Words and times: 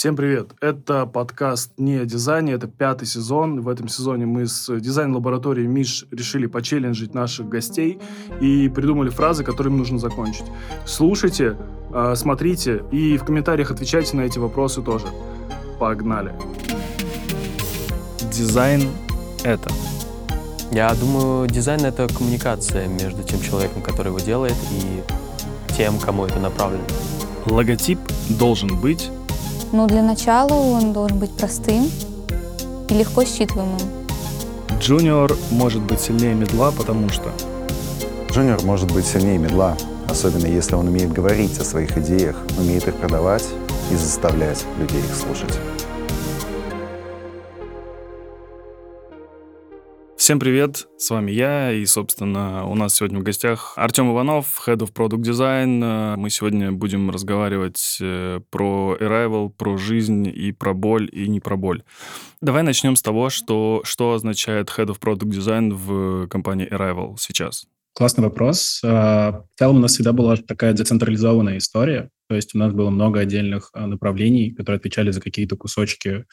Всем 0.00 0.16
привет! 0.16 0.52
Это 0.62 1.04
подкаст 1.04 1.72
не 1.76 1.96
о 1.96 2.06
дизайне, 2.06 2.54
это 2.54 2.66
пятый 2.66 3.04
сезон. 3.04 3.60
В 3.60 3.68
этом 3.68 3.86
сезоне 3.86 4.24
мы 4.24 4.46
с 4.46 4.74
дизайн-лабораторией 4.74 5.68
МИШ 5.68 6.06
решили 6.10 6.46
почелленджить 6.46 7.12
наших 7.12 7.50
гостей 7.50 7.98
и 8.40 8.70
придумали 8.70 9.10
фразы, 9.10 9.44
которыми 9.44 9.76
нужно 9.76 9.98
закончить. 9.98 10.46
Слушайте, 10.86 11.58
а, 11.92 12.14
смотрите 12.14 12.82
и 12.90 13.18
в 13.18 13.24
комментариях 13.24 13.72
отвечайте 13.72 14.16
на 14.16 14.22
эти 14.22 14.38
вопросы 14.38 14.80
тоже. 14.80 15.04
Погнали! 15.78 16.32
Дизайн— 18.32 18.80
это? 19.44 19.70
Я 20.72 20.94
думаю, 20.94 21.46
дизайн— 21.46 21.80
это 21.84 22.08
коммуникация 22.08 22.88
между 22.88 23.22
тем 23.22 23.42
человеком, 23.42 23.82
который 23.82 24.08
его 24.08 24.20
делает, 24.20 24.56
и 24.72 25.02
тем, 25.74 25.98
кому 25.98 26.24
это 26.24 26.40
направлено. 26.40 26.84
Логотип 27.44 27.98
должен 28.30 28.80
быть 28.80 29.10
но 29.72 29.86
для 29.86 30.02
начала 30.02 30.52
он 30.52 30.92
должен 30.92 31.18
быть 31.18 31.30
простым 31.30 31.90
и 32.88 32.94
легко 32.94 33.24
считываемым. 33.24 33.80
Junior 34.78 35.36
может 35.50 35.82
быть 35.82 36.00
сильнее 36.00 36.34
middle 36.34 36.62
а, 36.62 36.72
потому 36.76 37.08
что... 37.08 37.30
Junior 38.30 38.62
может 38.62 38.90
быть 38.92 39.06
сильнее 39.06 39.38
middle 39.38 39.66
а, 39.66 39.76
особенно 40.08 40.46
если 40.46 40.74
он 40.74 40.88
умеет 40.88 41.12
говорить 41.12 41.58
о 41.58 41.64
своих 41.64 41.98
идеях, 41.98 42.36
умеет 42.58 42.86
их 42.88 42.96
продавать 42.96 43.46
и 43.90 43.96
заставлять 43.96 44.64
людей 44.78 45.00
их 45.00 45.14
слушать. 45.14 45.58
Всем 50.30 50.38
привет, 50.38 50.86
с 50.96 51.10
вами 51.10 51.32
я, 51.32 51.72
и, 51.72 51.84
собственно, 51.86 52.64
у 52.64 52.76
нас 52.76 52.94
сегодня 52.94 53.18
в 53.18 53.24
гостях 53.24 53.72
Артем 53.74 54.12
Иванов, 54.12 54.62
Head 54.64 54.76
of 54.76 54.92
Product 54.92 55.22
Design. 55.22 56.14
Мы 56.16 56.30
сегодня 56.30 56.70
будем 56.70 57.10
разговаривать 57.10 57.98
э, 58.00 58.38
про 58.48 58.96
Arrival, 59.00 59.50
про 59.50 59.76
жизнь 59.76 60.28
и 60.32 60.52
про 60.52 60.72
боль, 60.72 61.08
и 61.10 61.26
не 61.26 61.40
про 61.40 61.56
боль. 61.56 61.82
Давай 62.40 62.62
начнем 62.62 62.94
с 62.94 63.02
того, 63.02 63.28
что, 63.28 63.80
что 63.82 64.14
означает 64.14 64.68
Head 64.68 64.94
of 64.94 65.00
Product 65.00 65.30
Design 65.30 65.74
в 65.74 66.28
компании 66.28 66.72
Arrival 66.72 67.16
сейчас. 67.18 67.66
Классный 67.92 68.22
вопрос. 68.22 68.82
А, 68.84 69.42
в 69.56 69.58
целом 69.58 69.78
у 69.78 69.80
нас 69.80 69.94
всегда 69.94 70.12
была 70.12 70.36
такая 70.36 70.74
децентрализованная 70.74 71.58
история, 71.58 72.08
то 72.28 72.36
есть 72.36 72.54
у 72.54 72.58
нас 72.58 72.72
было 72.72 72.90
много 72.90 73.18
отдельных 73.18 73.70
а, 73.74 73.88
направлений, 73.88 74.52
которые 74.52 74.76
отвечали 74.76 75.10
за 75.10 75.20
какие-то 75.20 75.56
кусочки 75.56 76.24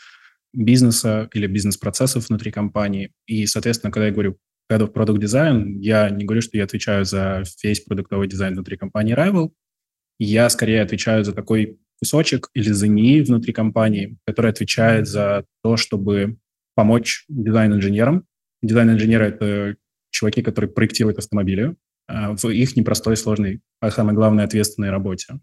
бизнеса 0.53 1.29
или 1.33 1.47
бизнес-процессов 1.47 2.29
внутри 2.29 2.51
компании. 2.51 3.11
И, 3.25 3.45
соответственно, 3.45 3.91
когда 3.91 4.07
я 4.07 4.13
говорю 4.13 4.37
Head 4.71 4.81
of 4.81 4.93
Product 4.93 5.19
Design, 5.19 5.77
я 5.79 6.09
не 6.09 6.25
говорю, 6.25 6.41
что 6.41 6.57
я 6.57 6.63
отвечаю 6.63 7.05
за 7.05 7.43
весь 7.63 7.81
продуктовый 7.81 8.27
дизайн 8.27 8.53
внутри 8.53 8.77
компании 8.77 9.15
Rival. 9.15 9.51
Я 10.19 10.49
скорее 10.49 10.81
отвечаю 10.81 11.23
за 11.23 11.33
такой 11.33 11.79
кусочек 11.99 12.49
или 12.53 12.71
за 12.71 12.87
НИИ 12.87 13.21
внутри 13.21 13.53
компании, 13.53 14.17
который 14.25 14.51
отвечает 14.51 15.07
за 15.07 15.45
то, 15.63 15.77
чтобы 15.77 16.37
помочь 16.75 17.25
дизайн-инженерам. 17.27 18.25
Дизайн-инженеры— 18.61 19.25
это 19.27 19.75
чуваки, 20.11 20.41
которые 20.41 20.71
проектируют 20.71 21.17
автомобили 21.17 21.75
а, 22.07 22.35
в 22.35 22.45
их 22.49 22.75
непростой, 22.75 23.17
сложной, 23.17 23.61
а 23.79 23.91
самое 23.91 24.15
главное, 24.15 24.45
ответственной 24.45 24.89
работе. 24.89 25.39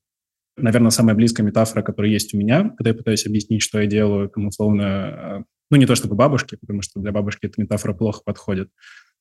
Наверное, 0.56 0.91
самая 0.91 1.16
близкая 1.16 1.47
метафора, 1.47 1.83
которая 1.83 2.12
есть 2.12 2.33
у 2.33 2.38
меня, 2.38 2.70
когда 2.77 2.91
я 2.91 2.94
пытаюсь 2.94 3.27
объяснить, 3.27 3.62
что 3.62 3.80
я 3.80 3.86
делаю, 3.86 4.28
там, 4.28 4.47
условно, 4.47 4.83
э, 4.83 5.42
ну, 5.70 5.77
не 5.77 5.86
то 5.86 5.97
чтобы 5.97 6.14
бабушке, 6.14 6.56
потому 6.56 6.80
что 6.80 7.00
для 7.00 7.10
бабушки 7.10 7.47
эта 7.47 7.60
метафора 7.60 7.92
плохо 7.92 8.22
подходит, 8.24 8.70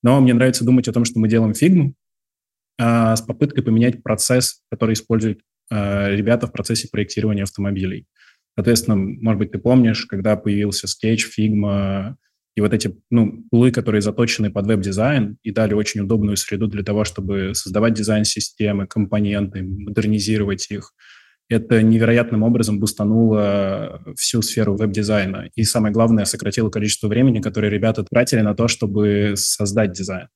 но 0.02 0.20
мне 0.20 0.34
нравится 0.34 0.64
думать 0.64 0.86
о 0.86 0.92
том, 0.92 1.04
что 1.04 1.18
мы 1.18 1.28
делаем 1.28 1.54
фигму 1.54 1.94
а, 2.78 3.16
с 3.16 3.22
попыткой 3.22 3.64
поменять 3.64 4.02
процесс, 4.02 4.60
который 4.70 4.92
используют 4.92 5.40
а, 5.70 6.08
ребята 6.08 6.46
в 6.46 6.52
процессе 6.52 6.88
проектирования 6.90 7.44
автомобилей. 7.44 8.06
Соответственно, 8.54 8.96
может 8.96 9.38
быть, 9.38 9.50
ты 9.50 9.58
помнишь, 9.58 10.06
когда 10.06 10.36
появился 10.36 10.86
Sketch, 10.86 11.22
Figma 11.36 12.14
и 12.54 12.60
вот 12.60 12.72
эти 12.72 12.94
ну, 13.10 13.42
tool 13.50 13.65
ы, 13.65 13.72
которые 13.72 14.00
заточены 14.02 14.52
под 14.52 14.66
веб-дизайн 14.66 15.38
и 15.42 15.50
дали 15.50 15.74
очень 15.74 16.02
удобную 16.02 16.36
среду 16.36 16.68
для 16.68 16.84
того, 16.84 17.04
чтобы 17.04 17.52
создавать 17.54 17.94
дизайн-системы, 17.94 18.86
компоненты, 18.86 19.62
модернизировать 19.62 20.70
их– 20.70 20.92
это 21.48 21.82
невероятным 21.82 22.42
образом 22.42 22.80
бустануло 22.80 24.02
всю 24.16 24.42
сферу 24.42 24.76
веб-дизайна. 24.76 25.50
И 25.54 25.64
самое 25.64 25.92
главное, 25.92 26.24
сократило 26.24 26.70
количество 26.70 27.08
времени, 27.08 27.40
которое 27.40 27.68
ребята 27.68 28.04
тратили 28.04 28.40
на 28.40 28.54
то, 28.54 28.68
чтобы 28.68 29.34
создать 29.36 29.92
дизайн. 29.92 30.28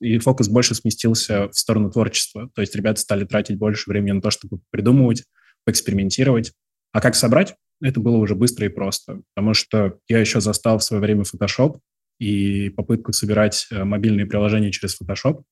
И 0.00 0.18
фокус 0.18 0.48
больше 0.48 0.74
сместился 0.74 1.48
в 1.48 1.54
сторону 1.54 1.90
творчества. 1.90 2.50
То 2.54 2.60
есть 2.60 2.74
ребята 2.76 3.00
стали 3.00 3.24
тратить 3.24 3.56
больше 3.56 3.88
времени 3.88 4.12
на 4.12 4.20
то, 4.20 4.30
чтобы 4.30 4.60
придумывать, 4.70 5.24
экспериментировать. 5.66 6.52
А 6.92 7.00
как 7.00 7.14
собрать? 7.14 7.54
Это 7.80 8.00
было 8.00 8.16
уже 8.16 8.34
быстро 8.34 8.66
и 8.66 8.70
просто. 8.70 9.22
Потому 9.34 9.54
что 9.54 9.98
я 10.08 10.18
еще 10.18 10.40
застал 10.40 10.78
в 10.78 10.84
свое 10.84 11.00
время 11.00 11.22
Photoshop 11.22 11.78
и 12.18 12.70
попытку 12.70 13.12
собирать 13.12 13.66
э, 13.70 13.84
мобильные 13.84 14.26
приложения 14.26 14.70
через 14.70 14.98
Photoshop. 15.00 15.42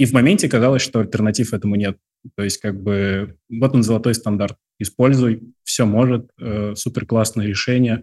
И 0.00 0.06
в 0.06 0.14
моменте 0.14 0.48
казалось, 0.48 0.80
что 0.80 1.00
альтернатив 1.00 1.52
этому 1.52 1.74
нет. 1.74 1.98
То 2.34 2.42
есть 2.42 2.56
как 2.56 2.82
бы 2.82 3.36
вот 3.50 3.74
он 3.74 3.82
золотой 3.82 4.14
стандарт. 4.14 4.56
Используй, 4.78 5.52
все 5.62 5.84
может, 5.84 6.30
э, 6.40 6.74
супер 6.74 7.04
классное 7.04 7.46
решение. 7.46 8.02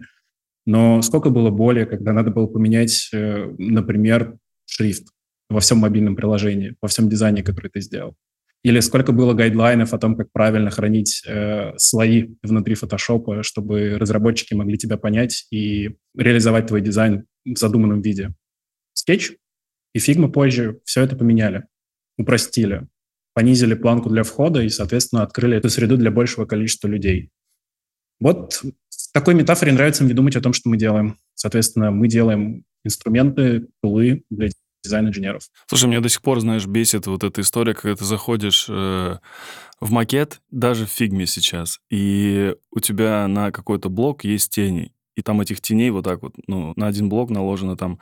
Но 0.64 1.02
сколько 1.02 1.30
было 1.30 1.50
боли, 1.50 1.84
когда 1.86 2.12
надо 2.12 2.30
было 2.30 2.46
поменять, 2.46 3.08
э, 3.12 3.52
например, 3.58 4.38
шрифт 4.64 5.08
во 5.50 5.58
всем 5.58 5.78
мобильном 5.78 6.14
приложении, 6.14 6.76
во 6.80 6.86
всем 6.86 7.08
дизайне, 7.08 7.42
который 7.42 7.68
ты 7.68 7.80
сделал. 7.80 8.14
Или 8.62 8.78
сколько 8.78 9.10
было 9.10 9.34
guideline 9.34 9.81
ов 9.81 9.92
о 9.92 9.98
том, 9.98 10.14
как 10.14 10.30
правильно 10.30 10.70
хранить 10.70 11.24
э, 11.26 11.72
слои 11.78 12.28
внутри 12.44 12.76
фотошопа, 12.76 13.42
чтобы 13.42 13.98
разработчики 13.98 14.54
могли 14.54 14.78
тебя 14.78 14.98
понять 14.98 15.48
и 15.50 15.96
реализовать 16.16 16.68
твой 16.68 16.80
дизайн 16.80 17.24
в 17.44 17.58
задуманном 17.58 18.02
виде. 18.02 18.34
Скетч 18.92 19.32
и 19.94 19.98
Figma 19.98 20.30
позже 20.30 20.78
все 20.84 21.02
это 21.02 21.16
поменяли, 21.16 21.64
упростили 22.18 22.86
понизили 23.38 23.74
планку 23.74 24.10
для 24.10 24.24
входа 24.24 24.62
и, 24.62 24.68
соответственно, 24.68 25.22
открыли 25.22 25.56
эту 25.56 25.70
среду 25.70 25.96
для 25.96 26.10
большего 26.10 26.44
количества 26.44 26.88
людей. 26.88 27.30
Вот 28.18 28.54
в 28.62 29.12
такой 29.12 29.34
метафоре 29.34 29.70
нравится 29.70 30.02
мне 30.02 30.12
думать 30.12 30.34
о 30.34 30.40
том, 30.40 30.52
что 30.52 30.68
мы 30.68 30.76
делаем. 30.76 31.18
Соответственно, 31.36 31.92
мы 31.92 32.08
делаем 32.08 32.64
инструменты, 32.84 33.68
tool 33.80 34.15
ы 34.15 34.24
для 34.28 34.48
дизайн-инженеров. 34.82 35.42
Слушай, 35.68 35.88
меня 35.88 36.00
до 36.00 36.08
сих 36.08 36.20
пор, 36.20 36.40
знаешь, 36.40 36.66
бесит 36.66 37.06
вот 37.06 37.22
эта 37.22 37.40
история, 37.40 37.74
когда 37.74 37.94
ты 37.94 38.04
заходишь 38.04 38.66
э, 38.68 39.18
в 39.80 39.90
макет, 39.92 40.40
даже 40.50 40.86
в 40.86 40.90
фигме 40.90 41.26
сейчас, 41.26 41.78
и 41.90 42.56
у 42.72 42.80
тебя 42.80 43.28
на 43.28 43.52
какой-то 43.52 43.88
блок 43.88 44.24
есть 44.24 44.50
тени, 44.50 44.92
и 45.14 45.22
там 45.22 45.40
этих 45.40 45.60
теней 45.60 45.90
вот 45.90 46.04
так 46.04 46.22
вот, 46.22 46.34
ну, 46.48 46.72
на 46.74 46.88
один 46.88 47.08
блок 47.08 47.30
наложено 47.30 47.76
там 47.76 48.00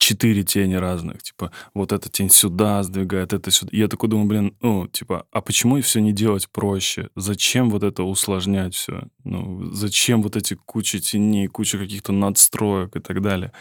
четыре 0.00 0.42
тени 0.42 0.74
разных, 0.74 1.22
типа, 1.22 1.52
вот 1.74 1.92
эта 1.92 2.08
тень 2.08 2.30
сюда 2.30 2.82
сдвигает, 2.82 3.34
это 3.34 3.50
сюда. 3.50 3.70
Я 3.72 3.86
такой 3.86 4.08
думаю, 4.08 4.26
блин, 4.26 4.56
ну, 4.62 4.88
типа, 4.88 5.26
а 5.30 5.40
почему 5.42 5.76
и 5.76 5.82
все 5.82 6.00
не 6.00 6.12
делать 6.12 6.48
проще? 6.48 7.10
Зачем 7.16 7.68
вот 7.70 7.82
это 7.82 8.02
усложнять 8.02 8.74
все? 8.74 9.02
Ну, 9.24 9.70
зачем 9.72 10.22
вот 10.22 10.36
эти 10.36 10.54
кучи 10.54 11.00
теней, 11.00 11.48
куча 11.48 11.78
каких-то 11.78 12.12
надстроек 12.12 12.96
и 12.96 13.00
так 13.00 13.20
далее? 13.20 13.52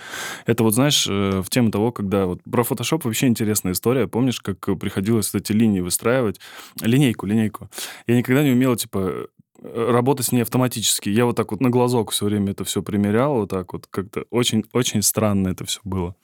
Это 0.45 0.63
вот, 0.63 0.73
знаешь, 0.73 1.05
э, 1.09 1.41
в 1.41 1.49
тему 1.49 1.71
того, 1.71 1.91
когда 1.91 2.25
вот 2.25 2.41
про 2.43 2.63
Photoshop 2.63 3.01
вообще 3.03 3.27
интересная 3.27 3.73
история. 3.73 4.07
Помнишь, 4.07 4.39
как 4.39 4.79
приходилось 4.79 5.33
вот 5.33 5.41
эти 5.41 5.51
линии 5.51 5.81
выстраивать? 5.81 6.39
Линейку, 6.81 7.25
линейку. 7.25 7.69
Я 8.07 8.15
никогда 8.15 8.43
не 8.43 8.51
умел, 8.51 8.77
типа, 8.77 9.27
работать 9.61 10.27
с 10.27 10.31
ней 10.31 10.41
автоматически. 10.41 11.09
Я 11.09 11.25
вот 11.25 11.35
так 11.35 11.51
вот 11.51 11.61
на 11.61 11.69
глазок 11.69 12.11
все 12.11 12.25
время 12.25 12.51
это 12.51 12.63
все 12.63 12.81
примерял, 12.81 13.35
вот 13.35 13.49
так 13.49 13.73
вот 13.73 13.87
как-то 13.89 14.25
очень, 14.29 14.63
очень 14.73 15.01
странно 15.01 15.49
это 15.49 15.65
все 15.65 15.79
было. 15.83 16.15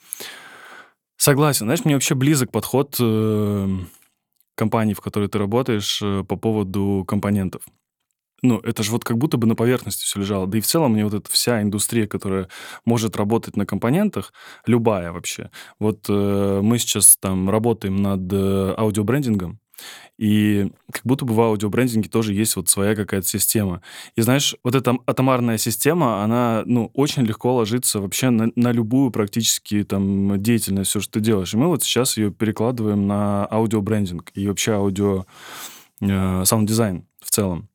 Согласен. 1.18 1.66
Знаешь, 1.66 1.86
мне 1.86 1.94
вообще 1.94 2.16
близок 2.16 2.52
подход 2.52 2.98
э, 3.00 3.78
компании, 4.56 4.94
в 4.94 5.02
которой 5.02 5.30
ты 5.30 5.38
работаешь, 5.38 6.02
э, 6.02 6.24
по 6.28 6.36
поводу 6.36 7.06
компонентов. 7.08 7.64
Ну, 8.42 8.60
это 8.60 8.84
же 8.84 8.92
вот 8.92 9.04
как 9.04 9.18
будто 9.18 9.38
бы 9.38 9.48
на 9.48 9.56
поверхности 9.56 10.04
все 10.04 10.20
лежало. 10.20 10.46
Да 10.46 10.58
и 10.58 10.62
в 10.62 10.68
целом 10.68 10.94
мне 10.94 11.04
вот 11.04 11.14
эта 11.14 11.32
вся 11.32 11.62
индустрия, 11.62 12.06
которая 12.06 12.50
может 12.84 13.16
работать 13.16 13.56
на 13.56 13.66
компонентах, 13.66 14.34
любая 14.68 15.12
вообще. 15.12 15.50
Вот 15.80 16.06
э, 16.10 16.60
мы 16.62 16.78
сейчас 16.78 17.18
там 17.18 17.50
работаем 17.50 17.96
над 17.96 18.32
э, 18.32 18.76
аудиобрендингом, 18.78 19.60
и 20.18 20.72
как 20.92 21.02
будто 21.04 21.26
бы 21.26 21.34
в 21.34 21.42
аудиобрендинге 21.42 22.10
тоже 22.10 22.34
есть 22.34 22.56
вот 22.56 22.70
своя 22.70 22.96
какая-то 22.96 23.28
система. 23.28 23.82
И 24.16 24.22
знаешь, 24.22 24.56
вот 24.64 24.76
эта 24.76 24.96
атомарная 25.06 25.58
система, 25.58 26.24
она, 26.24 26.64
ну, 26.66 26.92
очень 26.94 27.24
легко 27.24 27.56
ложится 27.56 28.00
вообще 28.00 28.30
на, 28.30 28.52
на 28.56 28.72
любую 28.72 29.12
практически 29.12 29.84
там 29.84 30.42
деятельность, 30.42 30.90
все, 30.90 31.00
что 31.02 31.14
ты 31.14 31.20
делаешь. 31.20 31.54
И 31.54 31.58
мы 31.58 31.68
вот 31.68 31.84
сейчас 31.84 32.18
ее 32.18 32.32
перекладываем 32.32 33.08
на 33.08 33.46
аудиобрендинг 33.46 34.32
и 34.34 34.48
вообще 34.48 34.74
аудио 34.74 35.26
э, 36.02 36.46
саунд-дизайн 36.46 37.06
в 37.22 37.32
целом. 37.32 37.70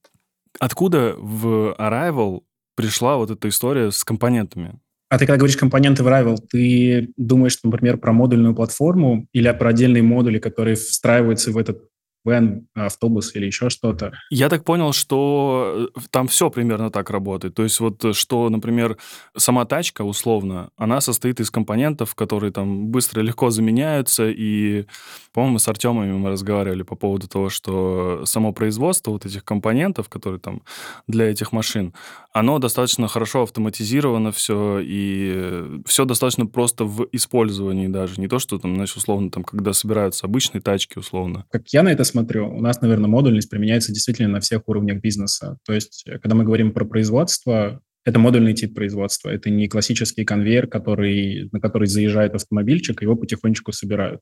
Откуда 0.58 1.14
в 1.18 1.74
Arrival 1.78 2.42
пришла 2.74 3.16
вот 3.16 3.30
эта 3.30 3.48
история 3.48 3.90
с 3.90 4.04
компонентами? 4.04 4.78
А 5.10 5.18
ты 5.18 5.26
когда 5.26 5.38
говоришь 5.38 5.56
компоненты 5.56 6.04
в 6.04 6.08
Rival, 6.08 6.38
ты 6.38 7.12
думаешь, 7.16 7.58
например, 7.64 7.98
про 7.98 8.12
модульную 8.12 8.54
платформу 8.54 9.26
или 9.32 9.50
про 9.50 9.70
отдельные 9.70 10.04
модули, 10.04 10.38
которые 10.38 10.76
встраиваются 10.76 11.50
в 11.50 11.58
этот 11.58 11.82
вен, 12.24 12.66
автобус 12.74 13.34
или 13.34 13.46
еще 13.46 13.70
что-то. 13.70 14.12
Я 14.30 14.48
так 14.48 14.64
понял, 14.64 14.92
что 14.92 15.90
э, 15.96 16.00
там 16.10 16.28
все 16.28 16.50
примерно 16.50 16.90
так 16.90 17.10
работает. 17.10 17.54
То 17.54 17.62
есть 17.62 17.80
вот 17.80 18.04
э, 18.04 18.12
что, 18.12 18.48
например, 18.50 18.98
сама 19.36 19.64
тачка, 19.64 20.02
условно, 20.02 20.70
она 20.76 21.00
состоит 21.00 21.40
из 21.40 21.50
компонентов, 21.50 22.14
которые 22.14 22.52
там 22.52 22.88
быстро 22.88 23.22
и 23.22 23.26
легко 23.26 23.50
заменяются. 23.50 24.28
И, 24.28 24.84
по-моему, 25.32 25.58
с 25.58 25.68
Артемами 25.68 26.12
мы 26.12 26.30
разговаривали 26.30 26.82
по 26.82 26.94
поводу 26.94 27.26
того, 27.26 27.48
что 27.48 28.22
само 28.26 28.52
производство 28.52 29.12
вот 29.12 29.24
этих 29.24 29.44
компонентов, 29.44 30.08
которые 30.08 30.40
там 30.40 30.62
для 31.06 31.30
этих 31.30 31.52
машин, 31.52 31.94
оно 32.32 32.58
достаточно 32.58 33.08
хорошо 33.08 33.42
автоматизировано 33.42 34.30
все, 34.30 34.78
и 34.80 35.80
все 35.86 36.04
достаточно 36.04 36.46
просто 36.46 36.84
в 36.84 37.08
использовании 37.12 37.88
даже. 37.88 38.20
Не 38.20 38.28
то, 38.28 38.38
что 38.38 38.58
там, 38.58 38.74
знаешь, 38.74 38.94
условно, 38.94 39.30
там, 39.30 39.42
когда 39.42 39.72
собираются 39.72 40.26
обычные 40.26 40.60
тачки, 40.60 40.98
условно. 40.98 41.46
Как 41.50 41.68
я 41.68 41.82
на 41.82 41.88
это 41.88 42.04
смотрю, 42.10 42.48
у 42.48 42.60
нас, 42.60 42.80
наверное, 42.80 43.08
модульность 43.08 43.50
применяется 43.50 43.92
действительно 43.92 44.28
на 44.28 44.40
всех 44.40 44.68
уровнях 44.68 45.00
бизнеса. 45.00 45.58
То 45.64 45.72
есть, 45.72 46.04
э, 46.06 46.18
когда 46.18 46.34
мы 46.34 46.44
говорим 46.44 46.72
про 46.72 46.84
производство, 46.84 47.80
это 48.04 48.18
модульный 48.18 48.54
тип 48.54 48.74
производства. 48.74 49.30
Это 49.30 49.50
не 49.50 49.68
классический 49.68 50.24
конвейер, 50.24 50.66
который, 50.66 51.48
на 51.52 51.60
который 51.60 51.86
заезжает 51.86 52.34
автомобильчик, 52.34 53.02
его 53.02 53.16
потихонечку 53.16 53.72
собирают. 53.72 54.20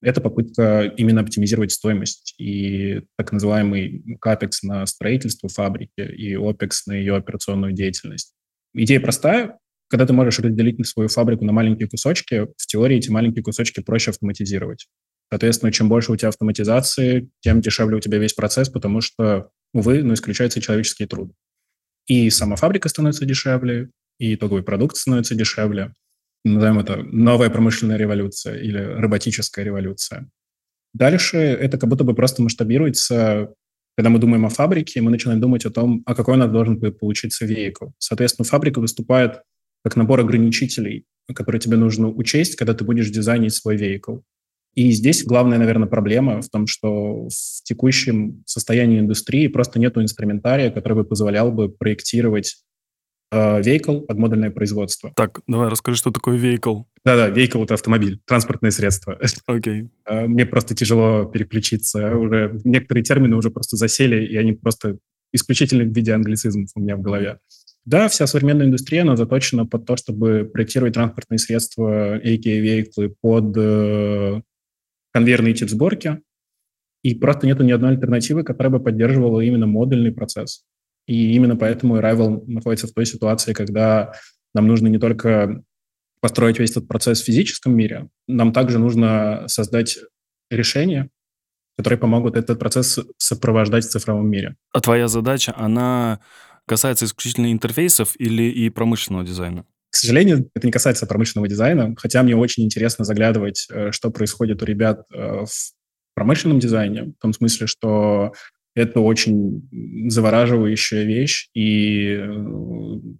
Это 0.00 0.20
попытка 0.20 0.92
именно 0.96 1.22
оптимизировать 1.22 1.72
стоимость 1.72 2.34
и 2.38 3.02
так 3.16 3.32
называемый 3.32 4.16
капекс 4.20 4.62
на 4.62 4.86
строительство 4.86 5.48
фабрики 5.48 6.00
и 6.00 6.36
опекс 6.36 6.86
на 6.86 6.92
ее 6.92 7.16
операционную 7.16 7.72
деятельность. 7.72 8.34
Идея 8.74 9.00
простая. 9.00 9.58
Когда 9.88 10.06
ты 10.06 10.12
можешь 10.12 10.38
разделить 10.38 10.86
свою 10.86 11.08
фабрику 11.08 11.44
на 11.44 11.52
маленькие 11.52 11.88
кусочки, 11.88 12.46
в 12.56 12.66
теории 12.66 12.98
эти 12.98 13.10
маленькие 13.10 13.42
кусочки 13.42 13.80
проще 13.80 14.10
автоматизировать. 14.10 14.86
Соответственно, 15.30 15.72
чем 15.72 15.88
больше 15.88 16.12
у 16.12 16.16
тебя 16.16 16.28
автоматизации, 16.28 17.28
тем 17.40 17.60
дешевле 17.60 17.96
у 17.96 18.00
тебя 18.00 18.18
весь 18.18 18.32
процесс, 18.32 18.68
потому 18.68 19.00
что, 19.00 19.50
увы, 19.74 20.02
ну, 20.02 20.14
исключается 20.14 20.60
человеческий 20.60 21.06
труд. 21.06 21.32
И 22.06 22.30
сама 22.30 22.56
фабрика 22.56 22.88
становится 22.88 23.26
дешевле, 23.26 23.90
и 24.18 24.34
итоговый 24.34 24.62
продукт 24.62 24.96
становится 24.96 25.34
дешевле. 25.34 25.92
Назовем 26.44 26.78
это 26.78 26.96
новая 26.96 27.50
промышленная 27.50 27.98
революция 27.98 28.58
или 28.58 28.78
роботическая 28.78 29.64
революция. 29.64 30.30
Дальше 30.94 31.36
это 31.36 31.76
как 31.78 31.90
будто 31.90 32.04
бы 32.04 32.14
просто 32.14 32.42
масштабируется. 32.42 33.52
Когда 33.96 34.10
мы 34.10 34.18
думаем 34.18 34.46
о 34.46 34.48
фабрике, 34.48 35.00
мы 35.02 35.10
начинаем 35.10 35.40
думать 35.40 35.66
о 35.66 35.70
том, 35.70 36.02
а 36.06 36.14
какой 36.14 36.34
у 36.34 36.36
нас 36.38 36.50
должен 36.50 36.80
получиться 36.80 37.44
веикл. 37.44 37.88
Соответственно, 37.98 38.46
фабрика 38.46 38.80
выступает 38.80 39.42
как 39.84 39.96
набор 39.96 40.20
ограничителей, 40.20 41.04
которые 41.34 41.60
тебе 41.60 41.76
нужно 41.76 42.08
учесть, 42.08 42.56
когда 42.56 42.74
ты 42.74 42.84
будешь 42.84 43.10
дизайнить 43.10 43.54
свой 43.54 43.76
веикл. 43.76 44.18
И 44.74 44.92
здесь 44.92 45.24
главная, 45.24 45.58
наверное, 45.58 45.88
проблема 45.88 46.40
в 46.40 46.48
том, 46.48 46.66
что 46.66 47.28
в 47.28 47.62
текущем 47.64 48.42
состоянии 48.46 49.00
индустрии 49.00 49.48
просто 49.48 49.80
нет 49.80 49.96
инструментария, 49.96 50.70
который 50.70 50.94
бы 50.94 51.04
позволял 51.04 51.50
бы 51.50 51.68
проектировать 51.68 52.56
э, 53.32 53.60
vehicle 53.60 54.02
под 54.02 54.18
модульное 54.18 54.50
производство. 54.50 55.12
Так, 55.16 55.40
давай 55.46 55.68
расскажи, 55.68 55.98
что 55.98 56.10
такое 56.10 56.38
vehicle. 56.38 56.84
Да-да, 57.04 57.28
vehicle— 57.30 57.62
это 57.64 57.74
автомобиль, 57.74 58.20
транспортное 58.24 58.70
средство. 58.70 59.18
Окей. 59.46 59.82
Okay. 59.82 59.88
Э, 60.06 60.26
мне 60.26 60.46
просто 60.46 60.74
тяжело 60.74 61.24
переключиться. 61.24 62.14
Уже 62.16 62.60
некоторые 62.64 63.02
термины 63.04 63.36
уже 63.36 63.50
просто 63.50 63.76
засели, 63.76 64.24
и 64.24 64.36
они 64.36 64.52
просто 64.52 64.98
исключительно 65.32 65.84
в 65.84 65.94
виде 65.94 66.12
англицизмов 66.12 66.70
у 66.74 66.80
меня 66.80 66.96
в 66.96 67.02
голове. 67.02 67.38
Да, 67.84 68.08
вся 68.08 68.26
современная 68.26 68.66
индустрия, 68.66 69.02
она 69.02 69.16
заточена 69.16 69.64
под 69.64 69.86
то, 69.86 69.96
чтобы 69.96 70.48
проектировать 70.52 70.94
транспортные 70.94 71.38
средства, 71.38 72.18
aka 72.18 72.60
vehicle, 72.60 73.14
под 73.20 73.56
конвейерный 75.12 75.54
тип 75.54 75.68
сборки, 75.68 76.20
и 77.02 77.14
просто 77.14 77.46
нету 77.46 77.62
ни 77.62 77.72
одной 77.72 77.92
альтернативы, 77.92 78.42
которая 78.42 78.72
бы 78.72 78.80
поддерживала 78.80 79.40
именно 79.40 79.66
модульный 79.66 80.12
процесс. 80.12 80.64
И 81.06 81.34
именно 81.34 81.56
поэтому 81.56 81.98
Arrival 81.98 82.44
находится 82.46 82.86
в 82.86 82.92
той 82.92 83.06
ситуации, 83.06 83.52
когда 83.52 84.12
нам 84.54 84.66
нужно 84.66 84.88
не 84.88 84.98
только 84.98 85.62
построить 86.20 86.58
весь 86.58 86.72
этот 86.72 86.88
процесс 86.88 87.22
в 87.22 87.24
физическом 87.24 87.76
мире, 87.76 88.08
нам 88.26 88.52
также 88.52 88.78
нужно 88.78 89.44
создать 89.46 89.98
решения, 90.50 91.08
которые 91.76 91.98
помогут 91.98 92.36
этот 92.36 92.58
процесс 92.58 92.98
сопровождать 93.18 93.84
в 93.84 93.90
цифровом 93.90 94.28
мире. 94.28 94.56
А 94.72 94.80
твоя 94.80 95.08
задача, 95.08 95.54
она 95.56 96.20
касается 96.66 97.04
исключительно 97.04 97.52
интерфейсов 97.52 98.14
или 98.18 98.42
и 98.42 98.68
промышленного 98.68 99.24
дизайна? 99.24 99.64
К 99.90 99.96
сожалению, 99.96 100.50
это 100.54 100.66
не 100.66 100.72
касается 100.72 101.06
промышленного 101.06 101.48
дизайна, 101.48 101.94
хотя 101.96 102.22
мне 102.22 102.36
очень 102.36 102.64
интересно 102.64 103.04
заглядывать, 103.04 103.66
э, 103.70 103.90
что 103.90 104.10
происходит 104.10 104.62
у 104.62 104.66
ребят 104.66 105.06
э, 105.12 105.44
в 105.44 105.72
промышленном 106.14 106.58
дизайне, 106.58 107.14
в 107.18 107.22
том 107.22 107.32
смысле, 107.32 107.66
что 107.66 108.32
это 108.74 109.00
очень 109.00 109.68
завораживающая 110.10 111.04
вещь, 111.04 111.48
и 111.54 112.16
э, 112.20 112.26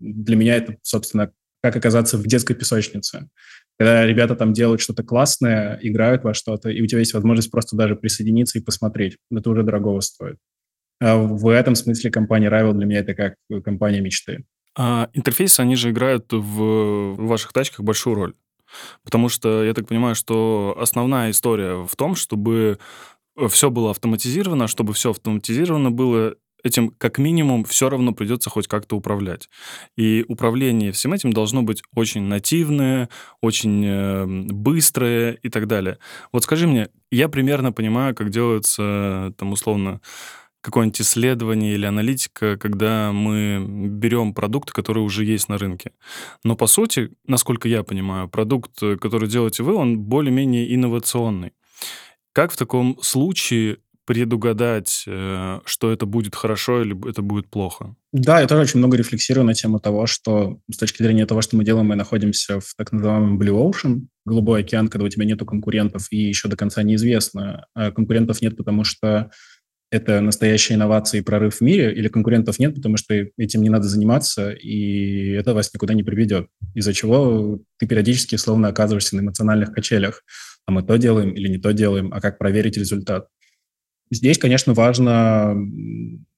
для 0.01 0.37
меня 0.37 0.57
это, 0.57 0.77
собственно, 0.83 1.33
как 1.63 1.77
оказаться 1.77 2.19
в 2.19 2.27
детской 2.27 2.55
песочнице. 2.55 3.29
Когда 3.79 4.05
ребята 4.07 4.37
там 4.37 4.53
делают 4.53 4.81
что-то 4.81 5.03
классное, 5.03 5.79
играют 5.83 6.23
во 6.25 6.35
что-то, 6.35 6.69
и 6.69 6.83
у 6.83 6.87
тебя 6.87 7.01
есть 7.01 7.15
возможность 7.15 7.51
просто 7.51 7.77
даже 7.77 7.97
присоединиться 7.97 8.59
и 8.59 8.63
посмотреть. 8.63 9.17
Это 9.31 9.51
уже 9.51 9.63
дорогого 9.63 10.01
стоит. 10.01 10.37
А 11.01 11.17
в 11.17 11.49
этом 11.49 11.75
смысле 11.75 12.11
компания 12.11 12.49
Rival 12.49 12.75
для 12.75 12.87
меня 12.87 13.01
это 13.01 13.15
как 13.15 13.35
компания 13.65 14.01
мечты. 14.01 14.45
А 14.79 15.11
интерфейсы, 15.13 15.61
они 15.61 15.75
же 15.75 15.91
играют 15.91 16.33
в 16.33 17.17
ваших 17.17 17.53
тачках 17.53 17.81
большую 17.81 18.15
роль. 18.15 18.35
Потому 19.03 19.29
что 19.29 19.65
я 19.65 19.75
так 19.75 19.89
понимаю, 19.89 20.15
что 20.15 20.77
основная 20.79 21.33
история 21.33 21.85
в 21.85 21.97
том, 21.97 22.15
чтобы 22.15 22.79
все 23.49 23.71
было 23.71 23.91
автоматизировано, 23.91 24.69
чтобы 24.69 24.93
все 24.93 25.11
автоматизировано 25.11 25.91
было, 25.91 26.37
этим 26.63 26.91
как 26.91 27.19
минимум 27.19 27.65
все 27.65 27.89
равно 27.89 28.13
придется 28.13 28.51
хоть 28.51 28.69
как-то 28.69 28.97
управлять. 28.97 29.49
И 29.97 30.25
управление 30.29 30.93
всем 30.93 31.13
этим 31.13 31.33
должно 31.33 31.63
быть 31.63 31.83
очень 31.97 32.23
нативное, 32.23 33.09
очень 33.41 33.85
э, 33.85 34.27
быстрое 34.27 35.33
и 35.43 35.49
так 35.49 35.67
далее. 35.67 35.99
Вот 36.31 36.45
скажи 36.45 36.69
мне, 36.69 36.89
я 37.11 37.29
примерно 37.29 37.73
понимаю, 37.73 38.15
как 38.15 38.31
делается 38.31 39.35
там 39.39 39.53
условно 39.53 40.01
какое-нибудь 40.61 41.01
исследование 41.01 41.75
или 41.75 41.87
аналитика, 41.87 42.57
когда 42.57 43.13
мы 43.13 43.65
берем 43.69 44.35
продукт, 44.35 44.73
который 44.73 45.03
уже 45.03 45.25
есть 45.25 45.49
на 45.49 45.59
рынке. 45.59 45.93
Но 46.45 46.57
по 46.57 46.67
сути, 46.67 47.11
насколько 47.27 47.69
я 47.69 47.83
понимаю, 47.83 48.29
продукт, 48.29 48.73
который 49.01 49.29
делаете 49.29 49.63
вы, 49.63 49.75
он 49.75 49.99
более-менее 50.01 50.75
инновационный. 50.75 51.53
Как 52.33 52.53
в 52.53 52.57
таком 52.57 52.99
случае 53.03 53.79
предугадать, 54.09 55.05
э, 55.07 55.61
что 55.67 55.93
это 55.93 56.07
будет 56.07 56.35
хорошо 56.35 56.81
или 56.81 57.11
это 57.11 57.21
будет 57.21 57.51
плохо? 57.51 57.95
Да, 58.11 58.41
я 58.41 58.47
тоже 58.47 58.63
очень 58.63 58.79
много 58.79 58.97
рефлексирую 58.97 59.45
на 59.45 59.53
тему 59.53 59.81
того, 59.81 60.07
что 60.07 60.61
с 60.73 60.79
точки 60.79 61.03
зрения 61.03 61.27
того, 61.27 61.43
что 61.43 61.59
мы 61.59 61.65
делаем, 61.65 61.89
мы 61.89 61.95
находимся 61.95 62.59
в 62.59 62.73
так 62.75 62.91
называемом 62.91 63.39
Blue 63.39 63.71
Ocean, 63.71 64.07
голубой 64.25 64.61
океан, 64.61 64.89
когда 64.89 65.05
у 65.05 65.11
тебя 65.11 65.27
нету 65.27 65.45
конкурентов 65.45 66.07
и 66.11 66.17
еще 66.17 66.49
до 66.49 66.57
конца 66.57 66.83
неизвестно. 66.83 67.67
А 67.75 67.91
конкурентов 67.91 68.41
нет, 68.41 68.57
потому 68.57 68.83
что 68.83 69.31
это 69.91 70.21
настоящая 70.21 70.75
инновация 70.75 71.21
и 71.21 71.25
прорыв 71.25 71.57
в 71.57 71.61
мире, 71.63 71.93
или 71.95 72.09
конкурентов 72.09 72.59
нет, 72.59 72.75
потому 72.75 72.97
что 72.97 73.15
этим 73.15 73.63
не 73.63 73.71
надо 73.71 73.89
заниматься, 73.89 74.51
и 74.51 75.31
это 75.31 75.55
вас 75.55 75.73
никуда 75.73 75.95
не 75.95 76.03
приведет. 76.03 76.49
Из-за 76.75 76.93
чего 76.93 77.61
ты 77.79 77.87
периодически 77.87 78.37
словно 78.37 78.69
оказываешься 78.69 79.17
на 79.17 79.21
эмоциональных 79.21 79.73
качелях. 79.73 80.25
А 80.67 80.73
мы 80.73 80.83
то 80.83 80.97
делаем 80.97 81.31
или 81.31 81.49
не 81.49 81.59
то 81.59 81.73
делаем, 81.73 82.13
а 82.13 82.21
как 82.21 82.37
проверить 82.39 82.77
результат? 82.77 83.29
Здесь, 84.11 84.39
конечно, 84.39 84.75
важно 84.75 85.55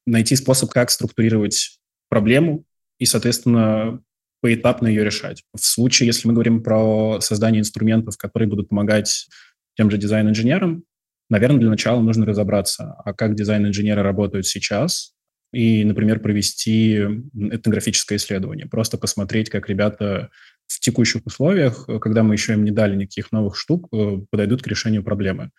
найти 0.06 0.36
способ, 0.36 0.70
как 0.70 0.90
структурировать 0.90 1.80
проблему 2.08 2.64
и, 2.98 3.06
соответственно, 3.06 4.00
поэтапно 4.40 4.86
ее 4.86 5.04
решать. 5.04 5.42
В 5.54 5.64
случае, 5.64 6.06
если 6.06 6.28
мы 6.28 6.34
говорим 6.34 6.62
про 6.62 7.20
создание 7.20 7.60
инструментов, 7.60 8.16
которые 8.16 8.48
будут 8.48 8.68
помогать 8.68 9.28
тем 9.76 9.90
же 9.90 9.98
дизайн-инженерам, 9.98 10.84
Наверное, 11.30 11.60
для 11.60 11.70
начала 11.70 12.00
нужно 12.00 12.26
разобраться, 12.26 12.96
а 13.04 13.14
как 13.14 13.36
дизайн-инженеры 13.36 14.02
работают 14.02 14.46
сейчас, 14.46 15.14
и, 15.52 15.84
например, 15.84 16.20
провести 16.20 16.96
этнографическое 17.34 18.18
исследование, 18.18 18.66
просто 18.66 18.98
посмотреть, 18.98 19.48
как 19.48 19.68
ребята 19.68 20.30
в 20.66 20.80
текущих 20.80 21.24
условиях, 21.24 21.88
когда 22.00 22.22
мы 22.22 22.34
еще 22.34 22.52
им 22.52 22.64
не 22.64 22.70
дали 22.72 22.96
никаких 22.96 23.32
новых 23.32 23.56
штук, 23.56 23.88
э, 23.92 24.18
подойдут 24.30 24.62
к 24.62 24.66
решению 24.66 25.02
проблемы. 25.02 25.50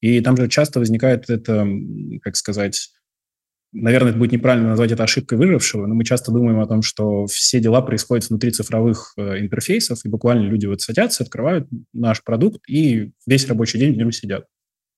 И 0.00 0.20
там 0.20 0.36
же 0.36 0.48
часто 0.48 0.78
возникает 0.78 1.30
это, 1.30 1.66
как 2.22 2.36
сказать, 2.36 2.90
наверное, 3.72 4.10
это 4.10 4.18
будет 4.18 4.32
неправильно 4.32 4.68
назвать 4.68 4.92
это 4.92 5.04
ошибкой 5.04 5.38
выжившего, 5.38 5.86
но 5.86 5.94
мы 5.94 6.04
часто 6.04 6.32
думаем 6.32 6.60
о 6.60 6.66
том, 6.66 6.82
что 6.82 7.26
все 7.26 7.60
дела 7.60 7.82
происходят 7.82 8.28
внутри 8.28 8.50
цифровых 8.50 9.12
э, 9.16 9.40
интерфейсов, 9.40 10.04
и 10.04 10.08
буквально 10.08 10.48
люди 10.48 10.66
вот 10.66 10.80
садятся, 10.80 11.22
открывают 11.22 11.68
наш 11.92 12.22
продукт, 12.24 12.60
и 12.68 13.12
весь 13.26 13.46
рабочий 13.46 13.78
день 13.78 13.94
в 13.94 13.96
нем 13.96 14.10
сидят. 14.12 14.46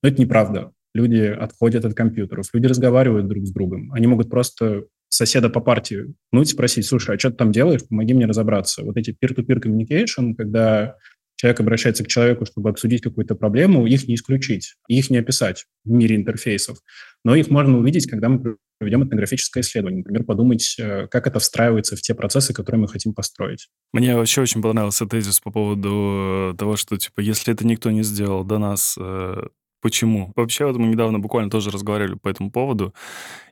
Но 0.02 0.08
это 0.08 0.20
неправда. 0.20 0.72
Люди 0.94 1.20
отходят 1.20 1.84
от 1.84 1.94
компьютеров, 1.94 2.46
люди 2.52 2.66
разговаривают 2.66 3.28
друг 3.28 3.46
с 3.46 3.52
другом. 3.52 3.92
Они 3.92 4.06
могут 4.06 4.28
просто 4.28 4.84
соседа 5.08 5.50
по 5.50 5.60
партии 5.60 6.14
и 6.32 6.44
спросить, 6.44 6.86
слушай, 6.86 7.16
а 7.16 7.18
что 7.18 7.30
ты 7.30 7.36
там 7.36 7.52
делаешь, 7.52 7.82
помоги 7.88 8.14
мне 8.14 8.26
разобраться. 8.26 8.82
Вот 8.82 8.96
эти 8.96 9.10
peer-to-peer 9.10 9.62
communication, 9.62 10.34
когда 10.34 10.96
человек 11.36 11.60
обращается 11.60 12.04
к 12.04 12.08
человеку, 12.08 12.46
чтобы 12.46 12.70
обсудить 12.70 13.02
какую-то 13.02 13.34
проблему, 13.34 13.86
их 13.86 14.06
не 14.06 14.14
исключить, 14.14 14.76
их 14.86 15.10
не 15.10 15.18
описать 15.18 15.66
в 15.84 15.90
мире 15.90 16.16
интерфейсов. 16.16 16.78
Но 17.24 17.34
их 17.34 17.50
можно 17.50 17.78
увидеть, 17.78 18.08
когда 18.08 18.28
мы 18.28 18.56
проведем 18.78 19.04
этнографическое 19.04 19.62
исследование. 19.62 19.98
Например, 19.98 20.24
подумать, 20.24 20.76
э, 20.78 21.06
как 21.08 21.26
это 21.26 21.38
встраивается 21.38 21.96
в 21.96 22.00
те 22.00 22.14
процессы, 22.14 22.52
которые 22.54 22.80
мы 22.80 22.88
хотим 22.88 23.12
построить. 23.12 23.68
Мне 23.92 24.16
вообще 24.16 24.40
очень 24.40 24.62
понравился 24.62 25.06
тезис 25.06 25.40
по 25.40 25.50
поводу 25.50 26.54
того, 26.58 26.76
что, 26.76 26.96
типа, 26.96 27.20
если 27.20 27.52
это 27.52 27.66
никто 27.66 27.90
не 27.90 28.02
сделал 28.02 28.44
до 28.44 28.58
нас, 28.58 28.96
э, 28.98 29.42
Почему? 29.82 30.32
Вообще, 30.36 30.64
вот 30.64 30.76
мы 30.76 30.86
недавно 30.86 31.18
буквально 31.18 31.50
тоже 31.50 31.72
разговаривали 31.72 32.14
по 32.14 32.28
этому 32.28 32.52
поводу. 32.52 32.94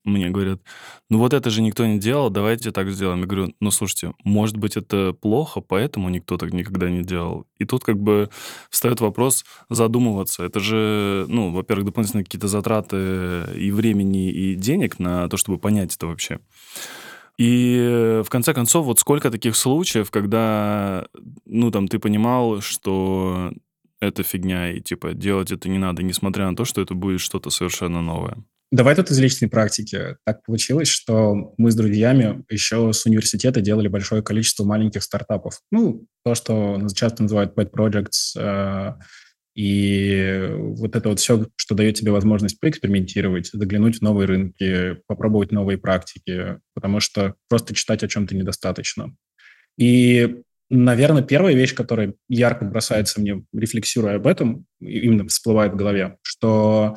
Мне 0.04 0.30
говорят, 0.30 0.60
ну 1.10 1.18
вот 1.18 1.34
это 1.34 1.50
же 1.50 1.60
никто 1.60 1.84
не 1.84 1.98
делал, 1.98 2.30
давайте 2.30 2.70
так 2.70 2.88
сделаем. 2.88 3.20
Я 3.20 3.26
говорю, 3.26 3.52
ну 3.58 3.72
слушайте, 3.72 4.14
может 4.22 4.56
быть, 4.56 4.76
это 4.76 5.12
плохо, 5.12 5.60
поэтому 5.60 6.08
никто 6.08 6.38
так 6.38 6.52
никогда 6.52 6.88
не 6.88 7.02
делал. 7.02 7.46
И 7.58 7.64
тут 7.64 7.82
как 7.82 7.98
бы 7.98 8.30
встает 8.70 9.00
вопрос 9.00 9.44
задумываться. 9.68 10.44
Это 10.44 10.60
же, 10.60 11.26
ну, 11.28 11.50
во-первых, 11.50 11.86
дополнительные 11.86 12.24
какие-то 12.24 12.46
затраты 12.46 13.46
и 13.56 13.72
времени, 13.72 14.30
и 14.30 14.54
денег 14.54 15.00
на 15.00 15.28
то, 15.28 15.36
чтобы 15.36 15.58
понять 15.58 15.96
это 15.96 16.06
вообще. 16.06 16.38
И 17.38 18.22
в 18.24 18.28
конце 18.28 18.54
концов, 18.54 18.86
вот 18.86 19.00
сколько 19.00 19.30
таких 19.30 19.56
случаев, 19.56 20.10
когда, 20.10 21.08
ну, 21.44 21.70
там, 21.72 21.88
ты 21.88 21.98
понимал, 21.98 22.60
что 22.60 23.50
это 24.00 24.22
фигня, 24.22 24.72
и, 24.72 24.80
типа, 24.80 25.14
делать 25.14 25.52
это 25.52 25.68
не 25.68 25.78
надо, 25.78 26.02
несмотря 26.02 26.48
на 26.48 26.56
то, 26.56 26.64
что 26.64 26.80
это 26.80 26.94
будет 26.94 27.20
что-то 27.20 27.50
совершенно 27.50 28.00
новое. 28.00 28.44
Давай 28.72 28.94
тут 28.94 29.10
из 29.10 29.18
личной 29.18 29.48
практики. 29.48 30.16
Так 30.24 30.44
получилось, 30.44 30.86
что 30.86 31.54
мы 31.58 31.72
с 31.72 31.74
друзьями 31.74 32.44
еще 32.48 32.92
с 32.92 33.04
университета 33.04 33.60
делали 33.60 33.88
большое 33.88 34.22
количество 34.22 34.64
маленьких 34.64 35.02
стартапов. 35.02 35.60
Ну, 35.72 36.06
то, 36.24 36.36
что 36.36 36.80
часто 36.94 37.24
называют 37.24 37.58
pet 37.58 37.72
projects, 37.72 38.36
э, 38.36 38.92
и 39.56 40.46
вот 40.56 40.94
это 40.94 41.08
вот 41.08 41.18
все, 41.18 41.46
что 41.56 41.74
дает 41.74 41.96
тебе 41.96 42.12
возможность 42.12 42.60
поэкспериментировать, 42.60 43.50
заглянуть 43.52 43.98
в 43.98 44.02
новые 44.02 44.28
рынки, 44.28 44.98
попробовать 45.08 45.50
новые 45.50 45.76
практики, 45.76 46.60
потому 46.72 47.00
что 47.00 47.34
просто 47.48 47.74
читать 47.74 48.04
о 48.04 48.08
чем-то 48.08 48.36
недостаточно. 48.36 49.16
И 49.76 50.42
Наверное, 50.70 51.22
первая 51.22 51.54
вещь, 51.54 51.74
которая 51.74 52.14
ярко 52.28 52.64
бросается 52.64 53.20
мне, 53.20 53.44
рефлексируя 53.52 54.16
об 54.16 54.26
этом, 54.28 54.66
именно 54.80 55.26
всплывает 55.26 55.72
в 55.72 55.76
голове, 55.76 56.16
что 56.22 56.96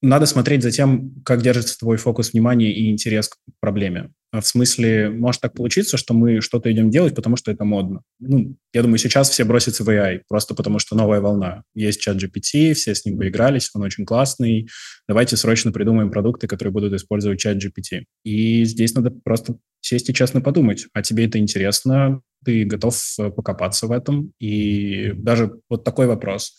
надо 0.00 0.26
смотреть 0.26 0.62
за 0.62 0.70
тем, 0.70 1.20
как 1.24 1.42
держится 1.42 1.76
твой 1.76 1.96
фокус 1.96 2.32
внимания 2.32 2.72
и 2.72 2.88
интерес 2.88 3.28
к 3.28 3.36
проблеме. 3.58 4.12
В 4.32 4.42
смысле, 4.42 5.10
может 5.10 5.40
так 5.40 5.54
получиться, 5.54 5.96
что 5.96 6.14
мы 6.14 6.40
что-то 6.40 6.70
идем 6.70 6.88
делать, 6.88 7.16
потому 7.16 7.34
что 7.36 7.50
это 7.50 7.64
модно. 7.64 8.02
Ну, 8.20 8.56
я 8.72 8.82
думаю, 8.82 8.98
сейчас 8.98 9.28
все 9.28 9.44
бросятся 9.44 9.82
в 9.82 9.88
AI, 9.88 10.20
просто 10.28 10.54
потому 10.54 10.78
что 10.78 10.94
новая 10.94 11.20
волна. 11.20 11.64
Есть 11.74 12.00
чат 12.00 12.16
GPT, 12.16 12.74
все 12.74 12.94
с 12.94 13.04
ним 13.04 13.18
поигрались, 13.18 13.70
он 13.74 13.82
очень 13.82 14.04
классный. 14.04 14.68
Давайте 15.08 15.36
срочно 15.36 15.72
придумаем 15.72 16.12
продукты, 16.12 16.46
которые 16.46 16.72
будут 16.72 16.92
использовать 16.92 17.40
чат 17.40 17.56
GPT. 17.56 18.04
И 18.24 18.64
здесь 18.64 18.94
надо 18.94 19.10
просто 19.10 19.56
сесть 19.80 20.08
и 20.08 20.14
честно 20.14 20.40
подумать, 20.40 20.86
а 20.92 21.02
тебе 21.02 21.26
это 21.26 21.38
интересно, 21.38 22.22
ты 22.44 22.64
готов 22.64 22.96
э, 23.18 23.30
покопаться 23.30 23.86
в 23.86 23.92
этом. 23.92 24.32
И 24.38 25.12
даже 25.14 25.60
вот 25.68 25.84
такой 25.84 26.06
вопрос, 26.06 26.56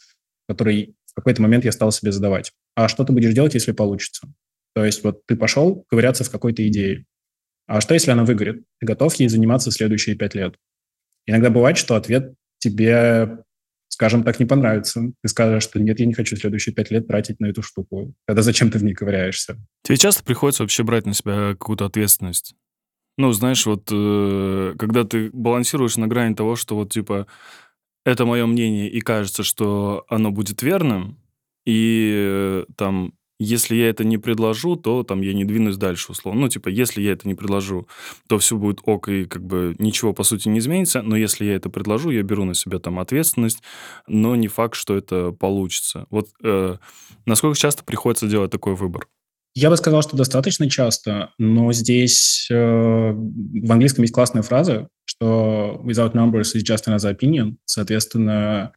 который 0.47 0.95
в 1.05 1.13
какой-то 1.15 1.41
момент 1.41 1.65
я 1.65 1.71
стал 1.71 1.91
себе 1.91 2.11
задавать. 2.11 2.51
А 2.75 2.87
что 2.87 3.03
ты 3.03 3.13
будешь 3.13 3.33
делать, 3.33 3.53
если 3.53 3.71
получится? 3.71 4.27
То 4.73 4.85
есть 4.85 5.03
вот 5.03 5.25
ты 5.25 5.35
пошел 5.35 5.85
ковыряться 5.89 6.23
в 6.23 6.29
какой-то 6.29 6.65
идее. 6.67 7.05
А 7.71 7.79
что, 7.79 7.93
если 7.93 8.11
она 8.11 8.25
выгорит? 8.25 8.65
Ты 8.81 8.85
готов 8.85 9.15
ей 9.15 9.29
заниматься 9.29 9.71
следующие 9.71 10.17
пять 10.17 10.35
лет? 10.35 10.55
Иногда 11.25 11.49
бывает, 11.49 11.77
что 11.77 11.95
ответ 11.95 12.33
тебе, 12.57 13.45
скажем 13.87 14.25
так, 14.25 14.41
не 14.41 14.45
понравится. 14.45 15.13
Ты 15.23 15.29
скажешь, 15.29 15.63
что 15.63 15.79
нет, 15.79 15.97
я 16.01 16.05
не 16.05 16.13
хочу 16.13 16.35
следующие 16.35 16.75
пять 16.75 16.91
лет 16.91 17.07
тратить 17.07 17.39
на 17.39 17.45
эту 17.45 17.61
штуку. 17.61 18.13
Тогда 18.27 18.41
зачем 18.41 18.71
ты 18.71 18.77
в 18.77 18.83
ней 18.83 18.93
ковыряешься? 18.93 19.57
Тебе 19.83 19.95
часто 19.95 20.21
приходится 20.21 20.63
вообще 20.63 20.83
брать 20.83 21.05
на 21.05 21.13
себя 21.13 21.51
какую-то 21.51 21.85
ответственность? 21.85 22.55
Ну, 23.17 23.31
знаешь, 23.31 23.65
вот 23.65 23.87
э, 23.89 24.75
когда 24.77 25.05
ты 25.05 25.29
балансируешь 25.31 25.95
на 25.95 26.09
грани 26.09 26.35
того, 26.35 26.57
что 26.57 26.75
вот 26.75 26.91
типа 26.91 27.25
это 28.05 28.25
мое 28.25 28.45
мнение 28.47 28.89
и 28.89 28.99
кажется, 28.99 29.43
что 29.43 30.03
оно 30.09 30.31
будет 30.31 30.61
верным, 30.61 31.17
и 31.65 32.11
э, 32.13 32.65
там 32.75 33.13
если 33.43 33.75
я 33.75 33.89
это 33.89 34.03
не 34.03 34.19
предложу, 34.19 34.75
то 34.75 35.03
там 35.03 35.21
я 35.21 35.33
не 35.33 35.45
двинусь 35.45 35.77
дальше, 35.77 36.11
условно. 36.11 36.41
Ну, 36.41 36.47
типа, 36.47 36.69
если 36.69 37.01
я 37.01 37.13
это 37.13 37.27
не 37.27 37.33
предложу, 37.33 37.87
то 38.27 38.37
все 38.37 38.55
будет 38.55 38.81
ок, 38.85 39.09
и 39.09 39.25
как 39.25 39.43
бы 39.43 39.75
ничего, 39.79 40.13
по 40.13 40.23
сути, 40.23 40.47
не 40.47 40.59
изменится. 40.59 41.01
Но 41.01 41.15
если 41.15 41.45
я 41.45 41.55
это 41.55 41.69
предложу, 41.69 42.11
я 42.11 42.21
беру 42.21 42.45
на 42.45 42.53
себя 42.53 42.77
там 42.77 42.99
ответственность, 42.99 43.63
но 44.07 44.35
не 44.35 44.47
факт, 44.47 44.75
что 44.75 44.95
это 44.95 45.31
получится. 45.31 46.05
Вот 46.11 46.27
э, 46.43 46.77
насколько 47.25 47.57
часто 47.57 47.83
приходится 47.83 48.27
делать 48.27 48.51
такой 48.51 48.75
выбор? 48.75 49.07
Я 49.55 49.69
бы 49.69 49.75
сказал, 49.75 50.01
что 50.03 50.15
достаточно 50.15 50.69
часто, 50.69 51.31
но 51.37 51.73
здесь 51.73 52.47
э, 52.49 52.55
в 52.55 53.71
английском 53.71 54.03
есть 54.03 54.13
классная 54.13 54.43
фраза, 54.43 54.87
что 55.03 55.81
without 55.83 56.13
numbers 56.13 56.55
is 56.55 56.63
just 56.63 56.87
another 56.87 57.13
opinion. 57.13 57.55
Соответственно, 57.65 58.71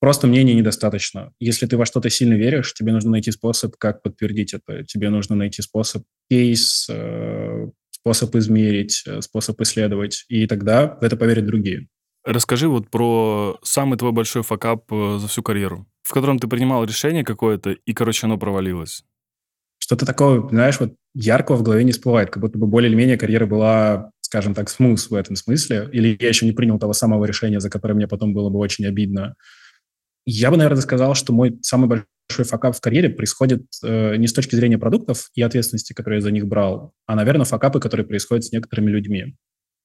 просто 0.00 0.26
мнения 0.26 0.54
недостаточно. 0.54 1.32
Если 1.40 1.66
ты 1.66 1.76
во 1.76 1.86
что-то 1.86 2.10
сильно 2.10 2.34
веришь, 2.34 2.74
тебе 2.74 2.92
нужно 2.92 3.10
найти 3.10 3.30
способ, 3.30 3.76
как 3.76 4.02
подтвердить 4.02 4.54
это. 4.54 4.84
Тебе 4.84 5.10
нужно 5.10 5.36
найти 5.36 5.62
способ, 5.62 6.04
кейс, 6.30 6.86
э, 6.90 7.66
способ 7.90 8.34
измерить, 8.36 9.02
э, 9.06 9.20
способ 9.20 9.60
исследовать. 9.60 10.24
И 10.28 10.46
тогда 10.46 10.98
в 11.00 11.02
это 11.02 11.16
поверят 11.16 11.46
другие. 11.46 11.88
Расскажи 12.24 12.68
вот 12.68 12.90
про 12.90 13.58
самый 13.62 13.98
твой 13.98 14.12
большой 14.12 14.42
факап 14.42 14.84
э, 14.92 15.18
за 15.20 15.28
всю 15.28 15.42
карьеру, 15.42 15.86
в 16.02 16.12
котором 16.12 16.38
ты 16.38 16.48
принимал 16.48 16.84
решение 16.84 17.24
какое-то, 17.24 17.70
и, 17.70 17.94
короче, 17.94 18.26
оно 18.26 18.38
провалилось 18.38 19.04
что-то 19.88 20.04
такого, 20.04 20.46
знаешь, 20.50 20.78
вот 20.80 20.94
яркого 21.14 21.56
в 21.56 21.62
голове 21.62 21.82
не 21.82 21.92
всплывает, 21.92 22.30
как 22.30 22.42
будто 22.42 22.58
бы 22.58 22.66
более 22.66 22.90
или 22.90 22.96
менее 22.96 23.16
карьера 23.16 23.46
была, 23.46 24.10
скажем 24.20 24.54
так, 24.54 24.68
смус 24.68 25.08
в 25.08 25.14
этом 25.14 25.34
смысле, 25.34 25.88
или 25.92 26.16
я 26.20 26.28
еще 26.28 26.44
не 26.44 26.52
принял 26.52 26.78
того 26.78 26.92
самого 26.92 27.24
решения, 27.24 27.58
за 27.58 27.70
которое 27.70 27.94
мне 27.94 28.06
потом 28.06 28.34
было 28.34 28.50
бы 28.50 28.58
очень 28.58 28.84
обидно. 28.84 29.34
Я 30.30 30.50
бы, 30.50 30.58
наверное, 30.58 30.82
сказал, 30.82 31.14
что 31.14 31.32
мой 31.32 31.58
самый 31.62 31.88
большой 31.88 32.44
факап 32.44 32.76
в 32.76 32.82
карьере 32.82 33.08
происходит 33.08 33.62
э, 33.82 34.16
не 34.16 34.26
с 34.26 34.34
точки 34.34 34.56
зрения 34.56 34.76
продуктов 34.76 35.30
и 35.34 35.40
ответственности, 35.40 35.94
которые 35.94 36.18
я 36.18 36.20
за 36.20 36.30
них 36.30 36.46
брал, 36.46 36.92
а, 37.06 37.14
наверное, 37.14 37.46
факапы, 37.46 37.80
которые 37.80 38.06
происходят 38.06 38.44
с 38.44 38.52
некоторыми 38.52 38.90
людьми. 38.90 39.36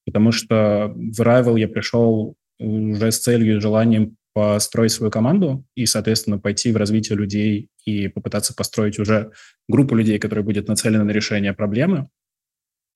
Потому 0.04 0.32
что 0.32 0.92
в 0.94 1.18
Rival 1.18 1.58
я 1.58 1.66
пришел 1.66 2.36
уже 2.58 3.10
с 3.10 3.20
целью 3.20 3.56
и 3.56 3.60
желанием 3.60 4.18
построить 4.34 4.92
свою 4.92 5.10
команду 5.10 5.64
и, 5.74 5.86
соответственно, 5.86 6.38
пойти 6.38 6.72
в 6.72 6.76
развитие 6.76 7.16
людей 7.16 7.70
и 7.86 8.08
попытаться 8.08 8.52
построить 8.52 8.98
уже 8.98 9.30
группу 9.66 9.94
людей, 9.94 10.18
которая 10.18 10.44
будет 10.44 10.68
нацелена 10.68 11.04
на 11.04 11.10
решение 11.12 11.54
проблемы. 11.54 12.10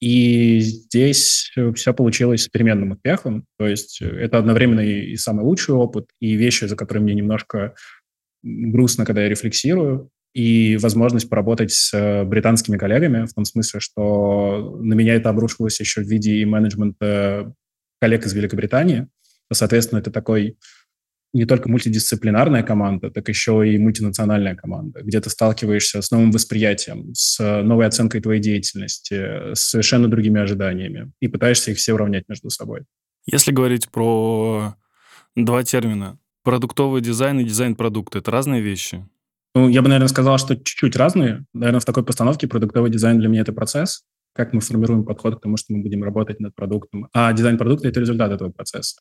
И 0.01 0.61
здесь 0.61 1.53
все 1.75 1.93
получилось 1.93 2.45
с 2.45 2.49
переменным 2.49 2.93
успехом. 2.93 3.45
То 3.59 3.67
есть 3.67 4.01
это 4.01 4.39
одновременно 4.39 4.81
и, 4.81 5.17
самый 5.17 5.45
лучший 5.45 5.75
опыт, 5.75 6.07
и 6.21 6.35
вещи, 6.35 6.67
за 6.67 6.77
которые 6.77 7.03
мне 7.03 7.15
немножко 7.15 7.75
грустно, 8.43 9.05
когда 9.05 9.23
я 9.23 9.29
рефлексирую, 9.29 10.11
и 10.35 10.77
возможность 10.77 11.29
поработать 11.29 11.73
с 11.73 12.25
британскими 12.25 12.77
коллегами, 12.77 13.27
в 13.27 13.35
том 13.35 13.45
смысле, 13.45 13.81
что 13.81 14.79
на 14.81 14.95
меня 14.95 15.15
это 15.15 15.31
обрушилось 15.31 15.81
еще 15.81 16.03
в 16.03 16.07
виде 16.07 16.37
и 16.37 16.45
менеджмента 16.45 17.53
коллег 18.01 18.25
из 18.25 18.35
Великобритании. 18.35 19.09
Соответственно, 19.53 19.99
это 19.99 20.13
такой 20.13 20.59
не 21.33 21.45
только 21.45 21.69
мультидисциплинарная 21.69 22.63
команда, 22.63 23.11
так 23.11 23.29
еще 23.29 23.69
и 23.69 23.79
мультинациональная 23.79 24.55
команда, 24.55 25.03
где 25.03 25.21
ты 25.21 25.31
сталкиваешься 25.31 26.01
с 26.01 26.11
новым 26.11 26.31
восприятием, 26.31 27.15
с 27.15 27.39
новой 27.63 27.87
оценкой 27.87 28.21
твоей 28.21 28.41
деятельности, 28.41 29.55
с 29.55 29.71
совершенно 29.71 30.09
другими 30.09 30.41
ожиданиями 30.41 31.13
и 31.21 31.29
пытаешься 31.29 31.71
их 31.71 31.79
все 31.79 31.93
уравнять 31.93 32.25
между 32.29 32.51
собой. 32.51 32.83
Если 33.27 33.53
говорить 33.53 33.91
про 33.91 34.75
два 35.37 35.63
термина, 35.63 36.19
продуктовый 36.45 37.03
дизайн 37.03 37.41
и 37.41 37.45
дизайн 37.45 37.77
продукта, 37.77 38.19
это 38.19 38.31
разные 38.31 38.63
вещи? 38.63 39.07
Ну, 39.55 39.69
я 39.69 39.83
бы, 39.83 39.89
наверное, 39.89 40.09
сказал, 40.09 40.39
что 40.39 40.57
чуть-чуть 40.57 40.97
разные. 40.97 41.45
Наверное, 41.53 41.81
в 41.81 41.85
такой 41.85 42.05
постановке 42.05 42.49
продуктовый 42.49 42.91
дизайн 42.91 43.19
для 43.19 43.29
меня– 43.29 43.41
это 43.43 43.53
процесс, 43.53 44.05
как 44.35 44.53
мы 44.53 44.61
формируем 44.61 45.05
подход 45.05 45.37
к 45.37 45.43
тому, 45.43 45.57
что 45.57 45.75
мы 45.75 45.83
будем 45.83 46.05
работать 46.05 46.41
над 46.41 46.55
продуктом. 46.55 47.09
А 47.13 47.33
дизайн 47.33 47.59
продукта– 47.59 47.89
это 47.89 48.01
результат 48.01 48.31
этого 48.33 48.51
процесса. 48.51 49.01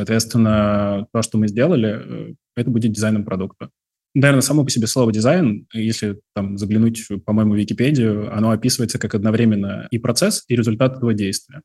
Соответственно, 0.00 1.08
то, 1.12 1.20
что 1.20 1.36
мы 1.36 1.46
сделали, 1.46 2.30
э, 2.30 2.34
это 2.56 2.70
будет 2.70 2.90
дизайном 2.90 3.22
продукта. 3.22 3.68
Наверное, 4.14 4.40
само 4.40 4.64
по 4.64 4.70
себе 4.70 4.86
слово 4.86 5.12
«дизайн», 5.12 5.66
если 5.74 6.22
там 6.34 6.56
заглянуть, 6.56 7.06
по-моему, 7.26 7.52
в 7.52 7.58
Википедию, 7.58 8.34
оно 8.34 8.50
описывается 8.50 8.98
как 8.98 9.14
одновременно 9.14 9.88
и 9.90 9.98
процесс, 9.98 10.42
и 10.48 10.56
результат 10.56 10.96
этого 10.96 11.12
действия. 11.12 11.60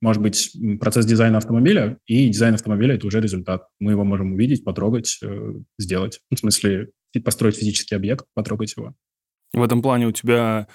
Может 0.00 0.22
быть, 0.22 0.56
процесс 0.78 1.06
дизайна 1.06 1.38
автомобиля 1.38 1.98
и 2.06 2.28
дизайн 2.28 2.54
автомобиля– 2.54 2.94
это 2.94 3.08
уже 3.08 3.20
результат. 3.20 3.66
Мы 3.80 3.90
его 3.90 4.04
можем 4.04 4.34
увидеть, 4.34 4.62
потрогать, 4.62 5.18
э, 5.20 5.54
сделать. 5.76 6.20
В 6.30 6.38
смысле, 6.38 6.90
построить 7.24 7.56
физический 7.56 7.96
объект, 7.96 8.26
потрогать 8.32 8.76
его. 8.76 8.94
В 9.52 9.60
этом 9.60 9.82
плане 9.82 10.06
у 10.06 10.12
тебя 10.12 10.68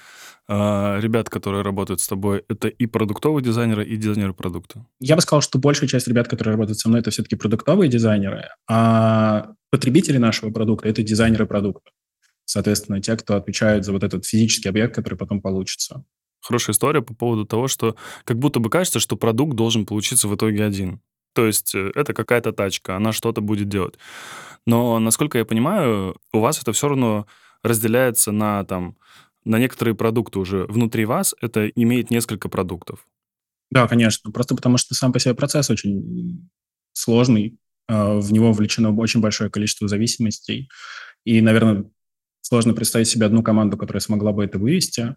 а, 0.49 0.99
ребят, 0.99 1.29
которые 1.29 1.61
работают 1.61 1.99
с 1.99 2.07
тобой, 2.07 2.43
это 2.47 2.67
и 2.67 2.85
продуктовые 2.85 3.43
дизайнеры, 3.43 3.85
и 3.85 3.97
дизайнеры 3.97 4.33
продукта? 4.33 4.85
Я 4.99 5.15
бы 5.15 5.21
сказал, 5.21 5.41
что 5.41 5.59
большая 5.59 5.89
часть 5.89 6.07
ребят, 6.07 6.27
которые 6.27 6.53
работают 6.53 6.79
со 6.79 6.87
мной, 6.87 7.01
это 7.01 7.11
все-таки 7.11 7.35
продуктовые 7.35 7.89
дизайнеры, 7.89 8.49
а 8.69 9.53
потребители 9.71 10.17
нашего 10.17 10.51
продукта— 10.51 10.87
это 10.89 11.03
дизайнеры 11.03 11.45
продукта. 11.45 11.91
Соответственно, 12.45 13.01
те, 13.01 13.17
кто 13.17 13.35
отвечает 13.35 13.83
за 13.83 13.91
вот 13.91 14.03
этот 14.03 14.25
физический 14.25 14.69
объект, 14.69 14.95
который 14.95 15.15
потом 15.15 15.41
получится. 15.41 16.05
Хорошая 16.39 16.73
история 16.73 17.01
по 17.01 17.13
поводу 17.13 17.45
того, 17.45 17.67
что 17.67 17.97
как 18.23 18.39
будто 18.39 18.61
бы 18.61 18.69
кажется, 18.69 19.01
что 19.01 19.17
продукт 19.17 19.55
должен 19.55 19.85
получиться 19.85 20.29
в 20.29 20.35
итоге 20.35 20.63
один. 20.63 21.01
То 21.33 21.45
есть 21.45 21.75
э, 21.75 21.91
это 21.93 22.13
какая-то 22.13 22.53
тачка, 22.53 22.95
она 22.95 23.11
что-то 23.11 23.41
будет 23.41 23.67
делать. 23.67 23.95
Но, 24.65 24.97
насколько 24.99 25.37
я 25.37 25.45
понимаю, 25.45 26.15
у 26.31 26.39
вас 26.39 26.61
это 26.61 26.71
все 26.71 26.87
равно 26.87 27.27
разделяется 27.63 28.31
на, 28.31 28.63
там, 28.63 28.95
на 29.47 29.59
некоторые 29.59 29.95
продукты 29.95 30.39
уже 30.39 30.65
внутри 30.65 31.05
вас. 31.05 31.33
Это 31.41 31.67
имеет 31.69 32.11
несколько 32.11 32.49
продуктов. 32.49 33.05
Да, 33.71 33.87
конечно. 33.87 34.31
Просто 34.31 34.55
потому 34.55 34.77
что 34.77 34.95
сам 34.95 35.11
по 35.11 35.19
себе 35.19 35.33
процесс 35.33 35.69
очень 35.69 36.49
сложный. 36.93 37.57
А, 37.87 38.19
в 38.19 38.31
него 38.31 38.47
вовлечено 38.47 38.93
очень 38.95 39.21
большое 39.21 39.49
количество 39.49 39.87
зависимостей. 39.87 40.69
И, 41.23 41.41
наверное, 41.41 41.85
сложно 42.41 42.73
представить 42.73 43.07
себе 43.07 43.25
одну 43.25 43.43
команду, 43.43 43.77
которая 43.77 44.01
смогла 44.01 44.31
бы 44.31 44.43
это 44.43 44.59
вывести. 44.59 45.15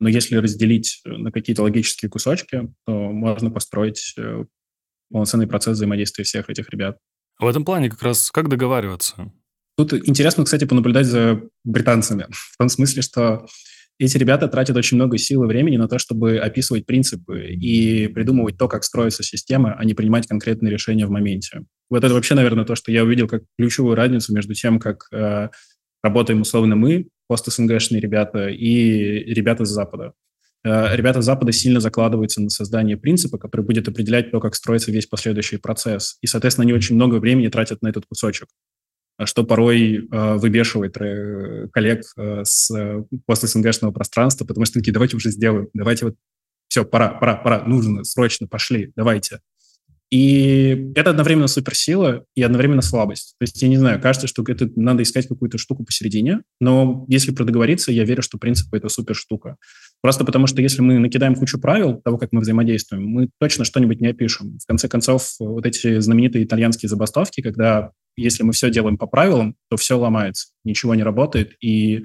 Но 0.00 0.08
если 0.08 0.36
разделить 0.36 1.00
на 1.04 1.30
какие-то 1.30 1.62
логические 1.62 2.10
кусочки, 2.10 2.72
то 2.86 2.92
можно 2.92 3.50
построить 3.50 4.14
э, 4.16 4.44
полноценный 5.10 5.46
процесс 5.46 5.76
взаимодействия 5.76 6.24
всех 6.24 6.50
этих 6.50 6.70
ребят. 6.70 6.98
В 7.38 7.46
этом 7.46 7.64
плане 7.64 7.88
как 7.88 8.02
раз 8.02 8.30
как 8.30 8.48
договариваться? 8.48 9.32
Тут 9.76 9.92
интересно, 9.92 10.44
кстати, 10.44 10.64
понаблюдать 10.64 11.06
за 11.06 11.42
британцами. 11.64 12.26
В 12.30 12.56
том 12.56 12.68
смысле, 12.68 13.02
что 13.02 13.46
эти 14.04 14.18
ребята 14.18 14.48
тратят 14.48 14.76
очень 14.76 14.96
много 14.96 15.16
сил 15.16 15.44
и 15.44 15.46
времени 15.46 15.76
на 15.76 15.88
то, 15.88 15.98
чтобы 15.98 16.38
описывать 16.38 16.86
принципы 16.86 17.46
и 17.46 18.08
придумывать 18.08 18.58
то, 18.58 18.66
как 18.66 18.82
строится 18.82 19.22
система, 19.22 19.74
а 19.78 19.84
не 19.84 19.94
принимать 19.94 20.26
конкретные 20.26 20.72
решения 20.72 21.06
в 21.06 21.10
моменте. 21.10 21.62
Вот 21.88 22.02
это 22.02 22.12
вообще, 22.12 22.34
наверное, 22.34 22.64
то, 22.64 22.74
что 22.74 22.90
я 22.90 23.04
увидел 23.04 23.28
как 23.28 23.42
ключевую 23.56 23.94
разницу 23.94 24.34
между 24.34 24.54
тем, 24.54 24.80
как 24.80 25.06
э, 25.12 25.50
работаем 26.02 26.40
условно 26.40 26.74
мы, 26.74 27.08
пост-СНГшные 27.28 28.00
ребята, 28.00 28.48
и 28.48 29.32
ребята 29.32 29.64
с 29.64 29.70
Запада. 29.70 30.14
Э, 30.64 30.96
ребята 30.96 31.22
с 31.22 31.24
Запада 31.24 31.52
сильно 31.52 31.78
закладываются 31.78 32.42
на 32.42 32.50
создание 32.50 32.96
принципа, 32.96 33.38
который 33.38 33.64
будет 33.64 33.86
определять 33.88 34.30
то, 34.32 34.40
как 34.40 34.54
строится 34.54 34.90
весь 34.90 35.06
последующий 35.06 35.58
процесс. 35.58 36.16
И, 36.22 36.26
соответственно, 36.26 36.64
они 36.64 36.72
очень 36.72 36.96
много 36.96 37.16
времени 37.16 37.48
тратят 37.48 37.82
на 37.82 37.88
этот 37.88 38.06
кусочек, 38.06 38.48
что 39.24 39.44
порой 39.44 40.08
э, 40.10 40.34
выбешивает 40.36 40.96
э, 40.98 41.68
коллег 41.72 42.02
э, 42.16 42.42
с 42.44 42.70
э, 42.70 43.04
пост-СНГшного 43.26 43.92
пространства, 43.92 44.44
потому 44.44 44.64
что 44.64 44.78
такие, 44.78 44.92
давайте 44.92 45.16
уже 45.16 45.30
сделаем, 45.30 45.68
давайте 45.74 46.06
вот, 46.06 46.14
все, 46.68 46.84
пора, 46.84 47.08
пора, 47.08 47.36
пора, 47.36 47.64
нужно, 47.64 48.04
срочно, 48.04 48.46
пошли, 48.48 48.92
давайте. 48.96 49.40
И 50.12 50.92
это 50.94 51.08
одновременно 51.08 51.46
суперсила 51.46 52.24
и 52.34 52.42
одновременно 52.42 52.82
слабость. 52.82 53.34
То 53.38 53.44
есть, 53.44 53.62
я 53.62 53.68
не 53.68 53.78
знаю, 53.78 53.98
кажется, 53.98 54.26
что 54.26 54.44
это 54.46 54.68
надо 54.76 55.02
искать 55.02 55.26
какую-то 55.26 55.56
штуку 55.56 55.84
посередине, 55.84 56.42
но 56.60 57.06
если 57.08 57.32
продоговориться, 57.32 57.92
я 57.92 58.04
верю, 58.04 58.20
что 58.20 58.36
принцип 58.36 58.74
это 58.74 58.90
супер 58.90 59.14
штука. 59.14 59.56
Просто 60.02 60.26
потому 60.26 60.46
что 60.46 60.60
если 60.60 60.82
мы 60.82 60.98
накидаем 60.98 61.34
кучу 61.34 61.58
правил 61.58 61.96
того, 62.04 62.18
как 62.18 62.30
мы 62.32 62.42
взаимодействуем, 62.42 63.06
мы 63.06 63.30
точно 63.40 63.64
что-нибудь 63.64 64.02
не 64.02 64.08
опишем. 64.08 64.58
В 64.58 64.66
конце 64.66 64.86
концов, 64.86 65.34
вот 65.38 65.64
эти 65.64 65.98
знаменитые 65.98 66.44
итальянские 66.44 66.90
забастовки, 66.90 67.40
когда 67.40 67.92
если 68.16 68.42
мы 68.42 68.52
все 68.52 68.70
делаем 68.70 68.98
по 68.98 69.06
правилам, 69.06 69.56
то 69.70 69.76
все 69.76 69.98
ломается, 69.98 70.48
ничего 70.64 70.94
не 70.94 71.02
работает, 71.02 71.56
и 71.60 72.04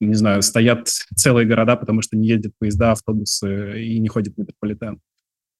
не 0.00 0.14
знаю, 0.14 0.42
стоят 0.42 0.88
целые 0.88 1.46
города, 1.46 1.76
потому 1.76 2.02
что 2.02 2.16
не 2.16 2.28
ездят 2.28 2.52
поезда, 2.58 2.92
автобусы 2.92 3.82
и 3.82 3.98
не 3.98 4.08
ходит 4.08 4.36
метрополитен. 4.36 5.00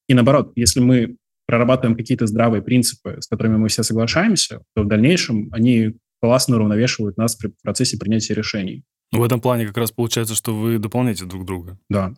И 0.09 0.15
наоборот, 0.15 0.53
если 0.57 0.81
мы 0.81 1.17
прорабатываем 1.47 1.97
какие-то 1.97 2.27
здравые 2.27 2.63
принципы, 2.63 3.17
с 3.21 3.27
которыми 3.27 3.57
мы 3.57 3.69
все 3.69 3.83
соглашаемся, 3.83 4.63
то 4.75 4.83
в 4.83 4.89
дальнейшем 4.89 5.49
они 5.53 5.95
классно 6.21 6.57
уравновешивают 6.57 7.17
нас 7.17 7.37
при 7.37 7.53
процессе 7.63 7.97
принятия 7.97 8.35
решений. 8.35 8.85
В 9.13 9.23
этом 9.23 9.41
плане 9.41 9.67
как 9.67 9.77
раз 9.77 9.93
получается, 9.93 10.35
что 10.35 10.55
вы 10.55 10.79
дополняете 10.79 11.25
друг 11.25 11.45
друга. 11.45 11.79
Да. 11.89 12.15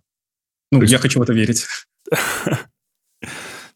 Ну, 0.73 0.81
есть... 0.81 0.93
я 0.93 0.99
хочу 0.99 1.21
в 1.21 1.23
это 1.23 1.33
верить. 1.33 1.67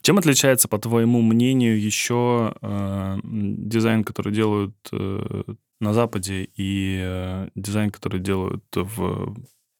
Чем 0.02 0.18
отличается, 0.18 0.68
по 0.68 0.78
твоему 0.78 1.23
мнению, 1.23 1.80
еще 1.80 2.54
э, 2.60 3.19
дизайн, 3.23 4.04
который 4.04 4.32
делают 4.32 4.75
э, 4.93 5.43
на 5.80 5.95
Западе, 5.95 6.49
и 6.56 7.00
э, 7.00 7.49
дизайн, 7.54 7.91
который 7.91 8.21
делают 8.21 8.65
в 8.75 9.36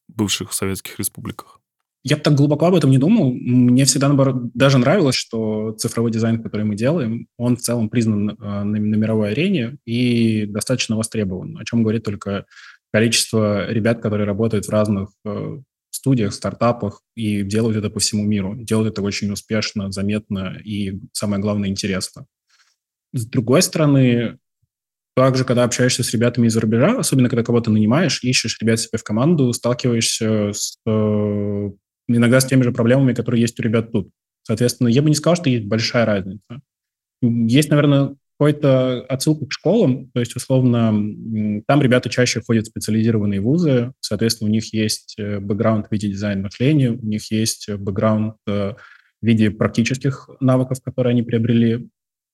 бывших 0.07 0.53
советских 0.53 0.97
республиках? 0.99 1.59
Я 2.05 2.17
так 2.17 2.35
глубоко 2.35 2.65
об 2.65 2.75
этом 2.75 2.91
не 2.91 2.97
думал. 2.97 3.31
Мне 3.33 3.85
всегда, 3.85 4.07
наоборот, 4.07 4.51
даже 4.53 4.77
нравилось, 4.77 5.15
что 5.15 5.71
цифровой 5.71 6.11
дизайн, 6.11 6.43
который 6.43 6.65
мы 6.65 6.75
делаем, 6.75 7.27
он 7.37 7.55
в 7.55 7.61
целом 7.61 7.89
признан 7.89 8.31
э, 8.31 8.35
на, 8.39 8.63
на 8.63 8.95
мировой 8.95 9.31
арене 9.31 9.77
и 9.85 10.45
достаточно 10.45 10.97
востребован, 10.97 11.57
о 11.57 11.65
чем 11.65 11.83
говорит 11.83 12.03
только 12.03 12.45
количество 12.91 13.69
ребят, 13.71 14.01
которые 14.01 14.27
работают 14.27 14.65
в 14.65 14.69
разных 14.69 15.09
э, 15.25 15.59
студиях, 15.95 16.33
стартапах 16.33 17.01
и 17.15 17.43
делают 17.43 17.77
это 17.77 17.89
по 17.89 17.99
всему 17.99 18.23
миру. 18.23 18.55
Делают 18.55 18.93
это 18.93 19.01
очень 19.01 19.31
успешно, 19.31 19.91
заметно 19.91 20.57
и, 20.63 20.99
самое 21.11 21.41
главное, 21.41 21.69
интересно. 21.69 22.25
С 23.13 23.25
другой 23.25 23.61
стороны, 23.61 24.37
также, 25.15 25.45
когда 25.45 25.63
общаешься 25.63 26.03
с 26.03 26.11
ребятами 26.11 26.47
из-за 26.47 26.61
рубежа, 26.61 26.97
особенно 26.97 27.29
когда 27.29 27.43
кого-то 27.43 27.69
нанимаешь, 27.71 28.23
ищешь 28.23 28.57
ребят 28.59 28.79
себе 28.79 28.97
в 28.97 29.03
команду, 29.03 29.53
сталкиваешься 29.53 30.51
с 30.53 30.77
э, 30.87 31.69
иногда 32.07 32.39
с 32.39 32.45
теми 32.45 32.63
же 32.63 32.71
проблемами, 32.71 33.13
которые 33.13 33.41
есть 33.41 33.59
у 33.59 33.63
ребят 33.63 33.91
тут. 33.91 34.09
Соответственно, 34.43 34.87
я 34.87 35.01
бы 35.01 35.09
не 35.09 35.15
сказал, 35.15 35.35
что 35.35 35.49
есть 35.49 35.65
большая 35.65 36.05
разница. 36.05 36.61
Есть, 37.21 37.69
наверное, 37.69 38.15
какой-то 38.37 39.01
отсылка 39.07 39.45
к 39.45 39.51
школам, 39.51 40.09
то 40.13 40.19
есть, 40.19 40.35
условно, 40.35 41.61
там 41.67 41.81
ребята 41.81 42.09
чаще 42.09 42.41
ходят 42.41 42.65
в 42.65 42.69
специализированные 42.69 43.41
вузы, 43.41 43.93
соответственно, 43.99 44.49
у 44.49 44.53
них 44.53 44.73
есть 44.73 45.15
э, 45.17 45.39
бэкграунд 45.39 45.87
в 45.87 45.91
виде 45.91 46.09
дизайна 46.09 46.43
мышления, 46.43 46.91
у 46.91 47.05
них 47.05 47.31
есть 47.31 47.69
бэкграунд 47.69 48.35
э, 48.47 48.73
в 49.21 49.25
виде 49.25 49.51
практических 49.51 50.29
навыков, 50.39 50.79
которые 50.83 51.11
они 51.11 51.23
приобрели. 51.23 51.89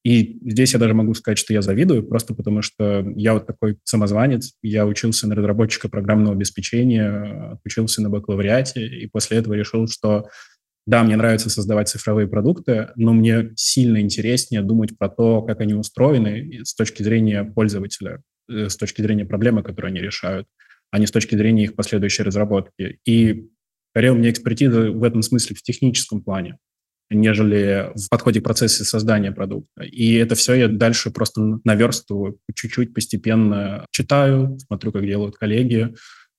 И 0.05 0.39
здесь 0.49 0.73
я 0.73 0.79
даже 0.79 0.93
могу 0.93 1.13
сказать, 1.13 1.37
что 1.37 1.53
я 1.53 1.61
завидую, 1.61 2.07
просто 2.07 2.33
потому 2.33 2.61
что 2.61 3.05
я 3.15 3.33
вот 3.33 3.45
такой 3.45 3.77
самозванец, 3.83 4.53
я 4.63 4.85
учился 4.85 5.27
на 5.27 5.35
разработчика 5.35 5.89
программного 5.89 6.35
обеспечения, 6.35 7.59
учился 7.65 8.01
на 8.01 8.09
бакалавриате, 8.09 8.87
и 8.87 9.07
после 9.07 9.37
этого 9.37 9.55
решил, 9.55 9.87
что 9.87 10.29
да, 10.85 11.03
мне 11.03 11.15
нравится 11.15 11.49
создавать 11.49 11.89
цифровые 11.89 12.27
продукты, 12.27 12.89
но 12.95 13.13
мне 13.13 13.51
сильно 13.55 14.01
интереснее 14.01 14.61
думать 14.61 14.97
про 14.97 15.09
то, 15.09 15.41
как 15.41 15.61
они 15.61 15.73
устроены 15.73 16.61
с 16.63 16.73
точки 16.73 17.03
зрения 17.03 17.43
пользователя, 17.43 18.21
э, 18.49 18.69
с 18.69 18.77
точки 18.77 19.01
зрения 19.01 19.25
проблемы, 19.25 19.63
которую 19.63 19.89
они 19.89 20.01
решают, 20.01 20.47
а 20.91 20.99
не 20.99 21.05
с 21.05 21.11
точки 21.11 21.35
зрения 21.35 21.65
их 21.65 21.75
последующей 21.75 22.23
разработки. 22.23 22.99
И 23.05 23.49
скорее 23.91 24.11
у 24.11 24.15
меня 24.15 24.31
экспертиза 24.31 24.91
в 24.91 25.03
этом 25.03 25.21
смысле 25.21 25.55
в 25.55 25.61
техническом 25.61 26.21
плане 26.21 26.57
нежели 27.09 27.91
в 27.95 28.09
подходе 28.09 28.39
к 28.39 28.43
процессе 28.43 28.83
создания 28.83 29.31
продукта. 29.31 29.83
И 29.83 30.13
это 30.13 30.35
все 30.35 30.53
я 30.53 30.67
дальше 30.67 31.11
просто 31.11 31.59
наверстываю 31.63 32.39
чуть-чуть, 32.53 32.93
постепенно 32.93 33.85
читаю, 33.91 34.57
смотрю, 34.59 34.91
как 34.91 35.05
делают 35.05 35.35
коллеги. 35.35 35.95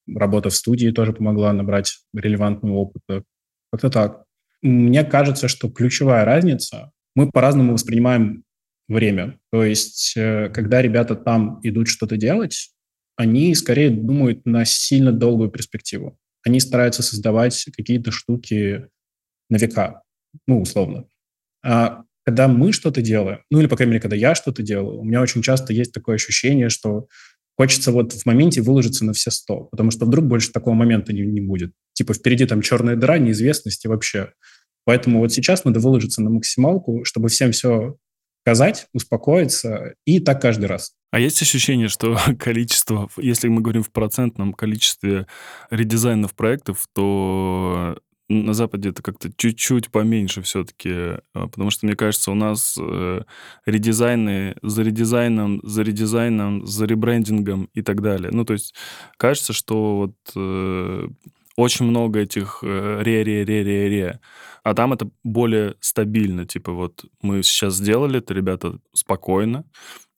Работа 0.07 0.51
в 0.51 0.55
студии 0.55 0.91
тоже 0.91 1.13
помогла 1.13 1.53
набрать 1.53 1.99
релевантного 2.15 2.75
опыта. 2.75 3.25
Как-то 3.73 3.91
так. 3.91 4.25
Мне 4.63 5.05
кажется, 5.05 5.49
что 5.49 5.71
ключевая 5.71 6.25
разница, 6.25 6.93
мы 7.15 7.31
по-разному 7.31 7.73
воспринимаем 7.73 8.45
время. 8.89 9.39
То 9.51 9.65
есть, 9.65 10.15
э, 10.17 10.49
когда 10.51 10.83
ребята 10.83 11.15
там 11.15 11.61
идут 11.63 11.89
что-то 11.89 12.17
делать, 12.17 12.71
они 13.17 13.55
скорее 13.55 13.91
думают 13.91 14.47
на 14.47 14.65
сильно 14.65 15.13
долгую 15.13 15.51
перспективу. 15.51 16.19
Они 16.45 16.61
стараются 16.61 17.03
создавать 17.03 17.67
какие-то 17.77 18.11
штуки 18.11 18.87
на 19.49 19.57
века 19.57 20.03
ну, 20.47 20.61
условно. 20.63 21.07
А 21.65 22.03
когда 22.25 22.49
мы 22.49 22.73
что-то 22.73 23.03
делаем, 23.03 23.43
ну 23.51 23.61
или, 23.61 23.67
по 23.67 23.77
крайней 23.77 23.93
мере, 23.93 24.03
когда 24.03 24.17
я 24.17 24.35
что-то 24.35 24.63
делаю, 24.63 25.01
у 25.01 25.05
меня 25.05 25.21
очень 25.21 25.43
часто 25.43 25.73
есть 25.73 25.93
такое 25.93 26.17
ощущение, 26.17 26.69
что 26.69 27.09
хочется 27.61 27.93
вот 27.93 28.15
в 28.15 28.25
моменте 28.25 28.63
выложиться 28.63 29.05
на 29.05 29.13
все 29.13 29.31
сто, 29.31 29.65
потому 29.65 29.91
что 29.91 30.07
вдруг 30.07 30.25
больше 30.25 30.51
такого 30.51 30.73
момента 30.73 31.13
не, 31.13 31.21
не 31.21 31.43
будет. 31.43 31.73
Типа 31.93 32.15
впереди 32.15 32.47
там 32.47 32.63
черная 32.63 32.97
дыра, 32.97 33.19
неизвестности 33.19 33.87
вообще. 33.87 34.33
Поэтому 34.87 35.19
вот 35.19 35.31
сейчас 35.31 35.67
надо 35.67 35.79
выложиться 35.79 36.23
на 36.23 36.31
максималку, 36.31 37.05
чтобы 37.05 37.29
всем 37.29 37.53
все 37.53 37.97
сказать, 38.45 38.87
успокоиться, 38.95 39.93
и 40.07 40.21
так 40.21 40.41
каждый 40.41 40.65
раз. 40.65 40.93
А 41.11 41.21
есть 41.21 41.43
ощущение, 41.43 41.89
что 41.89 42.17
количество, 42.39 43.11
если 43.19 43.49
мы 43.49 43.61
говорим 43.61 43.83
в 43.83 43.93
процентном 43.93 44.55
количестве 44.55 45.27
редизайнов 45.71 46.35
проектов, 46.35 46.87
то 46.95 47.99
на 48.31 48.55
Западе 48.55 48.91
это 48.91 49.03
как-то 49.03 49.31
чуть-чуть 49.37 49.91
поменьше 49.91 50.41
все-таки, 50.43 50.91
а, 50.91 51.49
потому 51.49 51.71
что, 51.71 51.85
мне 51.85 51.97
кажется, 51.97 52.31
у 52.31 52.35
нас 52.35 52.79
э, 52.81 53.23
редизайны 53.67 54.55
за 54.63 54.83
редизайном, 54.83 55.61
за 55.65 55.83
редизайном, 55.83 56.65
за 56.65 56.87
ребрендингом 56.87 57.69
и 57.75 57.83
так 57.83 58.01
далее. 58.01 58.31
Ну, 58.33 58.45
то 58.45 58.53
есть 58.53 58.75
кажется, 59.17 59.53
что 59.53 59.97
вот 59.97 60.15
э, 60.37 61.09
очень 61.57 61.87
много 61.87 62.21
этих 62.21 62.61
э, 62.63 63.03
ре-ре-ре-ре-ре. 63.03 64.21
А 64.63 64.75
там 64.75 64.93
это 64.93 65.11
более 65.25 65.75
стабильно. 65.81 66.47
Типа 66.47 66.73
вот 66.73 67.05
мы 67.23 67.43
сейчас 67.43 67.75
сделали 67.75 68.19
это, 68.19 68.33
ребята, 68.33 68.79
спокойно. 68.95 69.65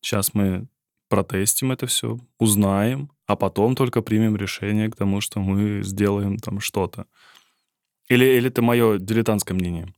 Сейчас 0.03 0.35
мы 0.35 0.67
протестим 1.09 1.73
это 1.73 1.87
все, 1.87 2.19
узнаем, 2.39 3.11
а 3.27 3.37
потом 3.37 3.75
только 3.75 4.03
примем 4.03 4.37
решение 4.37 4.91
к 4.91 4.97
тому, 4.97 5.23
что 5.23 5.41
мы 5.41 5.83
сделаем 5.83 6.37
там 6.39 6.61
что-то. 6.61 7.07
Или, 8.13 8.27
или 8.37 8.49
это 8.49 8.61
мое 8.61 8.99
дилетантское 8.99 9.57
мнение? 9.57 9.93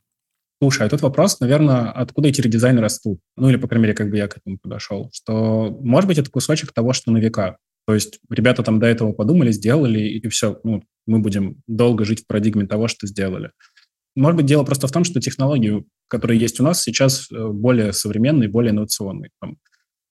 Слушай, 0.61 0.87
а 0.87 0.89
тут 0.89 1.01
вопрос, 1.01 1.41
наверное, 1.41 1.91
откуда 1.91 2.29
эти 2.29 2.39
редизайны 2.39 2.79
растут? 2.79 3.19
Ну, 3.35 3.49
или, 3.49 3.57
по 3.57 3.67
крайней 3.67 3.83
мере, 3.83 3.93
как 3.93 4.09
бы 4.09 4.15
я 4.15 4.29
к 4.29 4.37
этому 4.37 4.57
подошел. 4.57 5.09
Что, 5.13 5.77
может 5.81 6.07
быть, 6.07 6.17
это 6.17 6.31
кусочек 6.31 6.71
того, 6.71 6.93
что 6.93 7.11
на 7.11 7.17
века. 7.17 7.57
То 7.85 7.93
есть 7.93 8.19
ребята 8.29 8.63
там 8.63 8.79
до 8.79 8.87
этого 8.87 9.11
подумали, 9.11 9.51
сделали, 9.51 9.99
и 9.99 10.27
все, 10.29 10.59
ну, 10.63 10.81
мы 11.05 11.19
будем 11.19 11.61
долго 11.67 12.05
жить 12.05 12.23
в 12.23 12.27
парадигме 12.27 12.65
того, 12.65 12.87
что 12.87 13.05
сделали. 13.05 13.51
Может 14.15 14.37
быть, 14.37 14.45
дело 14.45 14.63
просто 14.63 14.87
в 14.87 14.91
том, 14.93 15.03
что 15.03 15.19
технологии, 15.19 15.83
которые 16.07 16.39
есть 16.39 16.61
у 16.61 16.63
нас, 16.63 16.81
сейчас 16.81 17.29
э, 17.29 17.47
более 17.49 17.91
современные, 17.91 18.47
более 18.47 18.71
инновационные. 18.71 19.31
Там, 19.41 19.57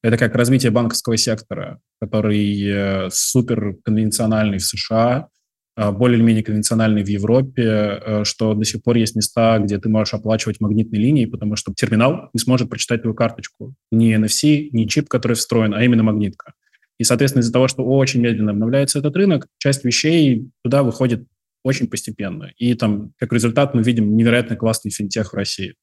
это 0.02 0.18
как 0.18 0.34
развитие 0.34 0.70
банковского 0.70 1.16
сектора, 1.16 1.80
который 2.02 2.62
э, 2.68 3.08
супер 3.10 3.76
конвенциональный 3.82 4.58
в 4.58 4.64
США, 4.64 5.28
более 5.76 6.18
или 6.18 6.24
менее 6.24 6.44
конвенциональный 6.44 7.02
в 7.02 7.08
Европе, 7.08 8.22
что 8.24 8.54
до 8.54 8.64
сих 8.64 8.82
пор 8.82 8.96
есть 8.96 9.16
места, 9.16 9.58
где 9.58 9.78
ты 9.78 9.88
можешь 9.88 10.14
оплачивать 10.14 10.60
магнитной 10.60 10.98
линией, 10.98 11.26
потому 11.26 11.56
что 11.56 11.74
терминал 11.74 12.30
не 12.32 12.40
сможет 12.40 12.70
прочитать 12.70 13.02
твою 13.02 13.14
карточку. 13.14 13.74
Не 13.90 14.14
NFC, 14.14 14.68
не 14.70 14.88
чип, 14.88 15.08
который 15.08 15.34
встроен, 15.34 15.74
а 15.74 15.82
именно 15.82 16.02
магнитка. 16.02 16.52
И, 16.98 17.02
соответственно, 17.04 17.42
из-за 17.42 17.52
того, 17.52 17.66
что 17.66 17.84
очень 17.84 18.20
медленно 18.20 18.52
обновляется 18.52 19.00
этот 19.00 19.16
рынок, 19.16 19.48
часть 19.58 19.84
вещей 19.84 20.48
туда 20.62 20.84
выходит 20.84 21.26
очень 21.64 21.88
постепенно. 21.88 22.52
И 22.56 22.74
там, 22.74 23.12
как 23.18 23.32
результат, 23.32 23.74
мы 23.74 23.82
видим 23.82 24.16
невероятно 24.16 24.54
классный 24.54 24.92
финтех 24.92 25.32
в 25.32 25.36
России 25.36 25.74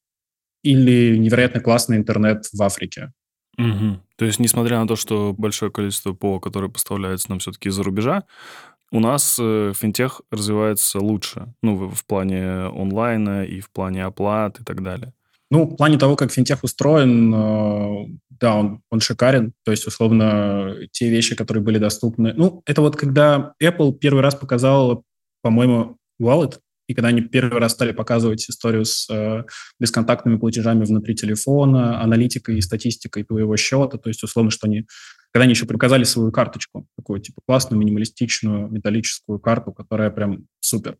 или 0.62 1.18
невероятно 1.18 1.60
классный 1.60 1.96
интернет 1.98 2.46
в 2.50 2.62
Африке. 2.62 3.12
Угу. 3.58 4.00
То 4.16 4.24
есть, 4.24 4.38
несмотря 4.38 4.80
на 4.80 4.86
то, 4.86 4.96
что 4.96 5.34
большое 5.36 5.70
количество 5.70 6.14
ПО, 6.14 6.40
которое 6.40 6.70
поставляется 6.70 7.28
нам 7.28 7.40
все-таки 7.40 7.68
из-за 7.68 7.82
рубежа, 7.82 8.24
у 8.92 9.00
нас 9.00 9.38
э, 9.40 9.72
финтех 9.74 10.20
развивается 10.30 11.00
лучше, 11.00 11.52
ну, 11.62 11.88
в, 11.88 12.04
плане 12.04 12.66
онлайна 12.66 13.44
и 13.44 13.60
в 13.60 13.70
плане 13.70 14.04
оплат 14.04 14.60
и 14.60 14.64
так 14.64 14.82
далее. 14.82 15.12
Ну, 15.50 15.64
в 15.64 15.76
плане 15.76 15.98
того, 15.98 16.14
как 16.16 16.30
финтех 16.30 16.62
устроен, 16.62 17.34
э, 17.34 18.06
да, 18.40 18.54
он, 18.54 18.82
он 18.90 19.00
шикарен. 19.00 19.52
То 19.64 19.70
есть, 19.70 19.86
условно, 19.86 20.76
те 20.92 21.08
вещи, 21.08 21.34
которые 21.34 21.62
были 21.62 21.78
доступны. 21.78 22.32
Ну, 22.34 22.62
это 22.66 22.82
вот 22.82 22.96
когда 22.96 23.54
Apple 23.62 23.92
первый 23.94 24.22
раз 24.22 24.34
показал, 24.34 25.04
по-моему, 25.42 25.96
Wallet, 26.20 26.58
и 26.86 26.94
когда 26.94 27.08
они 27.08 27.22
первый 27.22 27.60
раз 27.60 27.72
стали 27.72 27.92
показывать 27.92 28.48
историю 28.50 28.84
с 28.84 29.08
э, 29.08 29.44
бесконтактными 29.80 30.36
платежами 30.36 30.84
внутри 30.84 31.14
телефона, 31.14 32.02
аналитикой 32.02 32.58
и 32.58 32.60
статистикой 32.60 33.24
твоего 33.24 33.56
счета, 33.56 33.96
то 33.96 34.08
есть, 34.08 34.22
условно, 34.22 34.50
что 34.50 34.66
они, 34.66 34.86
когда 35.32 35.44
они 35.44 35.52
еще 35.52 35.66
показали 35.66 36.04
свою 36.04 36.30
карточку, 36.30 36.86
такую, 36.96 37.20
типа, 37.20 37.40
классную, 37.46 37.80
минималистичную, 37.80 38.68
металлическую 38.68 39.38
карту, 39.38 39.72
которая 39.72 40.10
прям 40.10 40.46
супер. 40.60 40.98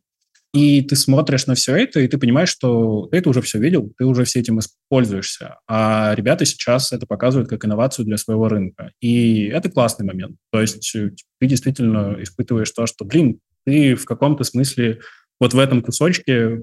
И 0.53 0.81
ты 0.83 0.95
смотришь 0.95 1.47
на 1.47 1.55
все 1.55 1.75
это, 1.75 1.99
и 1.99 2.07
ты 2.07 2.19
понимаешь, 2.19 2.49
что 2.49 3.07
ты 3.07 3.17
это 3.17 3.29
уже 3.29 3.41
все 3.41 3.57
видел, 3.57 3.91
ты 3.97 4.05
уже 4.05 4.23
все 4.23 4.39
этим 4.39 4.59
используешься. 4.59 5.57
А 5.67 6.13
ребята 6.15 6.45
сейчас 6.45 6.91
это 6.91 7.07
показывают 7.07 7.49
как 7.49 7.65
инновацию 7.65 8.05
для 8.05 8.17
своего 8.17 8.47
рынка. 8.47 8.91
И 9.01 9.45
это 9.45 9.71
классный 9.71 10.05
момент. 10.05 10.37
То 10.51 10.61
есть 10.61 10.95
э, 10.95 11.11
ты 11.39 11.47
действительно 11.47 12.17
испытываешь 12.19 12.69
то, 12.69 12.85
что, 12.85 13.03
блин, 13.03 13.39
ты 13.65 13.95
в 13.95 14.05
каком-то 14.05 14.43
смысле 14.43 15.01
вот 15.39 15.55
в 15.55 15.59
этом 15.59 15.81
кусочке 15.81 16.61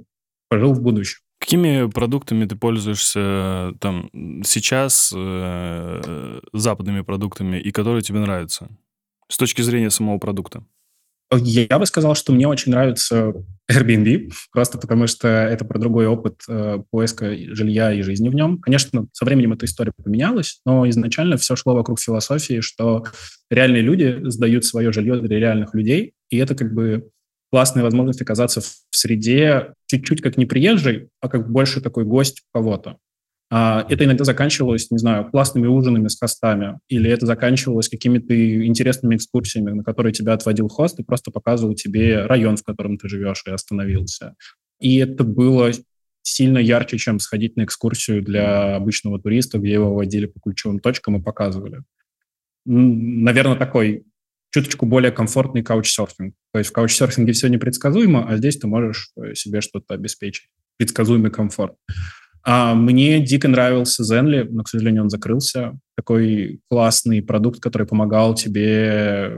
пожил 0.48 0.72
в 0.72 0.80
будущем. 0.80 1.20
Какими 1.40 1.90
продуктами 1.90 2.44
ты 2.44 2.54
пользуешься 2.54 3.72
там 3.80 4.10
сейчас, 4.44 5.12
э, 5.16 6.40
западными 6.52 7.00
продуктами, 7.00 7.58
и 7.58 7.72
которые 7.72 8.02
тебе 8.02 8.20
нравятся 8.20 8.68
с 9.28 9.38
точки 9.38 9.62
зрения 9.62 9.90
самого 9.90 10.18
продукта? 10.18 10.62
Я 11.32 11.78
бы 11.78 11.86
сказал, 11.86 12.14
что 12.14 12.32
мне 12.32 12.46
очень 12.46 12.72
нравится 12.72 13.32
Airbnb, 13.70 14.32
просто 14.52 14.78
потому 14.78 15.06
что 15.06 15.28
это 15.28 15.64
про 15.64 15.78
другой 15.78 16.06
опыт 16.08 16.42
э, 16.48 16.78
поиска 16.90 17.32
жилья 17.54 17.92
и 17.92 18.02
жизни 18.02 18.28
в 18.28 18.34
нем. 18.34 18.58
Конечно, 18.58 19.06
со 19.12 19.24
временем 19.24 19.52
эта 19.52 19.64
история 19.66 19.92
поменялась, 19.96 20.60
но 20.66 20.88
изначально 20.88 21.36
все 21.36 21.54
шло 21.54 21.74
вокруг 21.74 22.00
философии, 22.00 22.60
что 22.60 23.04
реальные 23.48 23.82
люди 23.82 24.18
сдают 24.24 24.64
свое 24.64 24.92
жилье 24.92 25.20
для 25.20 25.38
реальных 25.38 25.72
людей, 25.72 26.14
и 26.30 26.36
это 26.36 26.56
как 26.56 26.74
бы 26.74 27.08
классная 27.50 27.82
возможность 27.82 28.22
оказаться 28.22 28.60
в 28.60 28.96
среде 28.96 29.74
чуть-чуть 29.86 30.22
как 30.22 30.36
не 30.36 30.46
приезжий, 30.46 31.08
а 31.20 31.28
как 31.28 31.50
больше 31.50 31.80
такой 31.80 32.04
гость 32.04 32.42
кого-то. 32.52 32.98
А, 33.52 33.84
это 33.88 34.04
иногда 34.04 34.24
заканчивалось, 34.24 34.90
не 34.92 34.98
знаю, 34.98 35.28
классными 35.28 35.66
ужинами 35.66 36.06
с 36.06 36.18
хостами, 36.18 36.78
или 36.88 37.10
это 37.10 37.26
заканчивалось 37.26 37.88
какими-то 37.88 38.32
интересными 38.64 39.16
экскурсиями, 39.16 39.72
на 39.72 39.82
которые 39.82 40.12
тебя 40.12 40.34
отводил 40.34 40.68
хост 40.68 41.00
и 41.00 41.02
просто 41.02 41.32
показывал 41.32 41.74
тебе 41.74 42.26
район, 42.26 42.56
в 42.56 42.62
котором 42.62 42.96
ты 42.96 43.08
живешь, 43.08 43.42
и 43.46 43.50
остановился. 43.50 44.36
И 44.78 44.98
это 44.98 45.24
было 45.24 45.72
сильно 46.22 46.58
ярче, 46.58 46.96
чем 46.98 47.18
сходить 47.18 47.56
на 47.56 47.64
экскурсию 47.64 48.22
для 48.22 48.76
обычного 48.76 49.20
туриста, 49.20 49.58
где 49.58 49.72
его 49.72 49.94
водили 49.94 50.26
по 50.26 50.38
ключевым 50.38 50.78
точкам 50.78 51.16
и 51.16 51.22
показывали. 51.22 51.80
Наверное, 52.64 53.56
такой 53.56 54.04
чуточку 54.50 54.86
более 54.86 55.12
комфортный 55.12 55.62
каучсерфинг. 55.62 56.34
То 56.52 56.58
есть 56.58 56.70
в 56.70 56.72
каучсерфинге 56.72 57.32
все 57.32 57.48
непредсказуемо, 57.48 58.28
а 58.28 58.36
здесь 58.36 58.58
ты 58.58 58.66
можешь 58.66 59.10
э, 59.16 59.34
себе 59.34 59.60
что-то 59.60 59.94
обеспечить. 59.94 60.48
Предсказуемый 60.76 61.30
комфорт. 61.30 61.74
А 62.42 62.74
мне 62.74 63.20
дико 63.20 63.48
нравился 63.48 64.02
Zenly, 64.02 64.46
но, 64.48 64.64
к 64.64 64.68
сожалению, 64.68 65.04
он 65.04 65.10
закрылся. 65.10 65.78
Такой 65.96 66.60
классный 66.68 67.22
продукт, 67.22 67.60
который 67.60 67.86
помогал 67.86 68.34
тебе... 68.34 69.36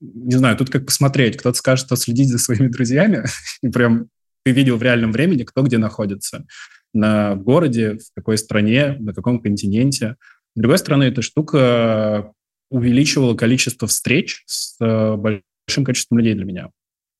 Не 0.00 0.36
знаю, 0.36 0.56
тут 0.56 0.70
как 0.70 0.86
посмотреть. 0.86 1.36
Кто-то 1.36 1.56
скажет, 1.56 1.86
что 1.86 1.96
следить 1.96 2.28
за 2.28 2.38
своими 2.38 2.68
друзьями, 2.68 3.24
и 3.62 3.68
прям 3.68 4.08
ты 4.44 4.52
видел 4.52 4.76
в 4.76 4.82
реальном 4.82 5.12
времени, 5.12 5.44
кто 5.44 5.62
где 5.62 5.78
находится. 5.78 6.44
На 6.92 7.34
городе, 7.34 7.94
в 7.94 8.14
какой 8.14 8.36
стране, 8.36 8.96
на 8.98 9.14
каком 9.14 9.40
континенте. 9.40 10.16
С 10.54 10.60
другой 10.60 10.78
стороны, 10.78 11.04
эта 11.04 11.22
штука 11.22 12.32
увеличивала 12.70 13.34
количество 13.34 13.88
встреч 13.88 14.42
с 14.46 14.76
э, 14.80 15.16
большим 15.16 15.84
количеством 15.84 16.18
людей 16.18 16.34
для 16.34 16.44
меня. 16.44 16.70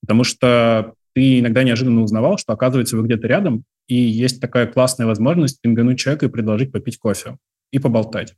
Потому 0.01 0.25
что 0.25 0.95
ты 1.15 1.41
иногда 1.41 1.63
неожиданно 1.63 2.03
узнавал, 2.03 2.39
что, 2.39 2.53
оказывается, 2.53 2.97
вы 2.97 3.05
где-то 3.05 3.27
рядом, 3.27 3.65
и 3.87 3.95
есть 3.95 4.41
такая 4.41 4.67
классная 4.67 5.07
возможность 5.07 5.61
пингануть 5.61 5.99
человека 5.99 6.27
и 6.27 6.31
предложить 6.31 6.73
попить 6.73 6.99
кофе 6.99 7.37
и 7.71 7.79
поболтать. 7.79 8.35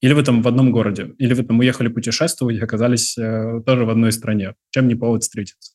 Или 0.00 0.12
вы 0.12 0.22
там 0.22 0.42
в 0.42 0.48
одном 0.48 0.70
городе, 0.70 1.12
или 1.18 1.34
вы 1.34 1.44
там 1.44 1.58
уехали 1.60 1.88
путешествовать 1.88 2.56
и 2.56 2.60
оказались 2.60 3.16
э, 3.16 3.62
тоже 3.64 3.84
в 3.84 3.90
одной 3.90 4.12
стране. 4.12 4.54
Чем 4.70 4.88
не 4.88 4.94
повод 4.94 5.22
встретиться? 5.22 5.72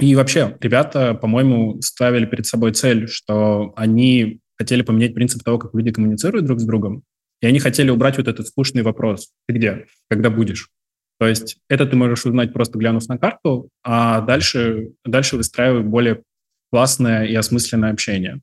И 0.00 0.14
вообще, 0.14 0.56
ребята, 0.60 1.14
по-моему, 1.14 1.80
ставили 1.80 2.24
перед 2.24 2.46
собой 2.46 2.72
цель, 2.72 3.08
что 3.08 3.72
они 3.76 4.40
хотели 4.56 4.82
поменять 4.82 5.14
принцип 5.14 5.42
того, 5.44 5.58
как 5.58 5.74
люди 5.74 5.92
коммуницируют 5.92 6.46
друг 6.46 6.60
с 6.60 6.64
другом, 6.64 7.02
и 7.42 7.46
они 7.46 7.58
хотели 7.58 7.90
убрать 7.90 8.16
вот 8.16 8.28
этот 8.28 8.46
скучный 8.46 8.82
вопрос. 8.82 9.30
Ты 9.46 9.54
где? 9.54 9.86
Когда 10.08 10.30
будешь? 10.30 10.70
То 11.18 11.26
есть 11.26 11.58
это 11.68 11.86
ты 11.86 11.96
можешь 11.96 12.24
узнать 12.24 12.52
просто 12.52 12.78
глянув 12.78 13.06
на 13.08 13.18
карту, 13.18 13.68
а 13.84 14.22
дальше, 14.22 14.92
дальше 15.04 15.36
выстраивай 15.36 15.82
более 15.82 16.22
классное 16.70 17.26
и 17.26 17.34
осмысленное 17.34 17.90
общение. 17.90 18.40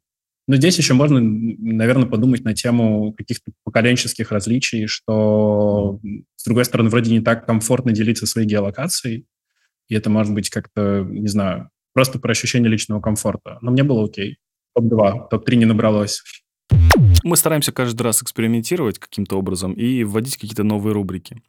Но 0.48 0.56
здесь 0.56 0.78
еще 0.78 0.94
можно, 0.94 1.20
наверное, 1.20 2.08
подумать 2.08 2.44
на 2.44 2.54
тему 2.54 3.14
каких-то 3.14 3.52
поколенческих 3.64 4.32
различий, 4.32 4.88
что, 4.88 6.00
с 6.36 6.44
другой 6.44 6.66
стороны, 6.66 6.90
вроде 6.90 7.12
не 7.12 7.22
так 7.22 7.46
комфортно 7.46 7.92
делиться 7.92 8.26
своей 8.26 8.48
геолокацией, 8.48 9.26
и 9.90 9.96
это 9.96 10.10
может 10.10 10.34
быть 10.34 10.50
как-то, 10.50 11.06
не 11.08 11.28
знаю, 11.28 11.70
просто 11.94 12.20
про 12.20 12.32
ощущение 12.32 12.70
личного 12.70 13.02
комфорта. 13.02 13.60
Но 13.62 13.72
мне 13.72 13.84
было 13.84 14.06
окей. 14.06 14.38
Топ-2, 14.76 15.30
топ-3 15.30 15.56
не 15.56 15.66
набралось. 15.66 16.24
Мы 17.24 17.36
стараемся 17.36 17.72
каждый 17.72 18.02
раз 18.04 18.24
экспериментировать 18.24 19.00
каким-то 19.00 19.38
образом 19.38 19.74
и 19.74 20.04
вводить 20.04 20.36
какие-то 20.36 20.64
новые 20.64 20.94
рубрики. 20.94 21.42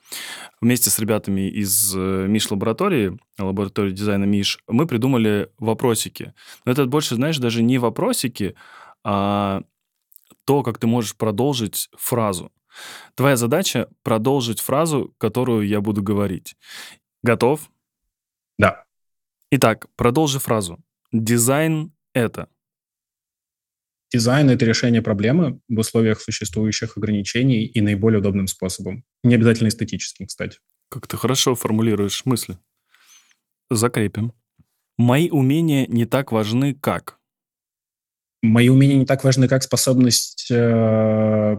Вместе 0.61 0.91
с 0.91 0.99
ребятами 0.99 1.49
из 1.49 1.95
э, 1.97 2.27
Миш 2.27 2.51
лаборатории, 2.51 3.19
лаборатории 3.39 3.93
дизайна 3.93 4.25
Миш, 4.25 4.59
мы 4.67 4.87
придумали 4.87 5.51
вопросики. 5.59 6.35
Но 6.65 6.73
это 6.73 6.87
больше, 6.87 7.15
знаешь, 7.15 7.39
даже 7.39 7.63
не 7.63 7.79
вопросики, 7.79 8.57
а 9.05 9.63
то, 10.45 10.63
как 10.63 10.79
ты 10.79 10.87
можешь 10.87 11.17
продолжить 11.17 11.89
фразу. 11.97 12.51
Твоя 13.15 13.37
задача 13.37 13.89
продолжить 14.03 14.61
фразу, 14.61 15.15
которую 15.19 15.67
я 15.67 15.81
буду 15.81 16.03
говорить. 16.03 16.57
Готов? 17.23 17.71
Да. 18.59 18.85
Итак, 19.51 19.87
продолжи 19.97 20.39
фразу. 20.39 20.79
Дизайн— 21.13 21.93
это... 22.15 22.49
Дизайн— 24.13 24.51
это 24.51 24.65
решение 24.65 25.03
проблемы 25.03 25.61
в 25.69 25.79
условиях 25.79 26.21
существующих 26.21 26.97
ограничений 26.97 27.65
и 27.65 27.81
наиболее 27.81 28.19
удобным 28.19 28.49
способом. 28.49 29.05
Не 29.23 29.37
обязательно 29.37 29.69
эстетическим, 29.69 30.27
кстати. 30.27 30.59
Как 30.89 31.07
ты 31.07 31.17
хорошо 31.17 31.55
формулируешь 31.55 32.25
мысли. 32.25 32.59
Закрепим. 33.71 34.33
Мои 34.99 35.31
умения 35.31 35.87
не 35.87 36.07
так 36.07 36.33
важны, 36.33 36.75
как. 36.75 37.19
Мои 38.43 38.69
умения 38.69 38.97
не 38.97 39.07
так 39.07 39.23
важны, 39.23 39.47
как 39.47 39.63
способность 39.63 40.51
э, 40.51 41.57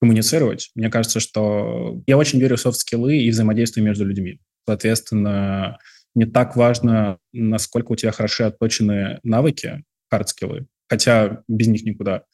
коммуницировать. 0.00 0.70
Мне 0.74 0.88
кажется, 0.88 1.20
что 1.20 2.00
я 2.06 2.16
очень 2.16 2.40
верю 2.40 2.56
в 2.56 2.60
софт-скиллы 2.60 3.18
и 3.18 3.30
взаимодействие 3.30 3.84
между 3.84 4.06
людьми. 4.06 4.40
Соответственно, 4.66 5.78
не 6.14 6.24
так 6.24 6.56
важно, 6.56 7.18
насколько 7.32 7.92
у 7.92 7.96
тебя 7.96 8.12
хорошо 8.12 8.46
отточены 8.46 9.20
навыки, 9.22 9.84
хард-скиллы, 10.12 10.66
хотя 10.92 11.42
без 11.48 11.68
них 11.68 11.84
никуда. 11.84 12.24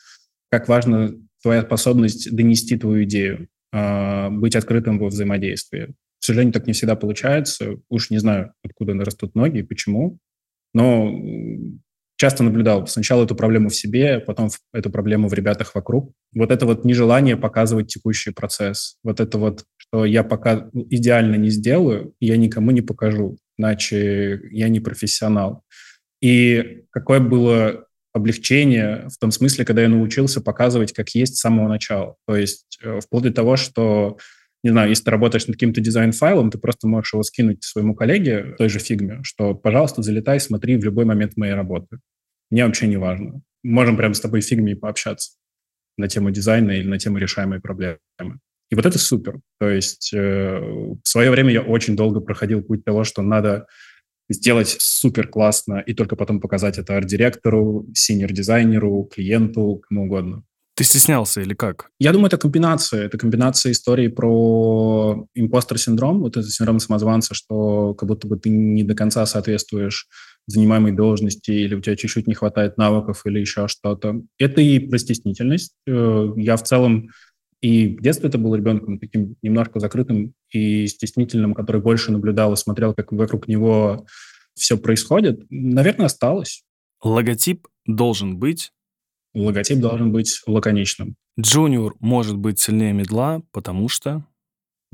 Как 0.50 0.66
важно 0.66 1.14
твоя 1.40 1.62
способность 1.62 2.34
донести 2.34 2.76
твою 2.76 3.04
идею, 3.04 3.46
э, 3.72 4.30
быть 4.30 4.56
открытым 4.56 4.98
во 4.98 5.06
взаимодействии. 5.06 5.94
К 6.18 6.24
сожалению, 6.24 6.52
так 6.52 6.66
не 6.66 6.72
всегда 6.72 6.96
получается. 6.96 7.76
Уж 7.88 8.10
не 8.10 8.18
знаю, 8.18 8.54
откуда 8.64 8.94
растут 8.94 9.36
ноги 9.36 9.58
и 9.58 9.62
почему. 9.62 10.18
Но 10.74 11.08
часто 12.16 12.42
наблюдал 12.42 12.88
сначала 12.88 13.22
эту 13.22 13.36
проблему 13.36 13.68
в 13.68 13.76
себе, 13.76 14.18
потом 14.18 14.50
эту 14.72 14.90
проблему 14.90 15.28
в 15.28 15.34
ребятах 15.34 15.76
вокруг. 15.76 16.12
Вот 16.34 16.50
это 16.50 16.66
вот 16.66 16.84
нежелание 16.84 17.36
показывать 17.36 17.86
текущий 17.86 18.32
процесс. 18.32 18.96
Вот 19.04 19.20
это 19.20 19.38
вот, 19.38 19.66
что 19.76 20.04
я 20.04 20.24
пока 20.24 20.68
идеально 20.74 21.36
не 21.36 21.50
сделаю, 21.50 22.12
я 22.18 22.36
никому 22.36 22.72
не 22.72 22.80
покажу, 22.80 23.38
иначе 23.56 24.40
я 24.50 24.68
не 24.68 24.80
профессионал. 24.80 25.62
И 26.20 26.82
какое 26.90 27.20
было 27.20 27.84
облегчение 28.18 29.08
в 29.08 29.18
том 29.18 29.30
смысле, 29.30 29.64
когда 29.64 29.82
я 29.82 29.88
научился 29.88 30.40
показывать, 30.40 30.92
как 30.92 31.08
есть 31.10 31.36
с 31.36 31.40
самого 31.40 31.68
начала. 31.68 32.16
То 32.26 32.36
есть 32.36 32.78
э, 32.82 33.00
вплоть 33.00 33.24
до 33.24 33.32
того, 33.32 33.56
что 33.56 34.18
не 34.64 34.70
знаю, 34.70 34.90
если 34.90 35.04
ты 35.04 35.10
работаешь 35.10 35.46
над 35.46 35.56
каким-то 35.56 35.80
дизайн-файлом, 35.80 36.50
ты 36.50 36.58
просто 36.58 36.88
можешь 36.88 37.12
его 37.12 37.22
скинуть 37.22 37.62
своему 37.62 37.94
коллеге, 37.94 38.54
той 38.58 38.68
же 38.68 38.80
фигме, 38.80 39.20
что, 39.22 39.54
пожалуйста, 39.54 40.02
залетай, 40.02 40.40
смотри 40.40 40.76
в 40.76 40.84
любой 40.84 41.04
момент 41.04 41.36
моей 41.36 41.54
работы. 41.54 41.98
Мне 42.50 42.66
вообще 42.66 42.88
не 42.88 42.96
важно. 42.96 43.40
Можем 43.62 43.96
прямо 43.96 44.14
с 44.14 44.20
тобой 44.20 44.40
в 44.40 44.44
фигме 44.44 44.74
пообщаться 44.74 45.32
на 45.96 46.08
тему 46.08 46.30
дизайна 46.30 46.72
или 46.72 46.88
на 46.88 46.98
тему 46.98 47.18
решаемой 47.18 47.60
проблемы. 47.60 47.98
И 48.70 48.74
вот 48.74 48.84
это 48.84 48.98
супер. 48.98 49.40
То 49.58 49.68
есть 49.68 50.12
э, 50.12 50.60
в 50.60 51.00
свое 51.04 51.30
время 51.30 51.52
я 51.52 51.62
очень 51.62 51.96
долго 51.96 52.20
проходил 52.20 52.62
путь 52.62 52.84
того, 52.84 53.04
что 53.04 53.22
надо 53.22 53.66
сделать 54.28 54.76
супер 54.78 55.28
классно 55.28 55.80
и 55.80 55.94
только 55.94 56.16
потом 56.16 56.40
показать 56.40 56.78
это 56.78 56.96
арт-директору, 56.96 57.86
синер-дизайнеру, 57.94 59.08
клиенту, 59.12 59.82
кому 59.88 60.04
угодно. 60.04 60.44
Ты 60.78 60.84
стеснялся 60.84 61.40
или 61.40 61.54
как? 61.54 61.90
Я 61.98 62.12
думаю, 62.12 62.28
это 62.28 62.38
комбинация. 62.38 63.06
Это 63.06 63.18
комбинация 63.18 63.72
истории 63.72 64.06
про 64.06 65.26
импостер-синдром, 65.34 66.20
вот 66.20 66.36
это 66.36 66.48
синдром 66.48 66.78
самозванца, 66.78 67.34
что 67.34 67.94
как 67.94 68.08
будто 68.08 68.28
бы 68.28 68.38
ты 68.38 68.48
не 68.48 68.84
до 68.84 68.94
конца 68.94 69.26
соответствуешь 69.26 70.06
занимаемой 70.46 70.92
должности, 70.92 71.50
или 71.50 71.74
у 71.74 71.80
тебя 71.80 71.96
чуть-чуть 71.96 72.28
не 72.28 72.34
хватает 72.34 72.78
навыков, 72.78 73.22
или 73.24 73.40
еще 73.40 73.66
что-то. 73.66 74.22
Это 74.38 74.60
и 74.60 74.78
про 74.78 74.98
стеснительность. 74.98 75.74
Э, 75.88 76.28
я 76.36 76.56
в 76.56 76.62
целом 76.62 77.08
и 77.60 77.96
в 77.96 78.02
детстве 78.02 78.28
это 78.28 78.38
был 78.38 78.54
ребенком 78.54 78.98
таким 78.98 79.36
немножко 79.42 79.80
закрытым 79.80 80.34
и 80.50 80.86
стеснительным, 80.86 81.54
который 81.54 81.80
больше 81.80 82.12
наблюдал 82.12 82.52
и 82.52 82.56
смотрел, 82.56 82.94
как 82.94 83.12
вокруг 83.12 83.48
него 83.48 84.06
все 84.54 84.78
происходит. 84.78 85.40
Наверное, 85.50 86.06
осталось. 86.06 86.62
Логотип 87.02 87.66
должен 87.86 88.38
быть 88.38 88.72
логотип 89.34 89.78
должен 89.78 90.12
быть 90.12 90.42
лаконичным. 90.46 91.16
Джуниор 91.38 91.94
может 92.00 92.36
быть 92.36 92.58
сильнее 92.58 92.92
мидла, 92.92 93.42
потому 93.52 93.88
что... 93.88 94.24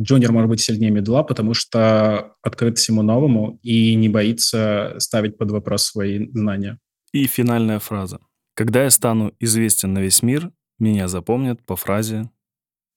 Джуниор 0.00 0.32
может 0.32 0.50
быть 0.50 0.60
сильнее 0.60 0.90
мидла, 0.90 1.22
потому 1.22 1.54
что 1.54 2.34
открыт 2.42 2.78
всему 2.78 3.02
новому 3.02 3.58
и 3.62 3.94
не 3.94 4.08
боится 4.08 4.96
ставить 4.98 5.38
под 5.38 5.52
вопрос 5.52 5.84
свои 5.84 6.28
знания. 6.32 6.78
И 7.12 7.26
финальная 7.26 7.78
фраза. 7.78 8.18
Когда 8.54 8.84
я 8.84 8.90
стану 8.90 9.32
известен 9.38 9.92
на 9.94 10.00
весь 10.00 10.22
мир, 10.22 10.50
меня 10.78 11.08
запомнят 11.08 11.64
по 11.64 11.76
фразе... 11.76 12.30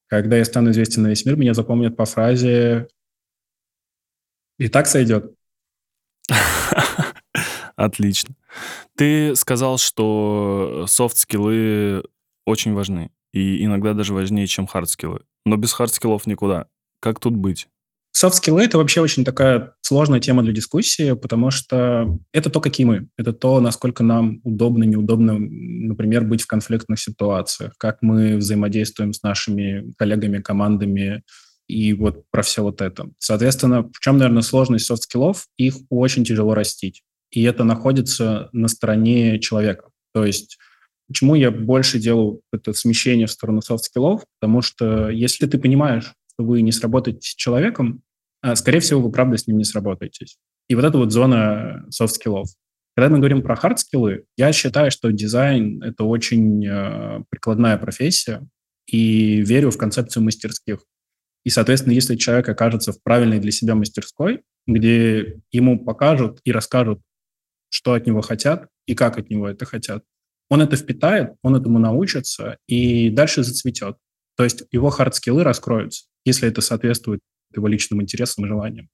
Когда 0.08 0.38
я 0.38 0.46
стану 0.46 0.72
известен 0.72 1.04
на 1.04 1.08
весь 1.08 1.26
мир, 1.26 1.36
меня 1.38 1.54
запомнят 1.54 1.96
по 1.96 2.06
фразе... 2.06 2.88
И 4.58 4.70
так 4.70 4.88
сойдет. 4.88 5.36
Отлично. 7.76 8.34
Ты 8.96 9.36
сказал, 9.36 9.78
что 9.78 10.86
софт-скиллы 10.88 12.04
очень 12.46 12.74
важны. 12.74 13.12
И 13.34 13.64
иногда 13.64 13.94
даже 13.94 14.16
важнее, 14.16 14.48
чем 14.48 14.66
хард-скиллы. 14.66 15.22
Но 15.46 15.58
без 15.58 15.74
хард-скиллов 15.74 16.26
никуда. 16.26 16.68
Как 17.00 17.20
тут 17.20 17.36
быть? 17.36 17.68
Софт-скиллы— 18.18 18.64
это 18.64 18.78
вообще 18.78 19.02
очень 19.02 19.24
такая 19.24 19.74
сложная 19.82 20.20
тема 20.20 20.42
для 20.42 20.54
дискуссии, 20.54 21.14
потому 21.14 21.52
что 21.52 22.18
это 22.32 22.50
то, 22.50 22.60
какие 22.62 22.86
мы. 22.86 23.08
Это 23.18 23.32
то, 23.32 23.60
насколько 23.60 24.04
нам 24.04 24.40
удобно, 24.44 24.84
неудобно, 24.84 25.38
например, 25.38 26.24
быть 26.24 26.42
в 26.42 26.48
конфликтных 26.48 27.00
ситуациях, 27.00 27.74
как 27.78 28.00
мы 28.02 28.38
взаимодействуем 28.38 29.14
с 29.14 29.22
нашими 29.22 29.94
коллегами, 29.98 30.42
командами, 30.42 31.24
и 31.68 31.94
вот 31.94 32.24
про 32.32 32.42
все 32.42 32.64
вот 32.64 32.82
это. 32.82 33.10
Соответственно, 33.20 33.84
в 33.84 34.00
чем, 34.00 34.18
наверное, 34.18 34.42
сложность 34.42 34.86
софт-скиллов? 34.86 35.48
Их 35.58 35.76
очень 35.90 36.24
тяжело 36.24 36.54
растить 36.54 37.04
и 37.32 37.44
это 37.44 37.64
находится 37.64 38.50
на 38.52 38.68
стороне 38.68 39.40
человека. 39.40 39.90
То 40.14 40.26
есть 40.26 40.58
почему 41.08 41.36
я 41.36 41.52
больше 41.52 42.00
делаю 42.00 42.42
это 42.52 42.74
смещение 42.74 43.28
в 43.28 43.32
сторону 43.32 43.62
софт-скиллов? 43.62 44.24
Потому 44.40 44.62
что 44.62 45.10
если 45.10 45.46
ты 45.46 45.58
понимаешь, 45.58 46.14
что 46.34 46.44
вы 46.44 46.62
не 46.62 46.72
сработаетесь 46.72 47.32
с 47.32 47.36
человеком, 47.36 48.02
скорее 48.56 48.80
всего, 48.80 49.02
вы 49.02 49.12
правда 49.12 49.38
с 49.38 49.48
ним 49.48 49.58
не 49.58 49.64
сработаетесь. 49.64 50.38
И 50.70 50.76
вот 50.76 50.86
это 50.86 50.98
вот 50.98 51.12
зона 51.12 51.86
софт-скиллов. 51.90 52.50
Когда 52.96 53.10
мы 53.10 53.20
говорим 53.20 53.42
про 53.42 53.56
хард-скиллы, 53.56 54.24
я 54.38 54.52
считаю, 54.54 54.92
что 54.92 55.12
дизайн— 55.12 55.82
это 55.84 56.04
очень 56.04 56.66
э, 56.66 57.24
прикладная 57.30 57.78
профессия, 57.78 58.48
и 58.88 59.42
верю 59.42 59.70
в 59.70 59.78
концепцию 59.78 60.24
мастерских. 60.24 60.80
И, 61.44 61.50
соответственно, 61.50 61.94
если 61.94 62.16
человек 62.16 62.50
окажется 62.50 62.92
в 62.92 63.02
правильной 63.04 63.40
для 63.40 63.52
себя 63.52 63.76
мастерской, 63.76 64.42
где 64.66 65.40
ему 65.52 65.84
покажут 65.84 66.40
и 66.44 66.52
расскажут, 66.52 67.02
что 67.70 67.94
от 67.94 68.06
него 68.08 68.22
хотят 68.22 68.68
и 68.86 68.96
как 68.96 69.18
от 69.18 69.30
него 69.30 69.48
это 69.48 69.66
хотят. 69.66 70.04
Он 70.50 70.62
это 70.62 70.78
впитает, 70.78 71.34
он 71.42 71.56
этому 71.56 71.80
научится 71.80 72.58
и 72.68 73.10
дальше 73.10 73.44
зацветет. 73.44 73.98
То 74.36 74.44
есть 74.44 74.64
его 74.72 74.90
хард-скиллы 74.90 75.44
раскроются, 75.44 76.06
если 76.26 76.48
это 76.48 76.62
соответствует 76.62 77.20
его 77.56 77.68
личным 77.68 78.02
интересам 78.02 78.46
и 78.46 78.48
желаниям. 78.48 78.90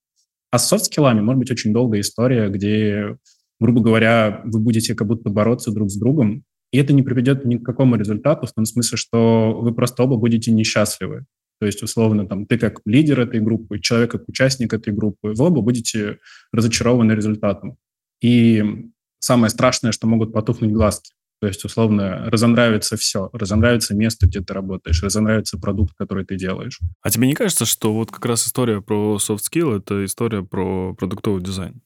А 0.51 0.59
с 0.59 0.67
софт-скиллами 0.67 1.21
может 1.21 1.39
быть 1.39 1.51
очень 1.51 1.73
долгая 1.73 2.01
история, 2.01 2.47
где, 2.49 3.17
грубо 3.59 3.81
говоря, 3.81 4.41
вы 4.45 4.59
будете 4.59 4.93
как 4.95 5.07
будто 5.07 5.29
бороться 5.29 5.71
друг 5.71 5.89
с 5.89 5.97
другом, 5.97 6.43
и 6.71 6.77
это 6.77 6.93
не 6.93 7.03
приведет 7.03 7.45
ни 7.45 7.57
к 7.57 7.63
какому 7.63 7.95
результату, 7.95 8.47
в 8.47 8.53
том 8.53 8.65
смысле, 8.65 8.97
что 8.97 9.59
вы 9.61 9.73
просто 9.73 10.03
оба 10.03 10.17
будете 10.17 10.51
несчастливы. 10.51 11.25
То 11.59 11.67
есть, 11.67 11.81
условно, 11.83 12.27
там, 12.27 12.45
ты 12.45 12.57
как 12.57 12.81
лидер 12.85 13.19
этой 13.19 13.39
группы, 13.39 13.79
человек 13.79 14.11
как 14.11 14.27
участник 14.27 14.73
этой 14.73 14.91
группы, 14.91 15.33
вы 15.35 15.45
оба 15.45 15.61
будете 15.61 16.17
разочарованы 16.51 17.13
результатом. 17.13 17.77
И 18.21 18.89
самое 19.19 19.49
страшное, 19.49 19.91
что 19.91 20.07
могут 20.07 20.33
потухнуть 20.33 20.71
глазки. 20.71 21.13
То 21.43 21.47
есть, 21.47 21.65
условно, 21.65 22.29
разонравится 22.31 22.95
все. 22.95 23.29
Разонравится 23.33 23.93
место, 23.93 24.27
где 24.27 24.39
ты 24.39 24.53
работаешь, 24.53 25.03
разонравится 25.03 25.59
продукт, 25.59 25.93
который 25.97 26.23
ты 26.23 26.37
делаешь. 26.37 26.79
А 27.01 27.09
тебе 27.09 27.27
не 27.27 27.33
кажется, 27.33 27.65
что 27.65 27.93
вот 27.93 28.11
как 28.11 28.25
раз 28.25 28.47
история 28.47 28.79
про 28.79 29.17
soft 29.17 29.41
skill— 29.51 29.75
это 29.77 30.05
история 30.05 30.41
про 30.41 30.93
продуктовый 30.93 31.43
дизайн? 31.43 31.81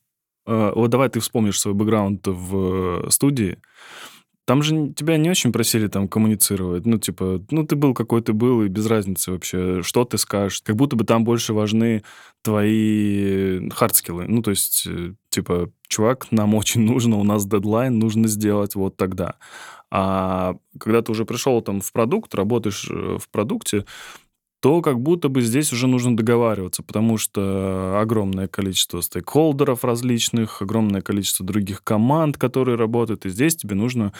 А, 0.46 0.72
вот 0.72 0.90
давай 0.90 1.08
ты 1.08 1.18
вспомнишь 1.18 1.58
свой 1.58 1.74
бэкграунд 1.74 2.24
в 2.24 3.10
студии. 3.10 3.58
Там 4.48 4.62
же 4.62 4.94
тебя 4.94 5.18
не 5.18 5.28
очень 5.28 5.52
просили 5.52 5.88
там 5.88 6.08
коммуницировать. 6.08 6.86
Ну, 6.86 6.98
типа, 6.98 7.44
ну, 7.50 7.66
ты 7.66 7.76
был 7.76 7.92
какой 7.92 8.22
ты 8.22 8.32
был, 8.32 8.62
и 8.62 8.68
без 8.68 8.86
разницы 8.86 9.30
вообще, 9.30 9.82
что 9.82 10.06
ты 10.06 10.16
скажешь. 10.16 10.62
Как 10.64 10.74
будто 10.74 10.96
бы 10.96 11.04
там 11.04 11.22
больше 11.22 11.52
важны 11.52 12.02
твои 12.40 13.68
хардскиллы. 13.68 14.24
Ну, 14.26 14.40
то 14.40 14.48
есть, 14.52 14.86
э, 14.86 15.12
типа, 15.28 15.70
чувак, 15.88 16.32
нам 16.32 16.54
очень 16.54 16.80
нужно, 16.80 17.18
у 17.18 17.24
нас 17.24 17.44
дедлайн, 17.44 17.98
нужно 17.98 18.26
сделать 18.26 18.74
вот 18.74 18.96
тогда. 18.96 19.34
А 19.90 20.54
когда 20.80 21.02
ты 21.02 21.12
уже 21.12 21.26
пришел 21.26 21.60
там 21.60 21.82
в 21.82 21.92
продукт, 21.92 22.34
работаешь 22.34 22.88
э, 22.90 23.18
в 23.20 23.28
продукте, 23.28 23.84
то 24.60 24.82
как 24.82 25.00
будто 25.00 25.28
бы 25.28 25.40
здесь 25.40 25.72
уже 25.72 25.86
нужно 25.86 26.16
договариваться, 26.16 26.82
потому 26.82 27.16
что 27.16 28.00
огромное 28.00 28.48
количество 28.48 29.00
стейкхолдеров 29.00 29.84
различных, 29.84 30.62
огромное 30.62 31.00
количество 31.00 31.46
других 31.46 31.84
команд, 31.84 32.38
которые 32.38 32.76
работают, 32.76 33.24
и 33.26 33.30
здесь 33.30 33.56
тебе 33.56 33.74
нужно 33.76 34.12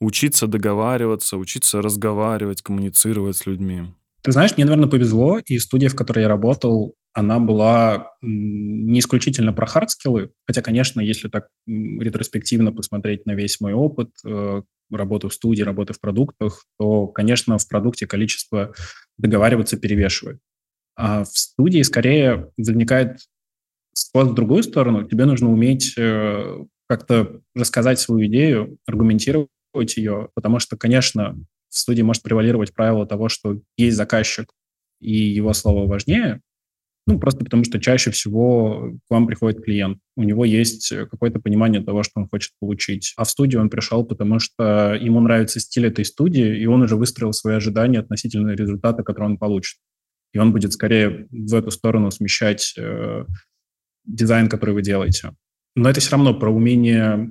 учиться 0.00 0.46
договариваться, 0.46 1.36
учиться 1.36 1.82
разговаривать, 1.82 2.62
коммуницировать 2.62 3.36
с 3.36 3.46
людьми. 3.46 3.84
Ты 4.22 4.32
знаешь, 4.32 4.56
мне, 4.56 4.64
наверное, 4.64 4.90
повезло, 4.90 5.38
и 5.46 5.58
студия, 5.58 5.88
в 5.88 5.94
которой 5.94 6.22
я 6.22 6.28
работал, 6.28 6.94
она 7.12 7.38
была 7.38 8.10
не 8.20 8.98
исключительно 8.98 9.52
про 9.52 9.66
хардскиллы, 9.66 10.32
хотя, 10.46 10.62
конечно, 10.62 11.00
если 11.00 11.28
так 11.28 11.46
ретроспективно 11.66 12.72
посмотреть 12.72 13.24
на 13.24 13.34
весь 13.34 13.60
мой 13.60 13.72
опыт, 13.72 14.10
э, 14.26 14.62
работы 14.90 15.28
в 15.28 15.32
студии, 15.34 15.62
работы 15.62 15.92
в 15.92 16.00
продуктах, 16.00 16.64
то, 16.78 17.06
конечно, 17.06 17.56
в 17.58 17.68
продукте 17.68 18.06
количество 18.06 18.74
договариваться 19.18 19.76
перевешивает. 19.76 20.40
А 20.96 21.24
в 21.24 21.28
студии 21.28 21.82
скорее 21.82 22.50
возникает 22.56 23.18
в 24.14 24.34
другую 24.34 24.62
сторону, 24.62 25.04
тебе 25.08 25.24
нужно 25.24 25.50
уметь 25.50 25.94
э, 25.96 26.64
как-то 26.88 27.40
рассказать 27.54 27.98
свою 27.98 28.26
идею, 28.26 28.78
аргументировать 28.86 29.48
ее, 29.96 30.30
потому 30.34 30.58
что, 30.58 30.76
конечно, 30.76 31.36
в 31.68 31.78
студии 31.78 32.02
может 32.02 32.22
превалировать 32.22 32.74
правило 32.74 33.06
того, 33.06 33.28
что 33.28 33.60
есть 33.76 33.96
заказчик, 33.96 34.50
и 35.00 35.12
его 35.12 35.52
слово 35.52 35.86
важнее, 35.86 36.40
ну, 37.06 37.20
просто 37.20 37.44
потому 37.44 37.62
что 37.62 37.80
чаще 37.80 38.10
всего 38.10 38.92
к 39.06 39.10
вам 39.10 39.28
приходит 39.28 39.62
клиент. 39.62 39.98
У 40.16 40.24
него 40.24 40.44
есть 40.44 40.92
какое-то 41.10 41.38
понимание 41.38 41.80
того, 41.80 42.02
что 42.02 42.12
он 42.16 42.28
хочет 42.28 42.52
получить. 42.58 43.12
А 43.16 43.24
в 43.24 43.30
студию 43.30 43.60
он 43.60 43.70
пришел, 43.70 44.04
потому 44.04 44.40
что 44.40 44.98
ему 45.00 45.20
нравится 45.20 45.60
стиль 45.60 45.86
этой 45.86 46.04
студии, 46.04 46.58
и 46.58 46.66
он 46.66 46.82
уже 46.82 46.96
выстроил 46.96 47.32
свои 47.32 47.54
ожидания 47.54 48.00
относительно 48.00 48.50
результата, 48.50 49.04
который 49.04 49.26
он 49.26 49.38
получит. 49.38 49.78
И 50.34 50.38
он 50.38 50.52
будет 50.52 50.72
скорее 50.72 51.28
в 51.30 51.54
эту 51.54 51.70
сторону 51.70 52.10
смещать 52.10 52.74
э, 52.76 53.24
дизайн, 54.04 54.48
который 54.48 54.74
вы 54.74 54.82
делаете. 54.82 55.32
Но 55.76 55.88
это 55.88 56.00
все 56.00 56.12
равно 56.12 56.34
про 56.34 56.50
умение 56.50 57.30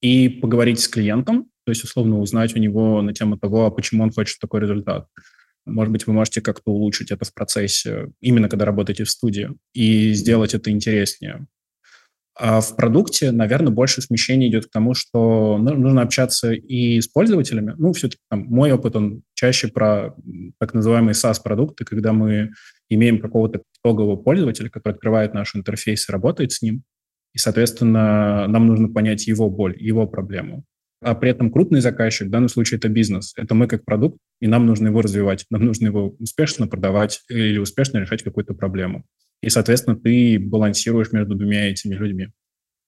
и 0.00 0.28
поговорить 0.28 0.78
с 0.78 0.88
клиентом, 0.88 1.46
то 1.64 1.70
есть 1.70 1.82
условно 1.82 2.20
узнать 2.20 2.54
у 2.54 2.58
него 2.60 3.02
на 3.02 3.12
тему 3.12 3.38
того, 3.38 3.66
а 3.66 3.70
почему 3.70 4.04
он 4.04 4.12
хочет 4.12 4.38
такой 4.38 4.60
результат. 4.60 5.08
Может 5.66 5.92
быть, 5.92 6.06
вы 6.06 6.12
можете 6.12 6.40
как-то 6.40 6.70
улучшить 6.72 7.10
это 7.10 7.24
в 7.24 7.32
процессе, 7.32 8.08
именно 8.20 8.48
когда 8.48 8.64
работаете 8.64 9.04
в 9.04 9.10
студии, 9.10 9.50
и 9.72 10.12
сделать 10.12 10.54
это 10.54 10.70
интереснее. 10.70 11.46
А 12.36 12.60
в 12.60 12.74
продукте, 12.74 13.30
наверное, 13.30 13.72
больше 13.72 14.02
смещение 14.02 14.50
идет 14.50 14.66
к 14.66 14.70
тому, 14.70 14.94
что 14.94 15.56
ну, 15.58 15.74
нужно 15.74 16.02
общаться 16.02 16.52
и 16.52 17.00
с 17.00 17.06
пользователями. 17.06 17.74
Ну, 17.78 17.92
все-таки 17.92 18.20
там, 18.28 18.40
мой 18.46 18.72
опыт, 18.72 18.96
он 18.96 19.22
чаще 19.34 19.68
про 19.68 20.14
так 20.58 20.74
называемые 20.74 21.14
SaaS-продукты, 21.14 21.84
когда 21.84 22.12
мы 22.12 22.50
имеем 22.88 23.20
какого-то 23.20 23.62
итогового 23.78 24.16
пользователя, 24.16 24.68
который 24.68 24.94
открывает 24.94 25.32
наш 25.32 25.54
интерфейс 25.54 26.08
и 26.08 26.12
работает 26.12 26.50
с 26.50 26.60
ним. 26.60 26.82
И, 27.34 27.38
соответственно, 27.38 28.48
нам 28.48 28.66
нужно 28.66 28.88
понять 28.88 29.28
его 29.28 29.48
боль, 29.48 29.76
его 29.78 30.06
проблему 30.06 30.64
а 31.04 31.14
при 31.14 31.30
этом 31.30 31.50
крупный 31.50 31.80
заказчик, 31.80 32.28
в 32.28 32.30
данном 32.30 32.48
случае 32.48 32.78
это 32.78 32.88
бизнес, 32.88 33.32
это 33.36 33.54
мы 33.54 33.68
как 33.68 33.84
продукт, 33.84 34.18
и 34.40 34.46
нам 34.46 34.66
нужно 34.66 34.88
его 34.88 35.02
развивать, 35.02 35.44
нам 35.50 35.64
нужно 35.64 35.86
его 35.86 36.16
успешно 36.18 36.66
продавать 36.66 37.22
или 37.28 37.58
успешно 37.58 37.98
решать 37.98 38.22
какую-то 38.22 38.54
проблему. 38.54 39.04
И, 39.42 39.50
соответственно, 39.50 39.96
ты 39.96 40.38
балансируешь 40.38 41.12
между 41.12 41.34
двумя 41.34 41.70
этими 41.70 41.94
людьми. 41.94 42.28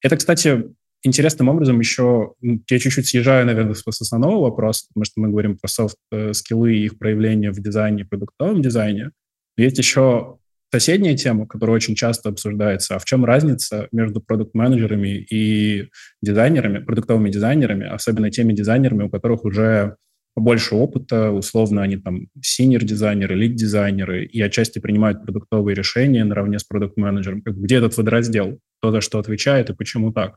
Это, 0.01 0.17
кстати, 0.17 0.65
интересным 1.03 1.49
образом 1.49 1.79
еще, 1.79 2.33
я 2.41 2.79
чуть-чуть 2.79 3.07
съезжаю, 3.07 3.47
наверное, 3.47 3.75
с 3.75 3.87
основного 3.87 4.43
вопроса, 4.43 4.87
потому 4.89 5.05
что 5.05 5.21
мы 5.21 5.29
говорим 5.29 5.59
про 5.59 5.69
софт-скиллы 5.69 6.75
и 6.75 6.85
их 6.85 6.99
проявление 6.99 7.51
в 7.51 7.61
дизайне, 7.61 8.05
продуктовом 8.05 8.63
дизайне. 8.63 9.11
Есть 9.57 9.79
еще 9.79 10.39
соседняя 10.81 11.17
тема, 11.17 11.47
которая 11.47 11.77
очень 11.77 11.95
часто 11.95 12.29
обсуждается, 12.29 12.97
а 12.97 12.99
в 12.99 13.07
чем 13.07 13.25
разница 13.25 13.89
между 13.93 14.21
продукт-менеджерами 14.21 15.09
и 15.09 15.89
дизайнерами, 16.21 16.81
продуктовыми 16.81 17.31
дизайнерами, 17.31 17.87
особенно 17.87 18.31
теми 18.31 18.53
дизайнерами, 18.53 19.05
у 19.05 19.11
которых 19.11 19.45
уже 19.45 19.97
больше 20.37 20.75
опыта, 20.75 21.31
условно, 21.31 21.83
они 21.83 21.97
там 21.97 22.27
синер-дизайнеры, 22.43 23.35
лид-дизайнеры, 23.35 24.27
и 24.27 24.39
отчасти 24.43 24.79
принимают 24.79 25.23
продуктовые 25.23 25.75
решения 25.75 26.25
наравне 26.25 26.59
с 26.59 26.65
продукт-менеджером. 26.65 27.41
Где 27.43 27.77
этот 27.77 27.97
водораздел? 27.97 28.59
Кто 28.79 28.93
за 28.93 29.01
что 29.01 29.19
отвечает 29.19 29.71
и 29.71 29.75
почему 29.75 30.13
так? 30.13 30.37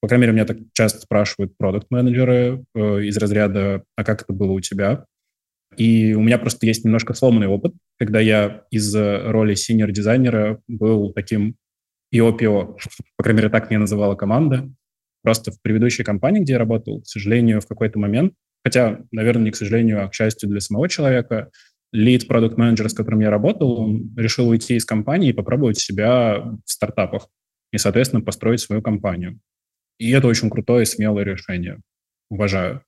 По 0.00 0.08
крайней 0.08 0.22
мере, 0.22 0.32
меня 0.32 0.46
так 0.46 0.56
часто 0.72 1.00
спрашивают 1.00 1.54
продукт-менеджеры 1.58 2.64
э, 2.74 3.02
из 3.02 3.18
разряда 3.18 3.82
«А 3.94 4.04
как 4.04 4.22
это 4.22 4.32
было 4.32 4.52
у 4.52 4.60
тебя?» 4.60 5.04
И 5.76 6.14
у 6.14 6.22
меня 6.22 6.38
просто 6.38 6.64
есть 6.64 6.84
немножко 6.84 7.12
сломанный 7.12 7.48
опыт, 7.48 7.74
когда 7.98 8.20
я 8.20 8.64
из 8.70 8.94
роли 8.94 9.54
синер-дизайнера 9.54 10.60
был 10.68 11.12
таким 11.12 11.56
ИО-ПИО. 12.12 12.76
По 13.16 13.22
крайней 13.22 13.38
мере, 13.38 13.50
так 13.50 13.70
меня 13.70 13.80
называла 13.80 14.14
команда. 14.14 14.70
Просто 15.22 15.50
в 15.50 15.60
предыдущей 15.60 16.04
компании, 16.04 16.40
где 16.40 16.54
я 16.54 16.58
работал, 16.58 17.02
к 17.02 17.06
сожалению, 17.06 17.60
в 17.60 17.66
какой-то 17.66 17.98
момент, 17.98 18.34
хотя, 18.64 19.00
наверное, 19.10 19.46
не 19.46 19.50
к 19.50 19.56
сожалению, 19.56 20.04
а 20.04 20.08
к 20.08 20.14
счастью 20.14 20.48
для 20.48 20.60
самого 20.60 20.88
человека, 20.88 21.50
лид 21.92 22.28
продукт 22.28 22.56
менеджер 22.58 22.88
с 22.88 22.94
которым 22.94 23.20
я 23.20 23.30
работал, 23.30 23.80
он 23.80 24.14
решил 24.16 24.48
уйти 24.48 24.76
из 24.76 24.84
компании 24.84 25.30
и 25.30 25.32
попробовать 25.32 25.78
себя 25.78 26.38
в 26.64 26.70
стартапах 26.70 27.28
и, 27.72 27.78
соответственно, 27.78 28.22
построить 28.22 28.60
свою 28.60 28.82
компанию. 28.82 29.40
И 29.98 30.10
это 30.10 30.26
очень 30.28 30.50
крутое 30.50 30.82
и 30.82 30.86
смелое 30.86 31.24
решение. 31.24 31.80
Уважаю. 32.30 32.82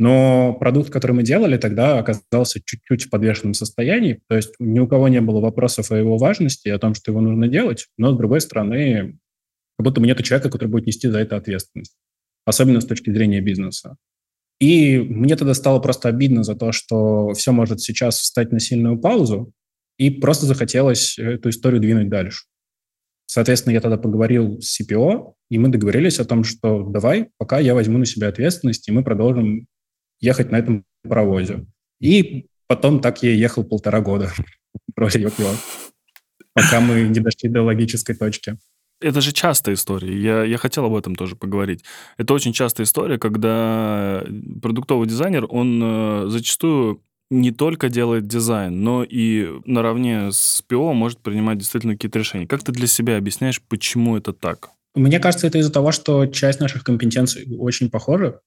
Но 0.00 0.54
продукт, 0.54 0.88
который 0.88 1.12
мы 1.12 1.22
делали, 1.22 1.58
тогда 1.58 1.98
оказался 1.98 2.58
чуть-чуть 2.64 3.02
в 3.02 3.10
подвешенном 3.10 3.52
состоянии. 3.52 4.22
То 4.28 4.36
есть 4.36 4.54
ни 4.58 4.80
у 4.80 4.88
кого 4.88 5.08
не 5.08 5.20
было 5.20 5.40
вопросов 5.40 5.90
о 5.90 5.98
его 5.98 6.16
важности, 6.16 6.70
о 6.70 6.78
том, 6.78 6.94
что 6.94 7.10
его 7.10 7.20
нужно 7.20 7.48
делать. 7.48 7.86
Но, 7.98 8.14
с 8.14 8.16
другой 8.16 8.40
стороны, 8.40 9.18
как 9.76 9.84
будто 9.84 10.00
бы 10.00 10.06
нет 10.06 10.24
человека, 10.24 10.48
который 10.48 10.68
будет 10.68 10.86
нести 10.86 11.06
за 11.06 11.18
это 11.18 11.36
ответственность. 11.36 11.98
Особенно 12.46 12.80
с 12.80 12.86
точки 12.86 13.10
зрения 13.10 13.42
бизнеса. 13.42 13.98
И 14.58 14.98
мне 14.98 15.36
тогда 15.36 15.52
стало 15.52 15.80
просто 15.80 16.08
обидно 16.08 16.44
за 16.44 16.54
то, 16.54 16.72
что 16.72 17.34
все 17.34 17.52
может 17.52 17.82
сейчас 17.82 18.20
встать 18.20 18.52
на 18.52 18.58
сильную 18.58 18.98
паузу, 18.98 19.52
и 19.98 20.08
просто 20.08 20.46
захотелось 20.46 21.18
эту 21.18 21.50
историю 21.50 21.78
двинуть 21.78 22.08
дальше. 22.08 22.46
Соответственно, 23.26 23.74
я 23.74 23.82
тогда 23.82 23.98
поговорил 23.98 24.62
с 24.62 24.80
CPO, 24.80 25.34
и 25.50 25.58
мы 25.58 25.68
договорились 25.68 26.20
о 26.20 26.24
том, 26.24 26.42
что 26.42 26.84
давай, 26.84 27.28
пока 27.36 27.58
я 27.58 27.74
возьму 27.74 27.98
на 27.98 28.06
себя 28.06 28.28
ответственность, 28.28 28.88
и 28.88 28.92
мы 28.92 29.04
продолжим 29.04 29.66
ехать 30.20 30.50
на 30.50 30.56
этом 30.56 30.84
паровозе. 31.02 31.66
И 32.00 32.46
потом 32.66 33.00
так 33.00 33.22
я 33.22 33.32
ехал 33.32 33.64
полтора 33.64 34.00
года 34.00 34.32
пока 36.54 36.80
мы 36.80 37.02
не 37.02 37.20
дошли 37.20 37.48
до 37.48 37.62
логической 37.62 38.14
точки. 38.14 38.56
Это 39.00 39.22
же 39.22 39.32
частая 39.32 39.76
история. 39.76 40.14
Я, 40.14 40.44
я 40.44 40.58
хотел 40.58 40.84
об 40.84 40.94
этом 40.94 41.14
тоже 41.16 41.34
поговорить. 41.34 41.84
Это 42.18 42.34
очень 42.34 42.52
частая 42.52 42.84
история, 42.84 43.18
когда 43.18 44.22
продуктовый 44.60 45.08
дизайнер, 45.08 45.46
он 45.48 45.80
э, 45.82 46.28
зачастую 46.28 47.02
не 47.30 47.50
только 47.50 47.88
делает 47.88 48.26
дизайн, 48.26 48.82
но 48.82 49.04
и 49.04 49.48
наравне 49.64 50.32
с 50.32 50.62
ПО 50.66 50.92
может 50.92 51.20
принимать 51.20 51.58
действительно 51.58 51.94
какие-то 51.94 52.18
решения. 52.18 52.46
Как 52.46 52.62
ты 52.62 52.72
для 52.72 52.86
себя 52.86 53.16
объясняешь, 53.16 53.62
почему 53.62 54.18
это 54.18 54.32
так? 54.32 54.70
Мне 54.94 55.20
кажется, 55.20 55.46
это 55.46 55.58
из-за 55.58 55.72
того, 55.72 55.92
что 55.92 56.26
часть 56.26 56.60
наших 56.60 56.82
компетенций 56.82 57.46
очень 57.58 57.88
похожа. 57.88 58.40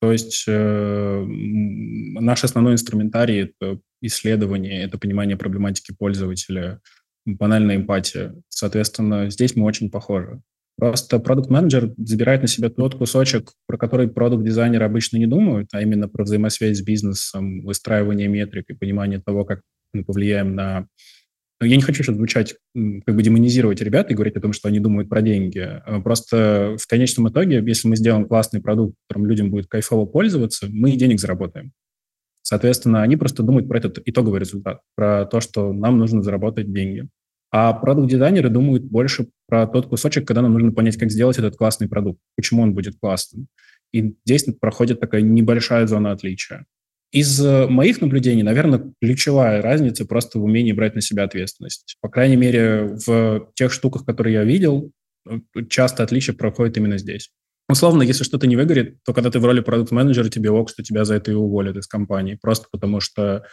То 0.00 0.12
есть 0.12 0.44
э, 0.46 1.24
наш 1.26 2.44
основной 2.44 2.74
инструментарий— 2.74 3.52
это 3.58 3.80
исследование, 4.00 4.84
это 4.84 4.96
понимание 4.98 5.36
проблематики 5.36 5.94
пользователя, 5.98 6.80
банальная 7.26 7.76
эмпатия. 7.76 8.34
Соответственно, 8.48 9.28
здесь 9.30 9.56
мы 9.56 9.64
очень 9.64 9.90
похожи. 9.90 10.40
Просто 10.76 11.18
продукт-менеджер 11.18 11.92
забирает 11.96 12.42
на 12.42 12.48
себя 12.48 12.70
тот 12.70 12.94
кусочек, 12.94 13.50
про 13.66 13.76
который 13.76 14.08
продукт-дизайнеры 14.08 14.84
обычно 14.84 15.16
не 15.16 15.26
думают, 15.26 15.70
а 15.72 15.82
именно 15.82 16.08
про 16.08 16.22
взаимосвязь 16.22 16.78
с 16.78 16.82
бизнесом, 16.82 17.62
выстраивание 17.62 18.28
метрик 18.28 18.70
и 18.70 18.74
понимание 18.74 19.20
того, 19.20 19.44
как 19.44 19.62
мы 19.92 20.04
повлияем 20.04 20.54
на 20.54 20.86
я 21.60 21.76
не 21.76 21.82
хочу 21.82 22.02
сейчас 22.02 22.16
звучать, 22.16 22.56
как 22.74 23.16
бы 23.16 23.22
демонизировать 23.22 23.80
ребят 23.80 24.10
и 24.10 24.14
говорить 24.14 24.36
о 24.36 24.40
том, 24.40 24.52
что 24.52 24.68
они 24.68 24.78
думают 24.78 25.08
про 25.08 25.22
деньги. 25.22 25.58
А 25.58 26.00
просто 26.00 26.76
в 26.80 26.86
конечном 26.86 27.28
итоге, 27.28 27.62
если 27.66 27.88
мы 27.88 27.96
сделаем 27.96 28.26
классный 28.26 28.60
продукт, 28.60 28.94
которым 29.08 29.26
людям 29.26 29.50
будет 29.50 29.66
кайфово 29.66 30.06
пользоваться, 30.06 30.66
мы 30.70 30.92
денег 30.92 31.20
заработаем. 31.20 31.72
Соответственно, 32.42 33.02
они 33.02 33.16
просто 33.16 33.42
думают 33.42 33.68
про 33.68 33.78
этот 33.78 34.00
итоговый 34.04 34.40
результат, 34.40 34.80
про 34.94 35.26
то, 35.26 35.40
что 35.40 35.72
нам 35.72 35.98
нужно 35.98 36.22
заработать 36.22 36.72
деньги. 36.72 37.08
А 37.50 37.72
продукт-дизайнеры 37.72 38.50
думают 38.50 38.84
больше 38.84 39.28
про 39.46 39.66
тот 39.66 39.86
кусочек, 39.86 40.26
когда 40.26 40.42
нам 40.42 40.52
нужно 40.52 40.72
понять, 40.72 40.96
как 40.96 41.10
сделать 41.10 41.38
этот 41.38 41.56
классный 41.56 41.88
продукт, 41.88 42.20
почему 42.36 42.62
он 42.62 42.74
будет 42.74 42.96
классным. 43.00 43.48
И 43.92 44.14
здесь 44.24 44.44
проходит 44.60 45.00
такая 45.00 45.22
небольшая 45.22 45.86
зона 45.86 46.12
отличия. 46.12 46.66
Из 47.10 47.40
э, 47.42 47.66
моих 47.66 48.00
наблюдений, 48.02 48.42
наверное, 48.42 48.92
ключевая 49.00 49.62
разница 49.62 50.04
просто 50.04 50.38
в 50.38 50.44
умении 50.44 50.72
брать 50.72 50.94
на 50.94 51.00
себя 51.00 51.24
ответственность. 51.24 51.96
По 52.02 52.08
крайней 52.08 52.36
мере, 52.36 52.96
в 53.06 53.50
тех 53.54 53.72
штуках, 53.72 54.04
которые 54.04 54.34
я 54.34 54.44
видел, 54.44 54.92
э, 55.26 55.38
часто 55.70 56.02
отличие 56.02 56.36
проходит 56.36 56.76
именно 56.76 56.98
здесь. 56.98 57.30
Условно, 57.70 58.02
если 58.02 58.24
что-то 58.24 58.46
не 58.46 58.56
выгорит, 58.56 59.02
то 59.04 59.12
когда 59.12 59.30
ты 59.30 59.38
в 59.38 59.44
роли 59.44 59.60
продукт-менеджера, 59.60 60.28
тебе 60.28 60.50
ок, 60.50 60.70
что 60.70 60.82
тебя 60.82 61.04
за 61.04 61.14
это 61.14 61.30
и 61.30 61.34
уволят 61.34 61.76
из 61.76 61.86
компании. 61.86 62.38
Просто 62.40 62.66
потому 62.70 63.00
что, 63.00 63.44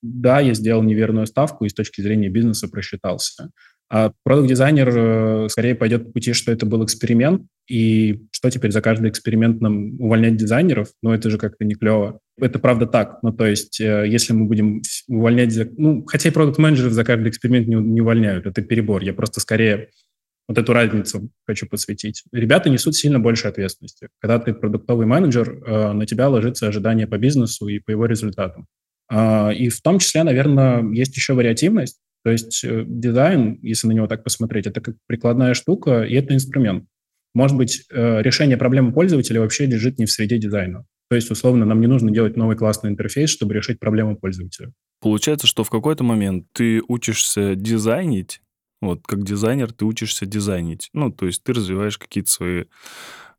да, 0.00 0.40
я 0.40 0.54
сделал 0.54 0.82
неверную 0.82 1.26
ставку 1.26 1.64
и 1.64 1.68
с 1.68 1.74
точки 1.74 2.00
зрения 2.00 2.28
бизнеса 2.28 2.68
просчитался. 2.68 3.50
А 3.94 4.10
продукт-дизайнер 4.24 4.88
э, 4.92 5.48
скорее 5.50 5.76
пойдет 5.76 6.06
по 6.06 6.14
пути, 6.14 6.32
что 6.32 6.50
это 6.50 6.66
был 6.66 6.84
эксперимент, 6.84 7.42
и 7.68 8.24
что 8.32 8.50
теперь 8.50 8.72
за 8.72 8.82
каждый 8.82 9.08
эксперимент 9.08 9.60
нам 9.60 10.00
увольнять 10.00 10.36
дизайнеров? 10.36 10.88
Ну, 11.00 11.12
это 11.12 11.30
же 11.30 11.38
как-то 11.38 11.64
не 11.64 11.74
клево. 11.76 12.18
Это 12.36 12.58
правда 12.58 12.86
так. 12.86 13.22
Ну, 13.22 13.32
то 13.32 13.46
есть, 13.46 13.80
э, 13.80 14.04
если 14.08 14.32
мы 14.32 14.46
будем 14.46 14.82
увольнять... 15.06 15.56
Ну, 15.78 16.04
хотя 16.06 16.28
и 16.28 16.32
продукт-менеджеров 16.32 16.92
за 16.92 17.04
каждый 17.04 17.28
эксперимент 17.28 17.68
не, 17.68 17.76
не 17.76 18.00
увольняют, 18.00 18.46
это 18.46 18.62
перебор. 18.62 19.00
Я 19.04 19.14
просто 19.14 19.38
скорее 19.38 19.90
вот 20.48 20.58
эту 20.58 20.72
разницу 20.72 21.30
хочу 21.46 21.68
подсветить. 21.68 22.24
Ребята 22.32 22.70
несут 22.70 22.96
сильно 22.96 23.20
больше 23.20 23.46
ответственности. 23.46 24.08
Когда 24.20 24.40
ты 24.40 24.54
продуктовый 24.54 25.06
менеджер, 25.06 25.62
э, 25.64 25.92
на 25.92 26.04
тебя 26.04 26.28
ложится 26.28 26.66
ожидание 26.66 27.06
по 27.06 27.16
бизнесу 27.16 27.68
и 27.68 27.78
по 27.78 27.92
его 27.92 28.06
результатам. 28.06 28.66
А, 29.08 29.50
и 29.50 29.68
в 29.68 29.80
том 29.82 30.00
числе, 30.00 30.24
наверное, 30.24 30.82
есть 30.92 31.14
еще 31.14 31.34
вариативность. 31.34 32.00
То 32.24 32.30
есть 32.30 32.64
э, 32.64 32.84
дизайн, 32.86 33.58
если 33.62 33.86
на 33.86 33.92
него 33.92 34.06
так 34.06 34.24
посмотреть, 34.24 34.66
это 34.66 34.80
как 34.80 34.96
прикладная 35.06 35.54
штука, 35.54 36.02
и 36.02 36.14
это 36.14 36.34
инструмент. 36.34 36.86
Может 37.34 37.56
быть, 37.56 37.84
э, 37.90 38.22
решение 38.22 38.56
проблемы 38.56 38.92
пользователя 38.92 39.40
вообще 39.40 39.66
лежит 39.66 39.98
не 39.98 40.06
в 40.06 40.10
среде 40.10 40.38
дизайна. 40.38 40.86
То 41.10 41.16
есть, 41.16 41.30
условно, 41.30 41.66
нам 41.66 41.80
не 41.80 41.86
нужно 41.86 42.10
делать 42.10 42.36
новый 42.36 42.56
классный 42.56 42.90
интерфейс, 42.90 43.28
чтобы 43.28 43.54
решить 43.54 43.78
проблему 43.78 44.16
пользователя. 44.16 44.72
Получается, 45.00 45.46
что 45.46 45.64
в 45.64 45.70
какой-то 45.70 46.02
момент 46.02 46.46
ты 46.52 46.80
учишься 46.88 47.54
дизайнить, 47.54 48.40
вот 48.80 49.06
как 49.06 49.22
дизайнер 49.22 49.72
ты 49.72 49.84
учишься 49.84 50.24
дизайнить. 50.24 50.88
Ну, 50.94 51.10
то 51.10 51.26
есть 51.26 51.42
ты 51.42 51.52
развиваешь 51.52 51.98
какие-то 51.98 52.30
свои 52.30 52.64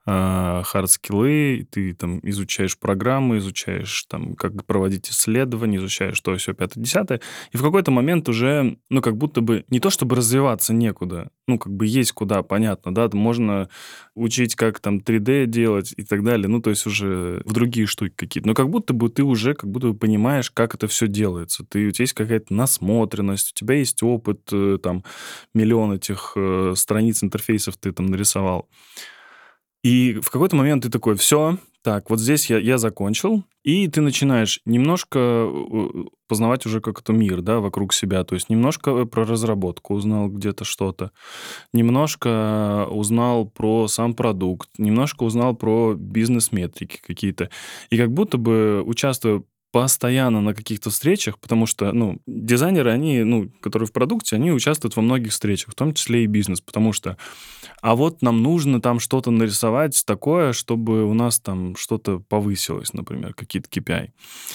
хард-скиллы, 0.08 1.68
ты 1.70 1.93
там 1.93 2.20
изучаешь 2.22 2.78
программы, 2.78 3.38
изучаешь 3.38 4.06
там, 4.08 4.36
как 4.36 4.66
проводить 4.66 5.10
исследования, 5.10 5.78
изучаешь 5.78 6.20
то, 6.20 6.36
все, 6.38 6.53
пятое, 6.53 6.84
десятое, 6.84 7.22
и 7.51 7.58
в 7.58 7.64
какой-то 7.64 7.91
момент 7.91 8.30
уже, 8.30 8.78
ну, 8.89 9.01
как 9.01 9.18
будто 9.18 9.41
бы, 9.41 9.66
не 9.70 9.80
то 9.80 9.89
чтобы 9.89 10.16
развиваться 10.16 10.74
некуда, 10.74 11.30
ну, 11.47 11.58
как 11.58 11.74
бы 11.74 11.88
есть 11.88 12.12
куда, 12.12 12.43
понятно, 12.43 12.93
да, 12.93 13.10
можно 13.14 13.70
учить, 14.14 14.56
как 14.56 14.80
там 14.80 14.99
3D 14.99 15.47
делать 15.47 15.93
и 15.97 16.03
так 16.03 16.24
далее, 16.24 16.47
ну, 16.47 16.62
то 16.62 16.70
есть 16.70 16.86
уже 16.86 17.41
в 17.45 17.53
другие 17.53 17.88
штуки 17.88 18.14
какие-то, 18.16 18.47
но 18.47 18.53
как 18.53 18.70
будто 18.70 18.93
бы 18.93 19.10
ты 19.10 19.24
уже 19.24 19.56
как 19.56 19.70
будто 19.72 19.88
бы 19.88 19.97
понимаешь, 19.97 20.51
как 20.51 20.76
это 20.76 20.88
все 20.88 21.08
делается, 21.08 21.66
ты, 21.68 21.88
у 21.88 21.91
тебя 21.91 22.03
есть 22.03 22.14
какая-то 22.14 22.53
насмотренность, 22.53 23.51
у 23.51 23.60
тебя 23.60 23.76
есть 23.76 24.03
опыт, 24.03 24.41
э, 24.51 24.78
там, 24.82 25.03
миллион 25.53 25.93
этих 25.93 26.34
э, 26.36 26.74
страниц 26.76 27.24
интерфейсов 27.24 27.78
ты 27.78 27.91
там 27.91 28.08
нарисовал. 28.08 28.70
И 29.86 30.14
в 30.20 30.32
какой-то 30.32 30.56
момент 30.56 30.82
ты 30.82 30.90
такой, 30.90 31.16
все, 31.16 31.60
так, 31.84 32.10
вот 32.10 32.20
здесь 32.20 32.50
я, 32.50 32.58
я 32.58 32.80
закончил, 32.80 33.44
и 33.64 33.88
ты 33.88 34.02
начинаешь 34.02 34.60
немножко 34.66 35.20
э, 35.20 35.88
познавать 36.28 36.66
уже 36.66 36.82
как 36.82 37.02
это 37.02 37.14
мир, 37.14 37.44
да, 37.44 37.60
вокруг 37.60 37.94
себя. 37.94 38.24
То 38.24 38.34
есть 38.34 38.50
немножко 38.50 39.06
про 39.06 39.26
разработку 39.26 39.94
узнал 39.94 40.30
где-то 40.30 40.64
что-то, 40.66 41.12
немножко 41.72 42.88
узнал 42.90 43.46
про 43.46 43.88
сам 43.88 44.16
продукт, 44.16 44.70
немножко 44.80 45.22
узнал 45.22 45.56
про 45.56 45.94
бизнес-метрики 45.94 47.00
какие-то. 47.06 47.52
И 47.92 47.98
как 47.98 48.12
будто 48.12 48.40
бы, 48.40 48.82
участвуя 48.84 49.44
постоянно 49.76 50.39
на 50.39 50.53
каких-то 50.53 50.89
встречах, 50.89 51.38
потому 51.38 51.65
что, 51.65 51.91
ну, 51.91 52.21
дизайнеры, 52.26 52.91
они, 52.91 53.23
ну, 53.23 53.49
которые 53.59 53.88
в 53.88 53.91
продукте, 53.91 54.38
они 54.38 54.53
участвуют 54.53 54.95
во 54.95 55.01
многих 55.01 55.34
встречах, 55.34 55.71
в 55.73 55.76
том 55.76 55.93
числе 55.93 56.23
и 56.23 56.28
бизнес, 56.28 56.61
потому 56.61 56.93
что, 56.93 57.17
а 57.82 57.95
вот 57.95 58.21
нам 58.21 58.41
нужно 58.41 58.80
там 58.80 59.01
что-то 59.01 59.32
нарисовать 59.32 60.01
такое, 60.05 60.53
чтобы 60.53 61.03
у 61.03 61.13
нас 61.13 61.39
там 61.39 61.76
что-то 61.76 62.19
повысилось, 62.19 62.93
например, 62.93 63.34
какие-то 63.34 63.67
KPI. 63.69 64.11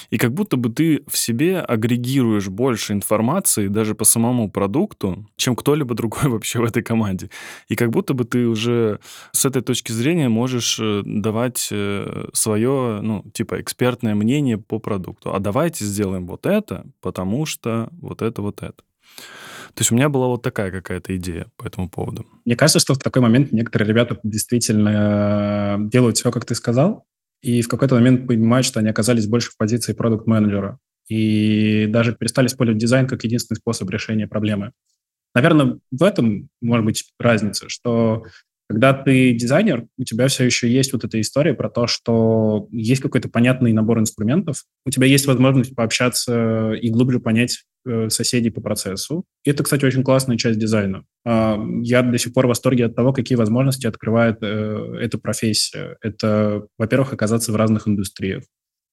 И 0.09 0.17
как 0.17 0.33
будто 0.33 0.57
бы 0.57 0.71
ты 0.71 1.05
в 1.07 1.19
себе 1.19 1.61
агрегируешь 1.61 2.49
больше 2.49 2.95
информации 2.95 3.69
даже 3.69 3.95
по 3.95 4.05
самому 4.05 4.51
продукту, 4.51 5.27
чем 5.37 5.55
кто-либо 5.55 5.95
другой 5.95 6.25
вообще 6.31 6.61
в 6.61 6.65
этой 6.65 6.83
команде. 6.83 7.29
И 7.69 7.77
как 7.77 7.91
будто 7.91 8.15
бы 8.15 8.25
ты 8.25 8.47
уже 8.47 9.01
с 9.33 9.45
этой 9.45 9.61
точки 9.61 9.93
зрения 9.93 10.31
можешь 10.31 10.79
э, 10.81 11.03
давать 11.05 11.69
э, 11.71 12.29
свое, 12.33 13.01
ну, 13.03 13.23
типа, 13.35 13.61
экспертное 13.61 14.15
мнение 14.15 14.57
по 14.57 14.79
продукту 14.79 15.10
продукту, 15.11 15.35
а 15.35 15.41
давайте 15.41 15.85
сделаем 15.85 16.27
вот 16.27 16.47
это, 16.47 16.87
потому 17.01 17.47
что 17.47 17.89
вот 18.01 18.23
это, 18.23 18.43
вот 18.43 18.63
это. 18.63 18.83
То 19.75 19.81
есть 19.81 19.93
у 19.93 19.95
меня 19.95 20.09
была 20.09 20.27
вот 20.27 20.43
такая 20.43 20.71
какая-то 20.71 21.17
идея 21.17 21.47
по 21.57 21.67
этому 21.67 21.89
поводу. 21.89 22.27
Мне 22.45 22.57
кажется, 22.57 22.81
что 22.81 22.95
в 22.95 22.99
такой 22.99 23.23
момент 23.23 23.53
некоторые 23.53 23.89
ребята 23.89 24.19
действительно 24.25 25.79
э, 25.79 25.89
делают 25.89 26.17
все, 26.17 26.31
как 26.31 26.45
ты 26.45 26.55
сказал, 26.55 27.05
и 27.43 27.63
в 27.63 27.69
какой-то 27.69 27.95
момент 27.95 28.27
понимают, 28.27 28.67
что 28.67 28.81
они 28.81 28.89
оказались 28.89 29.27
больше 29.27 29.51
в 29.51 29.57
позиции 29.57 29.93
продукт-менеджера 29.93 30.79
и 31.09 31.87
даже 31.89 32.15
перестали 32.15 32.47
использовать 32.47 32.81
дизайн 32.81 33.07
как 33.07 33.25
единственный 33.25 33.57
способ 33.59 33.91
решения 33.91 34.27
проблемы. 34.27 34.73
Наверное, 35.35 35.79
в 35.91 36.03
этом 36.03 36.49
может 36.61 36.85
быть 36.85 37.05
разница, 37.19 37.69
что 37.69 38.25
когда 38.71 38.93
ты 38.93 39.33
дизайнер, 39.33 39.87
у 39.99 40.05
тебя 40.05 40.29
все 40.29 40.45
еще 40.45 40.71
есть 40.71 40.93
вот 40.93 41.03
эта 41.03 41.21
история 41.21 41.55
про 41.55 41.69
то, 41.69 41.89
что 41.89 42.69
есть 42.71 43.03
какой-то 43.03 43.29
понятный 43.29 43.73
набор 43.73 43.99
инструментов, 43.99 44.63
у 44.87 44.91
тебя 44.91 45.09
есть 45.09 45.27
возможность 45.27 45.75
пообщаться 45.75 46.75
и 46.75 46.89
глубже 46.89 47.19
понять 47.19 47.65
э, 47.85 48.09
соседей 48.11 48.51
по 48.51 48.61
процессу. 48.61 49.25
И 49.43 49.51
это, 49.51 49.65
кстати, 49.65 49.85
очень 49.85 50.05
классная 50.05 50.37
часть 50.37 50.61
дизайна. 50.61 51.03
Э, 51.27 51.57
я 51.83 52.03
до 52.03 52.17
сих 52.17 52.33
пор 52.33 52.47
в 52.47 52.51
восторге 52.51 52.85
от 52.85 52.95
того, 52.95 53.13
какие 53.13 53.35
возможности 53.35 53.89
открывает 53.89 54.39
э, 54.41 54.99
эта 55.01 55.19
профессия. 55.19 55.97
Это, 56.01 56.65
во-первых, 56.79 57.13
оказаться 57.13 57.51
в 57.51 57.57
разных 57.57 57.89
индустриях. 57.89 58.45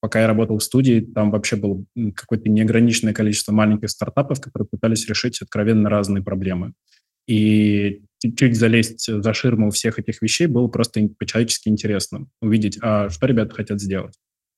Пока 0.01 0.21
я 0.21 0.27
работал 0.27 0.57
в 0.57 0.63
студии, 0.63 1.01
там 1.01 1.29
вообще 1.29 1.55
было 1.55 1.83
какое-то 2.15 2.49
неограниченное 2.49 3.13
количество 3.13 3.51
маленьких 3.51 3.91
стартапов, 3.91 4.41
которые 4.41 4.67
пытались 4.67 5.07
решить 5.07 5.39
откровенно 5.39 5.87
разные 5.87 6.23
проблемы. 6.23 6.73
И 7.27 8.01
чуть-чуть 8.21 8.55
залезть 8.55 9.05
за 9.07 9.33
ширму 9.33 9.71
всех 9.71 9.99
этих 9.99 10.21
вещей 10.21 10.47
было 10.47 10.67
просто 10.67 11.07
по-человечески 11.19 11.69
интересно. 11.69 12.27
Увидеть, 12.41 12.77
а 12.81 13.09
что 13.09 13.25
ребята 13.25 13.55
хотят 13.55 13.81
сделать. 13.81 14.15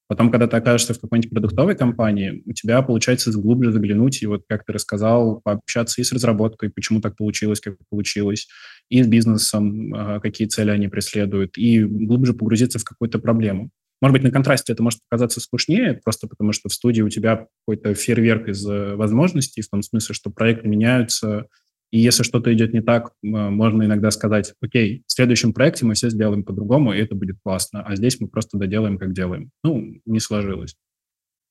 Потом, 0.10 0.32
когда 0.32 0.48
ты 0.48 0.58
окажешься 0.58 0.96
в 0.96 1.00
какой-нибудь 1.00 1.30
продуктовой 1.30 1.76
компании, 1.76 2.42
у 2.48 2.54
тебя 2.54 2.82
получается 2.82 3.32
глубже 3.32 3.72
заглянуть 3.72 4.24
и 4.24 4.26
вот, 4.26 4.42
как 4.50 4.66
ты 4.66 4.74
рассказал, 4.74 5.40
пообщаться 5.42 6.02
и 6.02 6.04
с 6.04 6.12
разработкой, 6.12 6.72
почему 6.72 7.00
так 7.00 7.16
получилось, 7.16 7.60
как 7.60 7.76
получилось, 7.92 8.48
и 8.90 9.04
с 9.04 9.08
бизнесом, 9.08 9.94
а, 9.94 10.20
какие 10.20 10.48
цели 10.48 10.72
они 10.72 10.88
преследуют, 10.88 11.60
и 11.60 11.84
глубже 11.84 12.34
погрузиться 12.34 12.80
в 12.80 12.84
какую-то 12.84 13.20
проблему. 13.20 13.70
Может 14.02 14.14
быть, 14.14 14.24
на 14.24 14.32
контрасте 14.32 14.74
это 14.74 14.82
может 14.82 15.00
показаться 15.08 15.42
скучнее, 15.42 16.02
просто 16.04 16.28
потому 16.28 16.54
что 16.54 16.70
в 16.70 16.74
студии 16.74 17.04
у 17.04 17.10
тебя 17.10 17.46
какой-то 17.68 17.94
фейерверк 17.94 18.48
из 18.48 18.66
э, 18.68 18.96
возможностей, 18.96 19.62
в 19.62 19.70
том 19.70 19.84
смысле, 19.84 20.16
что 20.16 20.32
проекты 20.32 20.68
меняются, 20.68 21.46
и 21.92 22.00
если 22.00 22.24
что-то 22.24 22.54
идет 22.54 22.74
не 22.74 22.82
так, 22.82 23.12
можно 23.22 23.84
иногда 23.84 24.12
сказать, 24.12 24.54
окей, 24.62 25.04
в 25.08 25.12
следующем 25.12 25.54
проекте 25.54 25.86
мы 25.86 25.96
все 25.96 26.10
сделаем 26.10 26.44
по-другому, 26.44 26.94
и 26.94 27.00
это 27.00 27.16
будет 27.16 27.38
классно, 27.44 27.82
а 27.82 27.96
здесь 27.96 28.20
мы 28.20 28.28
просто 28.28 28.58
доделаем, 28.58 28.98
как 28.98 29.14
делаем. 29.14 29.50
Ну, 29.64 29.96
не 30.06 30.20
сложилось. 30.20 30.76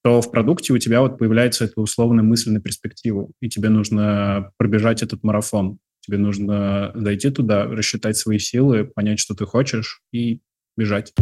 То 0.05 0.21
в 0.21 0.31
продукте 0.31 0.73
у 0.73 0.79
тебя 0.79 1.01
вот 1.01 1.19
появляется 1.19 1.65
эта 1.65 1.81
условная 1.81 2.23
мысль 2.23 2.51
на 2.51 2.61
перспективу, 2.61 3.33
и 3.41 3.49
тебе 3.49 3.69
нужно 3.69 4.53
пробежать 4.57 5.03
этот 5.03 5.25
марафон. 5.25 5.79
Тебе 6.01 6.19
нужно 6.19 6.93
зайти 6.95 7.31
туда, 7.31 7.65
рассчитать 7.65 8.17
свои 8.17 8.39
силы, 8.39 8.85
понять, 8.85 9.19
что 9.19 9.35
ты 9.35 9.45
хочешь, 9.45 10.01
и 10.13 10.41
бежать. 10.77 11.13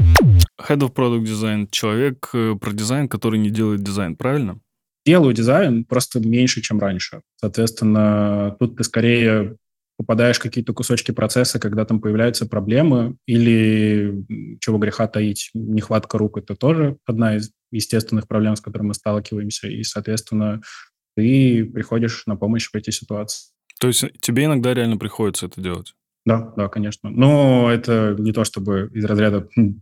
Head 0.61 0.81
of 0.81 0.95
Product 0.95 1.25
Design— 1.25 1.69
человек 1.71 2.29
э, 2.35 2.55
про 2.61 2.73
дизайн, 2.73 3.09
который 3.09 3.39
не 3.39 3.51
делает 3.51 3.83
дизайн, 3.83 4.15
правильно? 4.15 4.61
Делаю 5.07 5.33
дизайн 5.33 5.85
просто 5.85 6.21
меньше, 6.21 6.61
чем 6.61 6.81
раньше. 6.81 7.23
Соответственно, 7.37 8.57
тут 8.59 8.77
ты 8.77 8.85
скорее 8.85 9.57
попадаешь 9.97 10.37
в 10.37 10.43
какие-то 10.43 10.75
кусочки 10.75 11.13
процесса, 11.13 11.59
когда 11.59 11.87
там 11.87 12.01
появляются 12.01 12.47
проблемы, 12.47 13.17
или, 13.27 14.59
чего 14.61 14.77
греха 14.77 15.07
таить, 15.07 15.51
нехватка 15.55 16.19
рук— 16.19 16.37
это 16.39 16.55
тоже 16.55 16.99
одна 17.07 17.37
из 17.37 17.53
естественных 17.71 18.29
проблем, 18.29 18.57
с 18.57 18.61
которыми 18.61 18.89
мы 18.89 18.95
сталкиваемся, 18.95 19.69
и, 19.69 19.83
соответственно, 19.85 20.61
ты 21.17 21.65
приходишь 21.65 22.25
на 22.27 22.37
помощь 22.37 22.69
в 22.71 22.75
эти 22.75 22.91
ситуации. 22.91 23.53
То 23.81 23.87
есть 23.87 24.05
тебе 24.21 24.45
иногда 24.45 24.75
реально 24.75 24.99
приходится 24.99 25.47
это 25.47 25.63
делать? 25.63 25.95
Да, 26.27 26.53
да, 26.57 26.69
конечно. 26.69 27.09
Но 27.09 27.71
это 27.71 28.17
не 28.19 28.33
то, 28.33 28.45
чтобы 28.45 28.91
из 28.93 29.05
разряда 29.05 29.49
«Хм, 29.57 29.81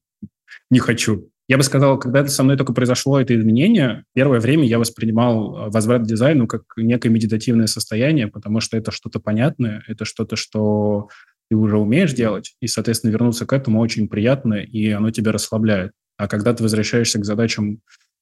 «не 0.70 0.78
хочу». 0.78 1.30
Я 1.46 1.58
бы 1.58 1.62
сказал, 1.62 1.98
когда 1.98 2.20
это 2.20 2.30
со 2.30 2.42
мной 2.42 2.56
только 2.56 2.72
произошло, 2.72 3.20
это 3.20 3.36
изменение, 3.36 4.04
первое 4.14 4.40
время 4.40 4.66
я 4.66 4.78
воспринимал 4.78 5.66
э, 5.66 5.70
возврат 5.70 6.02
к 6.02 6.06
дизайну 6.06 6.46
как 6.46 6.62
некое 6.76 7.10
медитативное 7.10 7.66
состояние, 7.66 8.28
потому 8.28 8.60
что 8.60 8.78
это 8.78 8.90
что-то 8.90 9.20
понятное, 9.20 9.82
это 9.86 10.06
что-то, 10.06 10.36
что 10.36 11.08
ты 11.50 11.56
уже 11.56 11.76
умеешь 11.76 12.14
делать, 12.14 12.56
и, 12.60 12.66
соответственно, 12.66 13.10
вернуться 13.10 13.44
к 13.44 13.52
этому 13.52 13.80
очень 13.80 14.08
приятно, 14.08 14.54
и 14.54 14.88
оно 14.90 15.10
тебя 15.10 15.32
расслабляет. 15.32 15.92
А 16.16 16.28
когда 16.28 16.54
ты 16.54 16.62
возвращаешься 16.62 17.18
к 17.18 17.26
задачам 17.26 17.74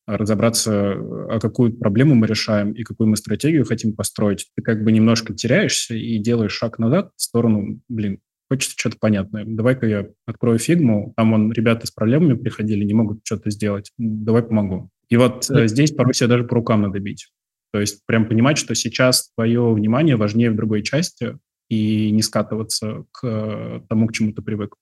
э, 0.09 0.17
разобраться, 0.17 0.73
э, 0.73 1.27
а 1.31 1.39
какую 1.39 1.75
проблему 1.75 2.17
мы 2.17 2.27
решаем 2.27 2.73
и 2.73 2.83
какую 2.83 3.09
мы 3.09 3.17
стратегию 3.17 3.65
хотим 3.65 3.95
построить, 3.95 4.49
ты 4.57 4.63
как 4.63 4.83
бы 4.83 4.91
немножко 4.91 5.33
теряешься 5.33 5.95
и 5.95 6.19
делаешь 6.19 6.55
шаг 6.55 6.81
назад 6.81 7.13
в 7.15 7.23
сторону, 7.23 7.81
блин, 7.89 8.19
хочется 8.53 8.75
что-то 8.79 8.99
понятное. 9.01 9.45
Давай-ка 9.47 9.87
я 9.87 10.07
открою 10.27 10.59
фигму, 10.59 11.15
там 11.17 11.33
он 11.33 11.53
ребята 11.53 11.87
с 11.87 11.91
проблемами 11.91 12.35
приходили, 12.35 12.85
не 12.85 12.93
могут 12.93 13.21
что-то 13.25 13.51
сделать, 13.51 13.93
давай 13.97 14.43
помогу. 14.43 14.91
И 15.09 15.17
вот 15.17 15.51
э, 15.51 15.69
здесь 15.69 15.93
порой 15.93 16.13
себя 16.13 16.29
даже 16.29 16.45
по 16.45 16.57
рукам 16.57 16.83
надо 16.83 17.01
бить. 17.01 17.29
То 17.73 17.81
есть 17.81 18.05
прям 18.05 18.29
понимать, 18.29 18.59
что 18.59 18.75
сейчас 18.75 19.31
твое 19.35 19.73
внимание 19.73 20.17
важнее 20.17 20.51
в 20.51 20.57
другой 20.57 20.83
части 20.83 21.39
и 21.71 22.11
не 22.11 22.21
скатываться 22.21 23.07
к 23.11 23.27
э, 23.27 23.81
тому, 23.89 24.07
к 24.07 24.13
чему 24.13 24.35
ты 24.35 24.43
привык. 24.43 24.77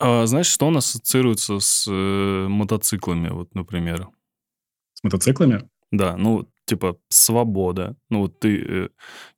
А 0.00 0.26
знаешь, 0.26 0.48
что 0.48 0.66
у 0.66 0.70
нас 0.70 0.88
ассоциируется 0.88 1.60
с 1.60 1.86
э, 1.88 2.48
мотоциклами, 2.48 3.28
вот, 3.28 3.54
например? 3.54 4.08
С 4.94 5.04
мотоциклами? 5.04 5.68
Да, 5.92 6.16
ну, 6.16 6.48
типа 6.66 6.98
свобода. 7.08 7.96
Ну 8.10 8.20
вот 8.22 8.40
ты, 8.40 8.64
э, 8.68 8.88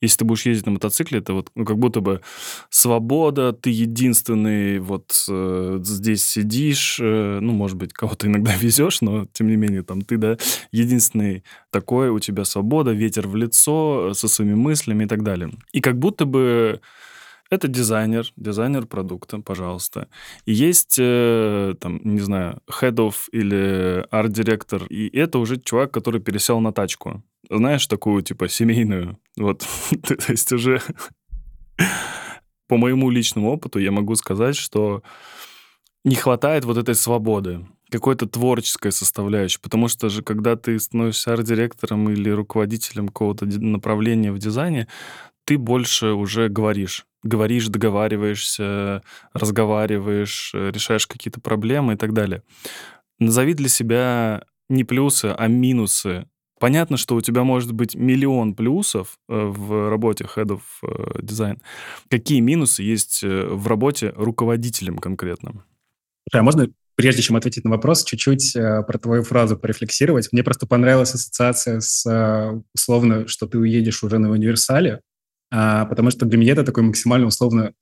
если 0.01 0.19
ты 0.19 0.25
будешь 0.25 0.47
ездить 0.47 0.67
на 0.67 0.73
мотоцикле, 0.73 1.21
это 1.21 1.35
вот 1.35 1.51
ну, 1.55 1.65
как 1.65 1.79
будто 1.79 2.01
бы 2.01 2.21
свобода, 2.71 3.53
ты 3.53 3.71
единственный 3.71 4.79
вот 4.81 5.13
э, 5.29 5.79
здесь 5.83 6.25
сидишь, 6.25 6.99
э, 7.01 7.39
ну 7.41 7.53
может 7.53 7.77
быть 7.77 7.93
кого-то 7.93 8.27
иногда 8.27 8.55
везешь, 8.61 9.01
но 9.01 9.27
тем 9.33 9.49
не 9.49 9.57
менее 9.57 9.83
там 9.83 10.03
ты 10.03 10.17
да 10.17 10.37
единственный 10.73 11.45
такой, 11.71 12.11
у 12.11 12.19
тебя 12.19 12.45
свобода, 12.45 12.93
ветер 12.93 13.29
в 13.29 13.37
лицо 13.37 14.09
э, 14.11 14.15
со 14.15 14.29
своими 14.29 14.55
мыслями 14.55 15.05
и 15.05 15.07
так 15.07 15.23
далее. 15.23 15.51
И 15.73 15.81
как 15.81 15.99
будто 15.99 16.25
бы 16.25 16.81
это 17.51 17.69
дизайнер, 17.69 18.31
дизайнер 18.37 18.87
продукта, 18.87 19.39
пожалуйста. 19.41 20.09
И 20.45 20.53
есть, 20.53 20.97
э, 21.01 21.75
там, 21.81 22.01
не 22.05 22.21
знаю, 22.21 22.61
head 22.69 22.97
of 22.97 23.15
или 23.33 24.07
арт-директор, 24.11 24.85
и 24.85 25.09
это 25.17 25.39
уже 25.39 25.59
чувак, 25.59 25.91
который 25.91 26.21
пересел 26.21 26.61
на 26.61 26.73
тачку. 26.73 27.23
Знаешь, 27.51 27.87
такую, 27.87 28.23
типа, 28.23 28.49
семейную. 28.49 29.19
Вот, 29.37 29.67
то 30.03 30.17
есть 30.29 30.53
уже 30.53 30.83
по 32.69 32.77
моему 32.77 33.11
личному 33.11 33.51
опыту 33.51 33.79
я 33.79 33.91
могу 33.91 34.15
сказать, 34.15 34.57
что 34.57 35.03
не 36.05 36.17
хватает 36.17 36.65
вот 36.65 36.77
этой 36.77 36.95
свободы, 36.95 37.67
какой-то 37.91 38.27
творческой 38.27 38.93
составляющей, 38.93 39.59
потому 39.61 39.89
что 39.89 40.11
же, 40.11 40.23
когда 40.23 40.57
ты 40.57 40.79
становишься 40.79 41.33
арт-директором 41.33 42.11
или 42.11 42.29
руководителем 42.29 43.09
какого-то 43.09 43.47
направления 43.47 44.33
в 44.33 44.39
дизайне, 44.39 44.89
ты 45.45 45.57
больше 45.57 46.13
уже 46.13 46.51
говоришь 46.51 47.07
говоришь, 47.23 47.69
договариваешься, 47.69 49.03
разговариваешь, 49.33 50.53
э, 50.55 50.71
решаешь 50.71 51.07
какие-то 51.07 51.41
проблемы 51.41 51.95
и 51.95 51.97
так 51.97 52.13
далее. 52.13 52.43
Назови 53.19 53.55
для 53.55 53.69
себя 53.69 54.45
не 54.69 54.85
плюсы, 54.85 55.35
а 55.37 55.49
минусы. 55.49 56.27
Понятно, 56.61 56.97
что 56.97 57.15
у 57.15 57.21
тебя 57.21 57.45
может 57.45 57.73
быть 57.73 57.95
миллион 57.95 58.55
плюсов 58.55 59.19
э, 59.29 59.35
в 59.35 59.91
работе 59.91 60.25
Head 60.25 60.59
of 60.59 60.61
э, 60.83 61.21
Design. 61.21 61.61
Какие 62.11 62.41
минусы 62.41 62.83
есть 62.83 63.23
в 63.23 63.67
работе 63.67 64.13
руководителем 64.17 64.99
конкретно? 64.99 65.65
А 66.33 66.43
можно, 66.43 66.69
прежде 66.95 67.23
чем 67.23 67.37
ответить 67.37 67.65
на 67.65 67.71
вопрос, 67.71 68.05
чуть-чуть 68.05 68.53
про 68.53 68.99
твою 68.99 69.23
фразу 69.23 69.57
порефлексировать? 69.57 70.29
Мне 70.31 70.43
просто 70.43 70.67
понравилась 70.67 71.15
ассоциация 71.15 71.81
с, 71.81 72.63
условно, 72.75 73.27
что 73.27 73.47
ты 73.47 73.59
уедешь 73.59 74.03
уже 74.03 74.19
на 74.19 74.31
универсале, 74.31 75.01
а, 75.51 75.87
потому 75.87 76.11
что 76.11 76.27
для 76.27 76.39
меня 76.39 76.53
это 76.53 76.65
такой 76.65 76.83
максимально 76.83 77.27
условно 77.27 77.73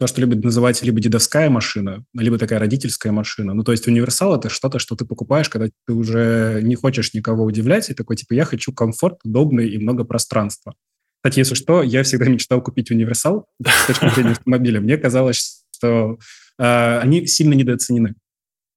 то, 0.00 0.06
что 0.06 0.20
любят 0.20 0.42
называть 0.42 0.82
либо 0.82 1.00
дедовская 1.00 1.48
машина, 1.50 2.04
либо 2.14 2.36
такая 2.36 2.58
родительская 2.58 3.12
машина. 3.12 3.54
Ну, 3.54 3.62
то 3.62 3.72
есть 3.72 3.86
универсал— 3.86 4.34
это 4.36 4.48
что-то, 4.48 4.78
что 4.78 4.96
ты 4.96 5.04
покупаешь, 5.04 5.48
когда 5.48 5.68
ты 5.86 5.92
уже 5.92 6.60
не 6.62 6.74
хочешь 6.74 7.14
никого 7.14 7.44
удивлять, 7.44 7.90
и 7.90 7.94
такой, 7.94 8.16
типа, 8.16 8.34
я 8.34 8.44
хочу 8.44 8.72
комфорт, 8.72 9.18
удобный 9.24 9.68
и 9.68 9.78
много 9.78 10.04
пространства. 10.04 10.74
Кстати, 11.22 11.38
если 11.38 11.54
что, 11.54 11.82
я 11.82 12.02
всегда 12.02 12.26
мечтал 12.26 12.60
купить 12.60 12.90
универсал 12.90 13.46
с 13.64 13.86
точки 13.86 14.12
зрения 14.14 14.32
автомобиля. 14.32 14.80
Мне 14.80 14.96
казалось, 14.98 15.64
что 15.74 16.18
э, 16.58 16.98
они 16.98 17.26
сильно 17.26 17.54
недооценены 17.54 18.14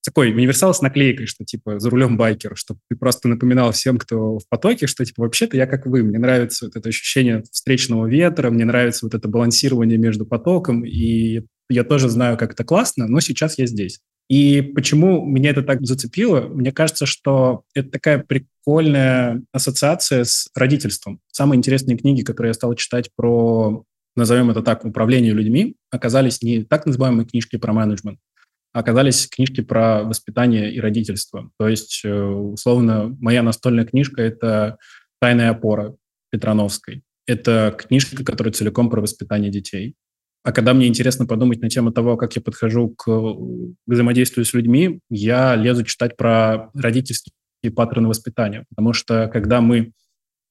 такой 0.07 0.31
универсал 0.31 0.73
с 0.73 0.81
наклейкой, 0.81 1.25
что 1.25 1.43
типа 1.43 1.79
за 1.79 1.89
рулем 1.89 2.15
байкер, 2.15 2.55
чтобы 2.55 2.79
ты 2.89 2.95
просто 2.95 3.27
напоминал 3.27 3.73
всем, 3.73 3.97
кто 3.97 4.39
в 4.39 4.47
потоке, 4.47 4.87
что 4.87 5.03
типа 5.03 5.23
вообще-то 5.23 5.57
я 5.57 5.67
как 5.67 5.85
вы, 5.85 6.01
мне 6.01 6.17
нравится 6.17 6.65
вот 6.65 6.77
это 6.77 6.87
ощущение 6.87 7.43
встречного 7.51 8.07
ветра, 8.07 8.49
мне 8.49 8.63
нравится 8.63 9.05
вот 9.05 9.13
это 9.13 9.27
балансирование 9.27 9.97
между 9.97 10.25
потоком, 10.25 10.85
и 10.85 11.43
я 11.69 11.83
тоже 11.83 12.07
знаю, 12.07 12.37
как 12.37 12.53
это 12.53 12.63
классно, 12.63 13.05
но 13.07 13.19
сейчас 13.19 13.57
я 13.57 13.65
здесь. 13.65 13.99
И 14.29 14.61
почему 14.61 15.25
меня 15.25 15.49
это 15.49 15.61
так 15.61 15.85
зацепило? 15.85 16.47
Мне 16.47 16.71
кажется, 16.71 17.05
что 17.05 17.63
это 17.75 17.89
такая 17.89 18.19
прикольная 18.19 19.43
ассоциация 19.51 20.23
с 20.23 20.49
родительством. 20.55 21.19
Самые 21.33 21.57
интересные 21.57 21.97
книги, 21.97 22.23
которые 22.23 22.51
я 22.51 22.53
стал 22.53 22.73
читать 22.75 23.09
про, 23.13 23.83
назовем 24.15 24.51
это 24.51 24.61
так, 24.61 24.85
управление 24.85 25.33
людьми, 25.33 25.75
оказались 25.91 26.41
не 26.41 26.63
так 26.63 26.85
называемые 26.85 27.27
книжки 27.27 27.57
про 27.57 27.73
менеджмент, 27.73 28.19
оказались 28.77 29.27
книжки 29.27 29.61
про 29.61 30.03
воспитание 30.03 30.71
и 30.71 30.79
родительство. 30.79 31.49
То 31.57 31.67
есть, 31.67 32.01
э, 32.03 32.13
условно, 32.13 33.15
моя 33.19 33.41
настольная 33.41 33.85
книжка– 33.85 34.21
это 34.23 34.77
«Тайная 35.19 35.49
опора» 35.49 35.95
Петрановской. 36.29 37.01
Это 37.25 37.75
книжка, 37.77 38.23
которая 38.23 38.53
целиком 38.53 38.89
про 38.89 39.01
воспитание 39.01 39.49
детей. 39.49 39.95
А 40.43 40.51
когда 40.51 40.73
мне 40.73 40.87
интересно 40.87 41.25
подумать 41.25 41.61
на 41.61 41.69
тему 41.69 41.91
того, 41.91 42.17
как 42.17 42.35
я 42.35 42.41
подхожу 42.41 42.89
к 42.89 43.09
взаимодействию 43.87 44.45
с 44.45 44.53
людьми, 44.53 44.99
я 45.09 45.55
лезу 45.55 45.83
читать 45.83 46.15
про 46.15 46.69
родительские 46.73 47.33
паттерны 47.75 48.07
воспитания. 48.07 48.63
Потому 48.69 48.93
что 48.93 49.27
когда 49.27 49.59
мы 49.59 49.91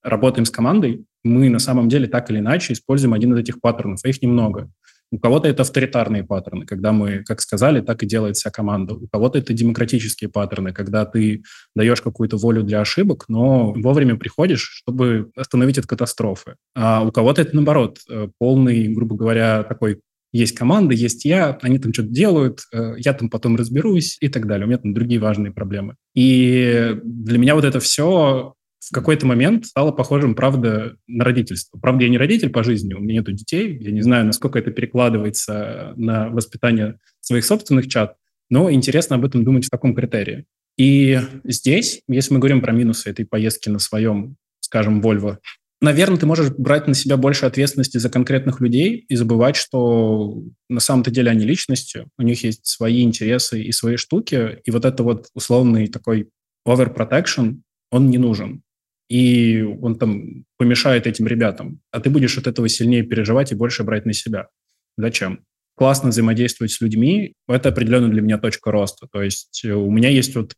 работаем 0.02 0.44
с 0.44 0.50
командой, 0.50 1.04
мы 1.22 1.48
на 1.48 1.60
самом 1.60 1.88
деле 1.88 2.08
так 2.08 2.30
или 2.30 2.38
иначе 2.38 2.72
используем 2.72 3.14
один 3.14 3.34
из 3.34 3.38
этих 3.38 3.60
паттернов, 3.60 4.00
а 4.04 4.08
их 4.08 4.20
немного. 4.20 4.70
У 5.12 5.18
кого-то 5.18 5.48
это 5.48 5.62
авторитарные 5.62 6.24
паттерны, 6.24 6.66
когда 6.66 6.92
мы, 6.92 7.22
как 7.24 7.40
сказали, 7.40 7.80
так 7.80 8.02
и 8.02 8.06
делает 8.06 8.36
вся 8.36 8.50
команда. 8.50 8.94
У 8.94 9.06
кого-то 9.06 9.38
это 9.38 9.52
демократические 9.52 10.30
паттерны, 10.30 10.72
когда 10.72 11.04
ты 11.04 11.42
даешь 11.74 12.02
какую-то 12.02 12.36
волю 12.36 12.64
для 12.64 12.80
ошибок, 12.80 13.26
но 13.28 13.72
вовремя 13.72 14.16
приходишь, 14.16 14.62
чтобы 14.62 15.30
остановить 15.36 15.78
от 15.78 15.86
катастрофы. 15.86 16.56
А 16.74 17.02
у 17.02 17.12
кого-то 17.12 17.42
это, 17.42 17.54
наоборот, 17.54 18.00
э, 18.10 18.28
полный, 18.38 18.88
грубо 18.88 19.16
говоря, 19.16 19.62
такой 19.62 20.00
есть 20.32 20.56
команда, 20.56 20.94
есть 20.94 21.24
я, 21.24 21.58
они 21.62 21.78
там 21.78 21.92
что-то 21.92 22.08
делают, 22.08 22.60
э, 22.72 22.94
я 22.98 23.14
там 23.14 23.30
потом 23.30 23.56
разберусь 23.56 24.18
и 24.20 24.28
так 24.28 24.46
далее. 24.46 24.66
У 24.66 24.68
меня 24.68 24.78
там 24.78 24.92
другие 24.92 25.20
важные 25.20 25.52
проблемы. 25.52 25.96
И 26.14 26.96
для 27.02 27.38
меня 27.38 27.54
вот 27.54 27.64
это 27.64 27.80
все 27.80 28.54
в 28.88 28.94
какой-то 28.94 29.26
момент 29.26 29.66
стало 29.66 29.90
похожим, 29.90 30.36
правда, 30.36 30.96
на 31.08 31.24
родительство. 31.24 31.76
Правда, 31.78 32.04
я 32.04 32.10
не 32.10 32.18
родитель 32.18 32.50
по 32.50 32.62
жизни, 32.62 32.94
у 32.94 33.00
меня 33.00 33.14
нет 33.20 33.34
детей, 33.34 33.76
я 33.80 33.90
не 33.90 34.00
знаю, 34.00 34.24
насколько 34.24 34.60
это 34.60 34.70
перекладывается 34.70 35.92
на 35.96 36.28
воспитание 36.28 36.98
своих 37.20 37.44
собственных 37.44 37.88
чат, 37.88 38.14
но 38.48 38.70
интересно 38.70 39.16
об 39.16 39.24
этом 39.24 39.42
думать 39.42 39.64
в 39.64 39.70
таком 39.70 39.94
критерии. 39.94 40.44
И 40.78 41.18
здесь, 41.42 42.02
если 42.06 42.34
мы 42.34 42.38
говорим 42.38 42.60
про 42.60 42.72
минусы 42.72 43.10
этой 43.10 43.26
поездки 43.26 43.68
на 43.68 43.80
своем, 43.80 44.36
скажем, 44.60 45.00
Volvo, 45.00 45.38
наверное, 45.80 46.18
ты 46.18 46.26
можешь 46.26 46.50
брать 46.50 46.86
на 46.86 46.94
себя 46.94 47.16
больше 47.16 47.46
ответственности 47.46 47.98
за 47.98 48.08
конкретных 48.08 48.60
людей 48.60 49.04
и 49.08 49.16
забывать, 49.16 49.56
что 49.56 50.44
на 50.68 50.80
самом-то 50.80 51.10
деле 51.10 51.32
они 51.32 51.44
личности, 51.44 52.06
у 52.18 52.22
них 52.22 52.44
есть 52.44 52.64
свои 52.66 53.02
интересы 53.02 53.60
и 53.60 53.72
свои 53.72 53.96
штуки, 53.96 54.58
и 54.64 54.70
вот 54.70 54.84
это 54.84 55.02
вот 55.02 55.26
условный 55.34 55.88
такой 55.88 56.28
overprotection, 56.68 57.62
он 57.90 58.10
не 58.10 58.18
нужен 58.18 58.62
и 59.08 59.62
он 59.62 59.96
там 59.98 60.44
помешает 60.56 61.06
этим 61.06 61.26
ребятам, 61.26 61.80
а 61.90 62.00
ты 62.00 62.10
будешь 62.10 62.36
от 62.38 62.46
этого 62.46 62.68
сильнее 62.68 63.02
переживать 63.02 63.52
и 63.52 63.56
больше 63.56 63.84
брать 63.84 64.06
на 64.06 64.12
себя. 64.12 64.48
Зачем? 64.96 65.44
Классно 65.76 66.08
взаимодействовать 66.08 66.72
с 66.72 66.80
людьми, 66.80 67.34
это 67.48 67.68
определенно 67.68 68.08
для 68.08 68.22
меня 68.22 68.38
точка 68.38 68.70
роста. 68.70 69.06
То 69.12 69.22
есть 69.22 69.62
э, 69.64 69.72
у 69.72 69.90
меня 69.90 70.08
есть 70.08 70.34
вот 70.34 70.54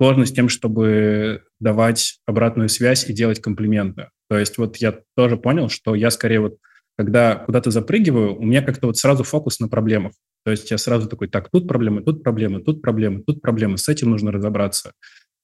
сложность 0.00 0.32
с 0.32 0.34
тем, 0.34 0.48
чтобы 0.48 1.42
давать 1.58 2.20
обратную 2.26 2.68
связь 2.68 3.08
и 3.08 3.12
делать 3.12 3.40
комплименты. 3.40 4.10
То 4.28 4.38
есть 4.38 4.56
вот 4.58 4.76
я 4.76 5.00
тоже 5.16 5.36
понял, 5.36 5.68
что 5.68 5.94
я 5.94 6.10
скорее 6.10 6.40
вот, 6.40 6.58
когда 6.96 7.36
куда-то 7.36 7.70
запрыгиваю, 7.70 8.36
у 8.36 8.44
меня 8.44 8.62
как-то 8.62 8.86
вот 8.86 8.96
сразу 8.96 9.24
фокус 9.24 9.58
на 9.58 9.68
проблемах. 9.68 10.12
То 10.44 10.52
есть 10.52 10.70
я 10.70 10.78
сразу 10.78 11.08
такой, 11.08 11.28
так, 11.28 11.50
тут 11.50 11.66
проблемы, 11.66 12.02
тут 12.02 12.22
проблемы, 12.22 12.60
тут 12.60 12.80
проблемы, 12.80 13.22
тут 13.26 13.42
проблемы, 13.42 13.78
с 13.78 13.88
этим 13.88 14.10
нужно 14.10 14.30
разобраться. 14.30 14.92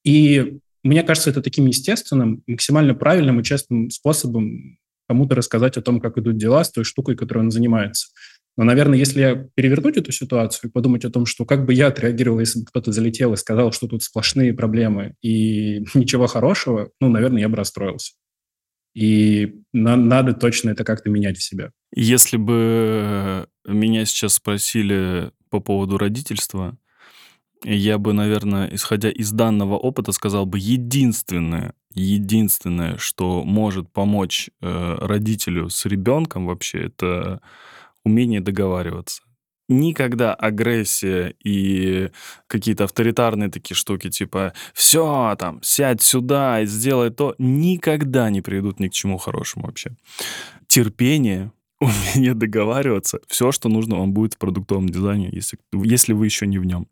И 0.05 0.61
мне 0.83 1.03
кажется, 1.03 1.31
это 1.31 1.43
таким 1.43 1.67
естественным, 1.67 2.43
максимально 2.47 2.95
правильным 2.95 3.41
и 3.41 3.45
честным 3.45 3.91
способом 3.91 4.79
кому-то 5.09 5.35
рассказать 5.35 5.77
о 5.77 5.83
том, 5.83 6.01
как 6.01 6.19
идут 6.19 6.37
дела 6.37 6.65
с 6.65 6.71
той 6.71 6.85
штукой, 6.85 7.17
которой 7.17 7.41
он 7.41 7.51
занимается. 7.51 8.09
Но, 8.57 8.65
наверное, 8.65 8.99
если 8.99 9.21
я 9.21 9.49
перевернуть 9.55 9.97
эту 9.97 10.13
ситуацию 10.13 10.69
и 10.69 10.73
подумать 10.73 11.05
о 11.05 11.11
том, 11.11 11.25
что 11.25 11.47
как 11.47 11.65
бы 11.65 11.73
я 11.73 11.87
отреагировал, 11.87 12.41
если 12.41 12.61
бы 12.61 12.67
кто-то 12.67 12.93
залетел 12.93 13.33
и 13.33 13.37
сказал, 13.37 13.73
что 13.73 13.89
тут 13.89 14.03
сплошные 14.03 14.53
проблемы 14.53 15.15
и 15.23 15.85
ничего 15.95 16.27
хорошего, 16.27 16.91
ну, 17.01 17.09
наверное, 17.09 17.41
я 17.41 17.49
бы 17.49 17.57
расстроился. 17.57 18.13
И 18.95 19.55
на, 19.73 19.97
надо 19.97 20.35
точно 20.35 20.71
это 20.71 20.85
как-то 20.85 21.09
менять 21.09 21.39
в 21.39 21.43
себя. 21.43 21.71
Если 21.95 22.37
бы 22.37 23.49
меня 23.67 24.05
сейчас 24.05 24.35
спросили 24.35 25.31
по 25.49 25.61
поводу 25.61 25.97
родительства, 25.97 26.77
я 27.65 27.99
бы, 27.99 28.13
наверное, 28.13 28.69
исходя 28.73 29.11
из 29.11 29.33
данного 29.33 29.77
опыта, 29.77 30.13
сказал 30.13 30.47
бы 30.47 30.59
единственное, 30.59 31.75
единственное, 31.95 32.97
что 32.99 33.45
может 33.45 33.91
помочь 33.93 34.51
э, 34.61 34.97
родителю 35.01 35.69
с 35.69 35.85
ребенком 35.87 36.47
вообще, 36.47 36.87
это 36.87 37.41
умение 38.05 38.41
договариваться. 38.41 39.23
Никогда 39.69 40.35
агрессия 40.35 41.35
и 41.43 42.11
какие-то 42.47 42.85
авторитарные 42.85 43.49
такие 43.49 43.77
штуки, 43.77 44.11
типа 44.11 44.53
«все, 44.75 45.35
там, 45.39 45.63
сядь 45.63 46.03
сюда 46.03 46.61
и 46.61 46.67
сделай 46.67 47.11
то», 47.11 47.35
никогда 47.39 48.29
не 48.31 48.43
приведут 48.43 48.81
ни 48.81 48.89
к 48.89 48.93
чему 48.93 49.19
хорошему 49.19 49.67
вообще. 49.67 49.93
Терпение, 50.67 51.53
умение 51.81 52.35
договариваться, 52.35 53.21
все, 53.29 53.53
что 53.53 53.69
нужно 53.69 53.97
вам 53.97 54.13
будет 54.13 54.35
в 54.35 54.39
продуктовом 54.39 54.89
дизайне, 54.89 55.31
если, 55.33 55.59
если 55.73 56.13
вы 56.13 56.27
еще 56.27 56.47
не 56.47 56.59
в 56.59 56.65
нем. 56.65 56.89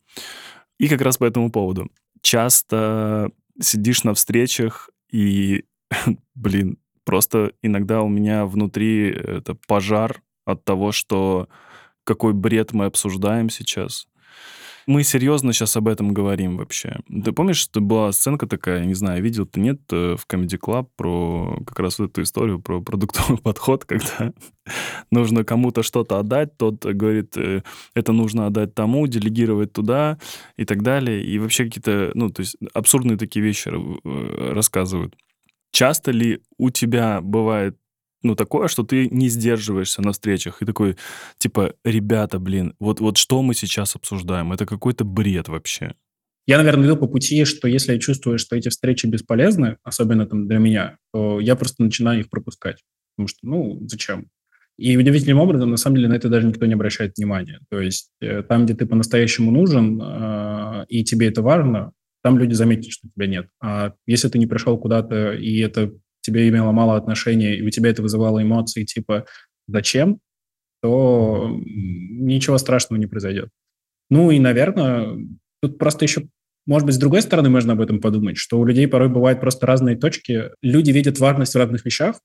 И 0.80 0.88
как 0.88 1.02
раз 1.02 1.18
по 1.18 1.26
этому 1.26 1.50
поводу. 1.50 1.90
Часто 2.22 3.30
сидишь 3.60 4.02
на 4.02 4.14
встречах, 4.14 4.88
и 5.12 5.64
блин, 6.34 6.78
просто 7.04 7.52
иногда 7.60 8.00
у 8.00 8.08
меня 8.08 8.46
внутри 8.46 9.10
это 9.10 9.54
пожар 9.68 10.22
от 10.46 10.64
того, 10.64 10.90
что 10.90 11.50
какой 12.04 12.32
бред 12.32 12.72
мы 12.72 12.86
обсуждаем 12.86 13.50
сейчас. 13.50 14.08
Мы 14.90 15.04
серьезно 15.04 15.52
сейчас 15.52 15.76
об 15.76 15.86
этом 15.86 16.12
говорим 16.12 16.56
вообще. 16.56 16.98
Ты 17.06 17.30
помнишь, 17.30 17.58
что 17.58 17.80
была 17.80 18.10
сценка 18.10 18.48
такая, 18.48 18.84
не 18.84 18.94
знаю, 18.94 19.22
видел 19.22 19.46
ты, 19.46 19.60
нет, 19.60 19.78
э, 19.92 20.16
в 20.16 20.26
Comedy 20.26 20.58
Club 20.58 20.88
про 20.96 21.62
как 21.64 21.78
раз 21.78 22.00
вот 22.00 22.10
эту 22.10 22.22
историю, 22.22 22.58
про 22.58 22.80
продуктовый 22.80 23.38
подход, 23.42 23.84
когда 23.84 24.32
нужно 25.12 25.44
кому-то 25.44 25.84
что-то 25.84 26.18
отдать, 26.18 26.56
тот 26.56 26.84
говорит, 26.84 27.36
э, 27.36 27.62
это 27.94 28.10
нужно 28.10 28.46
отдать 28.46 28.74
тому, 28.74 29.06
делегировать 29.06 29.72
туда 29.72 30.18
и 30.56 30.64
так 30.64 30.82
далее. 30.82 31.24
И 31.24 31.38
вообще 31.38 31.66
какие-то, 31.66 32.10
ну, 32.14 32.30
то 32.30 32.40
есть 32.40 32.56
абсурдные 32.74 33.16
такие 33.16 33.44
вещи 33.44 33.68
э, 33.68 34.52
рассказывают. 34.52 35.14
Часто 35.70 36.10
ли 36.10 36.40
у 36.58 36.70
тебя 36.70 37.20
бывает 37.20 37.76
ну, 38.22 38.34
такое, 38.34 38.68
что 38.68 38.82
ты 38.82 39.08
не 39.08 39.28
сдерживаешься 39.28 40.02
на 40.02 40.12
встречах 40.12 40.62
и 40.62 40.66
такой, 40.66 40.96
типа, 41.38 41.74
ребята, 41.84 42.38
блин, 42.38 42.74
вот, 42.78 43.00
вот 43.00 43.16
что 43.16 43.42
мы 43.42 43.54
сейчас 43.54 43.96
обсуждаем? 43.96 44.52
Это 44.52 44.66
какой-то 44.66 45.04
бред 45.04 45.48
вообще. 45.48 45.94
Я, 46.46 46.58
наверное, 46.58 46.86
иду 46.88 46.96
по 46.96 47.06
пути, 47.06 47.44
что 47.44 47.68
если 47.68 47.92
я 47.92 47.98
чувствую, 47.98 48.38
что 48.38 48.56
эти 48.56 48.68
встречи 48.68 49.06
бесполезны, 49.06 49.76
особенно 49.82 50.26
там 50.26 50.48
для 50.48 50.58
меня, 50.58 50.96
то 51.12 51.40
я 51.40 51.54
просто 51.54 51.82
начинаю 51.82 52.20
их 52.20 52.30
пропускать. 52.30 52.82
Потому 53.14 53.28
что, 53.28 53.38
ну, 53.42 53.78
зачем? 53.86 54.26
И 54.76 54.96
удивительным 54.96 55.38
образом, 55.38 55.70
на 55.70 55.76
самом 55.76 55.96
деле, 55.96 56.08
на 56.08 56.14
это 56.14 56.28
даже 56.28 56.46
никто 56.46 56.64
не 56.64 56.74
обращает 56.74 57.16
внимания. 57.16 57.60
То 57.70 57.80
есть 57.80 58.10
э, 58.20 58.42
там, 58.42 58.64
где 58.64 58.74
ты 58.74 58.86
по-настоящему 58.86 59.50
нужен, 59.50 60.00
э, 60.02 60.86
и 60.88 61.04
тебе 61.04 61.28
это 61.28 61.42
важно, 61.42 61.92
там 62.22 62.38
люди 62.38 62.54
заметят, 62.54 62.90
что 62.90 63.08
тебя 63.14 63.26
нет. 63.26 63.48
А 63.62 63.92
если 64.06 64.28
ты 64.28 64.38
не 64.38 64.46
пришел 64.46 64.78
куда-то, 64.78 65.34
и 65.34 65.58
это 65.58 65.92
тебе 66.20 66.48
имело 66.48 66.72
мало 66.72 66.96
отношения, 66.96 67.56
и 67.56 67.62
у 67.62 67.70
тебя 67.70 67.90
это 67.90 68.02
вызывало 68.02 68.42
эмоции 68.42 68.84
типа 68.84 69.26
«зачем?», 69.66 70.20
то 70.82 71.50
ничего 71.64 72.58
страшного 72.58 72.98
не 72.98 73.06
произойдет. 73.06 73.50
Ну 74.08 74.30
и, 74.30 74.38
наверное, 74.38 75.18
тут 75.62 75.78
просто 75.78 76.04
еще, 76.04 76.28
может 76.66 76.86
быть, 76.86 76.94
с 76.94 76.98
другой 76.98 77.22
стороны 77.22 77.50
можно 77.50 77.74
об 77.74 77.80
этом 77.80 78.00
подумать, 78.00 78.38
что 78.38 78.58
у 78.58 78.64
людей 78.64 78.88
порой 78.88 79.08
бывают 79.08 79.40
просто 79.40 79.66
разные 79.66 79.96
точки. 79.96 80.50
Люди 80.62 80.90
видят 80.90 81.18
важность 81.18 81.54
в 81.54 81.58
разных 81.58 81.84
вещах, 81.84 82.20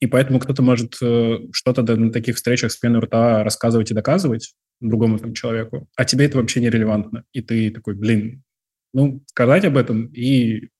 и 0.00 0.06
поэтому 0.06 0.38
кто-то 0.38 0.62
может 0.62 0.96
э, 1.02 1.38
что-то 1.52 1.82
на 1.82 2.10
таких 2.10 2.36
встречах 2.36 2.72
с 2.72 2.76
пеной 2.76 3.00
рта 3.00 3.44
рассказывать 3.44 3.90
и 3.90 3.94
доказывать 3.94 4.54
другому 4.80 5.18
там 5.18 5.34
человеку, 5.34 5.88
а 5.94 6.04
тебе 6.06 6.24
это 6.24 6.38
вообще 6.38 6.60
не 6.60 6.70
релевантно. 6.70 7.24
И 7.32 7.42
ты 7.42 7.70
такой, 7.70 7.94
блин, 7.94 8.42
ну, 8.94 9.22
сказать 9.26 9.64
об 9.66 9.76
этом 9.76 10.06
и 10.06 10.70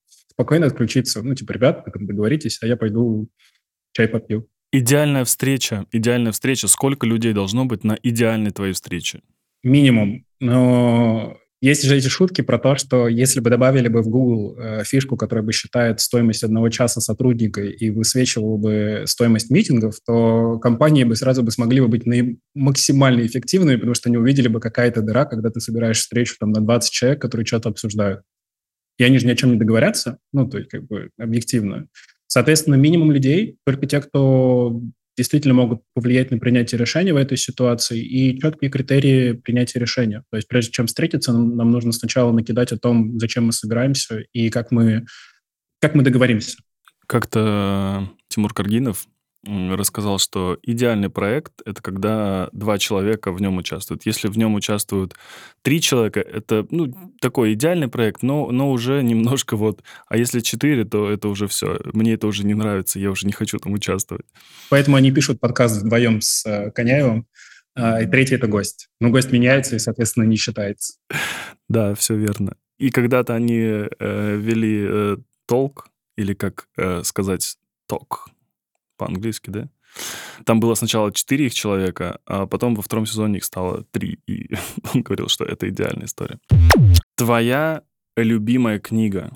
спокойно 0.41 0.67
отключиться. 0.67 1.23
Ну, 1.23 1.35
типа, 1.35 1.53
ребят, 1.53 1.85
там 1.93 2.07
договоритесь, 2.07 2.59
а 2.63 2.67
я 2.67 2.77
пойду 2.77 3.29
чай 3.93 4.09
попью. 4.09 4.49
Идеальная 4.73 5.25
встреча, 5.25 5.85
идеальная 5.93 6.33
встреча. 6.33 6.67
Сколько 6.67 7.07
людей 7.07 7.35
должно 7.35 7.67
быть 7.67 7.85
на 7.85 7.99
идеальной 8.03 8.51
твоей 8.51 8.73
встрече? 8.73 9.21
Минимум. 9.63 10.25
Но 10.41 11.37
есть 11.61 11.85
же 11.85 11.95
эти 11.95 12.09
шутки 12.09 12.41
про 12.41 12.59
то, 12.59 12.77
что 12.77 13.07
если 13.07 13.41
бы 13.41 13.51
добавили 13.51 13.89
бы 13.89 14.01
в 14.01 14.09
Google 14.09 14.57
э, 14.59 14.85
фишку, 14.85 15.19
которая 15.19 15.45
бы 15.45 15.53
считает 15.53 16.01
стоимость 16.01 16.43
одного 16.43 16.71
часа 16.71 17.03
сотрудника 17.03 17.61
и 17.61 17.91
высвечивала 17.91 18.57
бы 18.57 19.03
стоимость 19.05 19.51
митингов, 19.51 19.97
то 20.07 20.59
компании 20.59 21.05
бы 21.05 21.17
сразу 21.17 21.43
бы 21.43 21.51
смогли 21.51 21.83
бы 21.83 21.89
быть 21.89 22.07
наим- 22.07 22.39
максимально 22.55 23.27
эффективными, 23.27 23.77
потому 23.77 23.93
что 23.93 24.09
они 24.09 24.17
увидели 24.17 24.49
бы 24.49 24.59
какая-то 24.59 25.03
дыра, 25.03 25.27
когда 25.27 25.51
ты 25.51 25.61
собираешь 25.61 25.99
встречу 25.99 26.37
там 26.41 26.53
на 26.53 26.63
20 26.63 26.91
человек, 26.91 27.21
которые 27.21 27.45
что-то 27.45 27.69
обсуждают 27.69 28.23
и 29.01 29.05
они 29.05 29.19
же 29.19 29.27
ни 29.27 29.31
о 29.31 29.37
чем 29.37 29.53
не 29.53 29.59
договорятся, 29.59 30.19
ну, 30.31 30.47
то 30.47 30.59
есть 30.59 30.69
как 30.69 30.87
бы 30.87 31.09
объективно. 31.19 31.87
Соответственно, 32.27 32.75
минимум 32.75 33.11
людей, 33.11 33.57
только 33.65 33.87
те, 33.87 34.01
кто 34.03 34.79
действительно 35.17 35.55
могут 35.55 35.81
повлиять 35.95 36.31
на 36.31 36.39
принятие 36.39 36.79
решения 36.79 37.15
в 37.15 37.17
этой 37.17 37.39
ситуации 37.39 37.99
и 37.99 38.39
четкие 38.39 38.71
критерии 38.71 39.33
принятия 39.33 39.79
решения. 39.79 40.23
То 40.31 40.37
есть 40.37 40.49
прежде 40.49 40.73
чем 40.73 40.87
встретиться, 40.87 41.33
нам, 41.33 41.57
нам 41.57 41.71
нужно 41.71 41.93
сначала 41.93 42.31
накидать 42.31 42.73
о 42.73 42.79
том, 42.79 43.19
зачем 43.19 43.47
мы 43.47 43.53
собираемся 43.53 44.23
и 44.35 44.51
как 44.51 44.71
мы, 44.71 45.07
как 45.81 45.95
мы 45.95 46.03
договоримся. 46.03 46.59
Как-то 47.07 48.07
Тимур 48.29 48.53
Каргинов 48.53 49.07
рассказал, 49.45 50.19
что 50.19 50.59
идеальный 50.63 51.09
проект— 51.09 51.53
это 51.65 51.83
когда 51.83 52.49
два 52.53 52.79
человека 52.79 53.33
в 53.33 53.41
нем 53.41 53.57
участвуют. 53.57 54.05
Если 54.05 54.29
в 54.29 54.37
нем 54.37 54.55
участвуют 54.55 55.15
три 55.63 55.81
человека, 55.81 56.21
это 56.21 56.67
ну, 56.71 56.93
такой 57.21 57.55
идеальный 57.55 57.89
проект, 57.89 58.23
но, 58.23 58.51
но 58.51 58.71
уже 58.71 59.03
немножко 59.03 59.57
вот... 59.57 59.83
А 60.09 60.17
если 60.17 60.41
четыре, 60.41 60.85
то 60.85 61.11
это 61.11 61.29
уже 61.29 61.47
все. 61.49 61.81
Мне 61.93 62.15
это 62.15 62.27
уже 62.27 62.45
не 62.45 62.55
нравится, 62.55 62.99
я 62.99 63.11
уже 63.11 63.27
не 63.27 63.33
хочу 63.33 63.59
там 63.59 63.73
участвовать. 63.73 64.27
Поэтому 64.69 64.97
они 64.97 65.11
пишут 65.11 65.41
подкаст 65.41 65.81
вдвоем 65.81 66.21
с 66.21 66.45
э, 66.45 66.71
Коняевым, 66.73 67.27
э, 67.77 68.05
и 68.05 68.07
третий— 68.07 68.35
это 68.37 68.47
гость. 68.47 68.89
Но 69.01 69.11
гость 69.11 69.33
меняется 69.33 69.77
и, 69.77 69.79
соответственно, 69.79 70.25
не 70.25 70.37
считается. 70.37 70.95
Да, 71.69 71.95
все 71.95 72.15
верно. 72.15 72.57
И 72.79 72.91
когда-то 72.91 73.35
они 73.35 73.59
э, 73.59 74.37
вели 74.37 74.87
э, 74.87 75.17
толк, 75.47 75.89
или 76.17 76.35
как 76.35 76.69
э, 76.77 77.03
сказать, 77.05 77.57
ток, 77.87 78.29
по-английски, 79.01 79.51
да? 79.51 79.69
Там 80.45 80.61
было 80.61 80.75
сначала 80.75 81.13
четыре 81.13 81.47
их 81.47 81.55
человека, 81.55 82.21
а 82.27 82.47
потом 82.47 82.75
во 82.75 82.83
втором 82.83 83.07
сезоне 83.07 83.39
их 83.39 83.45
стало 83.45 83.85
три. 83.91 84.19
И 84.27 84.51
он 84.95 85.03
говорил, 85.03 85.29
что 85.29 85.45
это 85.45 85.69
идеальная 85.69 86.07
история. 86.07 86.39
Твоя 87.17 87.83
любимая 88.17 88.79
книга? 88.79 89.31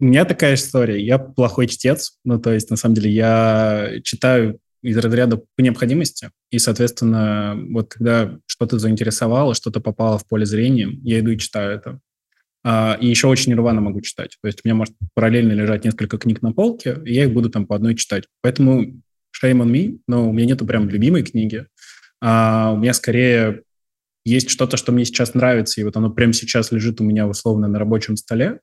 У 0.00 0.06
меня 0.06 0.24
такая 0.24 0.54
история. 0.54 1.04
Я 1.04 1.18
плохой 1.18 1.66
чтец. 1.66 2.18
Ну, 2.24 2.40
то 2.40 2.52
есть, 2.52 2.70
на 2.70 2.76
самом 2.76 2.94
деле, 2.94 3.10
я 3.10 3.90
читаю 4.02 4.58
из 4.82 4.96
разряда 4.96 5.36
по 5.36 5.60
необходимости. 5.60 6.30
И, 6.50 6.58
соответственно, 6.58 7.58
вот 7.70 7.90
когда 7.92 8.38
что-то 8.46 8.78
заинтересовало, 8.78 9.54
что-то 9.54 9.80
попало 9.80 10.18
в 10.18 10.26
поле 10.26 10.46
зрения, 10.46 10.88
я 11.02 11.20
иду 11.20 11.32
и 11.32 11.38
читаю 11.38 11.76
это. 11.76 12.00
А, 12.62 12.96
и 13.00 13.06
еще 13.06 13.26
очень 13.26 13.54
рвано 13.54 13.82
могу 13.82 14.00
читать. 14.00 14.38
То 14.40 14.48
есть 14.48 14.60
у 14.64 14.68
меня 14.68 14.74
может 14.74 14.94
параллельно 15.14 15.52
лежать 15.52 15.84
несколько 15.84 16.16
книг 16.16 16.40
на 16.40 16.52
полке, 16.52 16.98
и 17.04 17.12
я 17.12 17.24
их 17.24 17.32
буду 17.32 17.50
там 17.50 17.66
по 17.66 17.76
одной 17.76 17.94
читать. 17.94 18.24
Поэтому 18.40 19.02
shame 19.32 19.62
on 19.62 19.70
me, 19.70 19.98
но 20.06 20.28
у 20.28 20.32
меня 20.32 20.48
нету 20.48 20.66
прям 20.66 20.88
любимой 20.88 21.22
книги. 21.22 21.66
А 22.20 22.72
у 22.72 22.78
меня 22.78 22.92
скорее 22.92 23.62
есть 24.24 24.50
что-то, 24.50 24.76
что 24.76 24.92
мне 24.92 25.04
сейчас 25.04 25.34
нравится, 25.34 25.80
и 25.80 25.84
вот 25.84 25.96
оно 25.96 26.10
прямо 26.10 26.32
сейчас 26.32 26.72
лежит 26.72 27.00
у 27.00 27.04
меня 27.04 27.26
условно 27.26 27.68
на 27.68 27.78
рабочем 27.78 28.16
столе. 28.16 28.60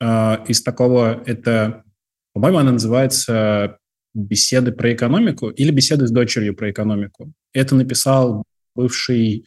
А, 0.00 0.44
из 0.48 0.62
такого 0.62 1.22
это, 1.26 1.84
по-моему, 2.32 2.58
она 2.58 2.72
называется 2.72 3.78
«Беседы 4.14 4.72
про 4.72 4.92
экономику» 4.92 5.50
или 5.50 5.70
«Беседы 5.70 6.06
с 6.06 6.10
дочерью 6.10 6.56
про 6.56 6.70
экономику». 6.70 7.32
Это 7.52 7.74
написал 7.74 8.44
бывший 8.74 9.44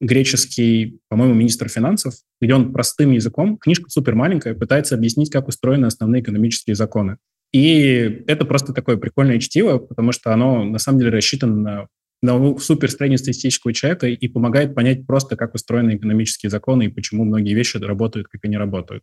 греческий, 0.00 1.00
по-моему, 1.08 1.34
министр 1.34 1.68
финансов, 1.68 2.14
где 2.40 2.54
он 2.54 2.72
простым 2.72 3.10
языком, 3.10 3.58
книжка 3.58 3.90
супер 3.90 4.14
маленькая, 4.14 4.54
пытается 4.54 4.94
объяснить, 4.94 5.30
как 5.30 5.48
устроены 5.48 5.86
основные 5.86 6.22
экономические 6.22 6.74
законы. 6.74 7.18
И 7.52 8.22
это 8.26 8.44
просто 8.44 8.72
такое 8.72 8.96
прикольное 8.96 9.38
чтиво, 9.38 9.78
потому 9.78 10.12
что 10.12 10.32
оно 10.32 10.64
на 10.64 10.78
самом 10.78 11.00
деле 11.00 11.10
рассчитано 11.10 11.56
на, 11.56 11.88
на 12.22 12.58
супер 12.58 12.90
среднестатистического 12.90 13.72
человека 13.72 14.06
и 14.06 14.28
помогает 14.28 14.74
понять 14.74 15.06
просто, 15.06 15.36
как 15.36 15.54
устроены 15.54 15.96
экономические 15.96 16.50
законы 16.50 16.84
и 16.84 16.88
почему 16.88 17.24
многие 17.24 17.54
вещи 17.54 17.78
работают, 17.78 18.28
как 18.28 18.44
они 18.44 18.56
работают. 18.56 19.02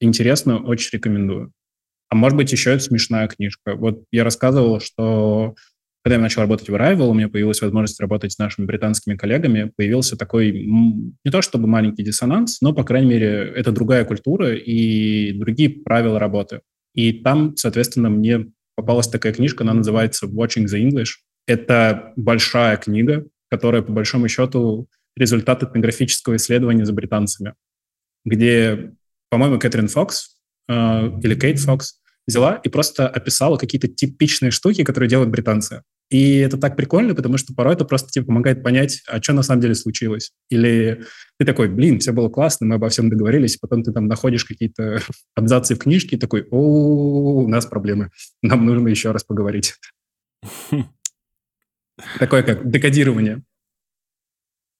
Интересно, 0.00 0.62
очень 0.62 0.90
рекомендую. 0.92 1.52
А 2.08 2.14
может 2.14 2.36
быть, 2.36 2.52
еще 2.52 2.70
это 2.70 2.84
смешная 2.84 3.26
книжка. 3.26 3.74
Вот 3.74 4.04
я 4.12 4.22
рассказывал, 4.22 4.80
что 4.80 5.56
когда 6.04 6.16
я 6.16 6.22
начал 6.22 6.42
работать 6.42 6.68
в 6.68 6.74
Arrival, 6.74 7.08
у 7.08 7.14
меня 7.14 7.28
появилась 7.28 7.60
возможность 7.60 7.98
работать 7.98 8.30
с 8.30 8.38
нашими 8.38 8.64
британскими 8.64 9.16
коллегами, 9.16 9.72
появился 9.74 10.16
такой, 10.16 10.52
не 10.52 11.32
то 11.32 11.42
чтобы 11.42 11.66
маленький 11.66 12.04
диссонанс, 12.04 12.60
но, 12.60 12.72
по 12.72 12.84
крайней 12.84 13.08
мере, 13.08 13.52
это 13.56 13.72
другая 13.72 14.04
культура 14.04 14.54
и 14.54 15.32
другие 15.32 15.68
правила 15.68 16.20
работы. 16.20 16.60
И 16.96 17.12
там, 17.12 17.56
соответственно, 17.56 18.10
мне 18.10 18.50
попалась 18.74 19.08
такая 19.08 19.32
книжка, 19.32 19.62
она 19.62 19.74
называется 19.74 20.26
«Watching 20.26 20.64
the 20.64 20.82
English». 20.82 21.20
Это 21.46 22.12
большая 22.16 22.76
книга, 22.78 23.26
которая, 23.48 23.82
по 23.82 23.92
большому 23.92 24.28
счету, 24.28 24.88
результат 25.16 25.62
этнографического 25.62 26.36
исследования 26.36 26.84
за 26.84 26.92
британцами, 26.92 27.54
где, 28.24 28.92
по-моему, 29.30 29.58
Кэтрин 29.58 29.88
Фокс 29.88 30.40
э, 30.68 31.10
или 31.22 31.38
Кейт 31.38 31.60
Фокс 31.60 32.00
взяла 32.26 32.56
и 32.56 32.68
просто 32.68 33.08
описала 33.08 33.56
какие-то 33.56 33.88
типичные 33.88 34.50
штуки, 34.50 34.82
которые 34.82 35.08
делают 35.08 35.30
британцы. 35.30 35.82
И 36.08 36.38
это 36.38 36.56
так 36.56 36.76
прикольно, 36.76 37.14
потому 37.14 37.36
что 37.36 37.52
порой 37.52 37.74
это 37.74 37.84
просто 37.84 38.10
тебе 38.10 38.24
помогает 38.24 38.62
понять, 38.62 39.02
а 39.08 39.20
что 39.20 39.32
на 39.32 39.42
самом 39.42 39.60
деле 39.60 39.74
случилось. 39.74 40.32
Или 40.50 41.02
ты 41.38 41.44
такой, 41.44 41.68
блин, 41.68 41.98
все 41.98 42.12
было 42.12 42.28
классно, 42.28 42.66
мы 42.66 42.76
обо 42.76 42.88
всем 42.88 43.10
договорились, 43.10 43.56
потом 43.56 43.82
ты 43.82 43.92
там 43.92 44.06
находишь 44.06 44.44
какие-то 44.44 45.00
абзацы 45.34 45.74
в 45.74 45.78
книжке 45.78 46.16
и 46.16 46.18
такой, 46.18 46.46
о, 46.50 47.42
у 47.42 47.48
нас 47.48 47.66
проблемы, 47.66 48.10
нам 48.42 48.64
нужно 48.64 48.88
еще 48.88 49.10
раз 49.10 49.24
поговорить. 49.24 49.74
Такое 52.18 52.42
как 52.42 52.70
декодирование. 52.70 53.42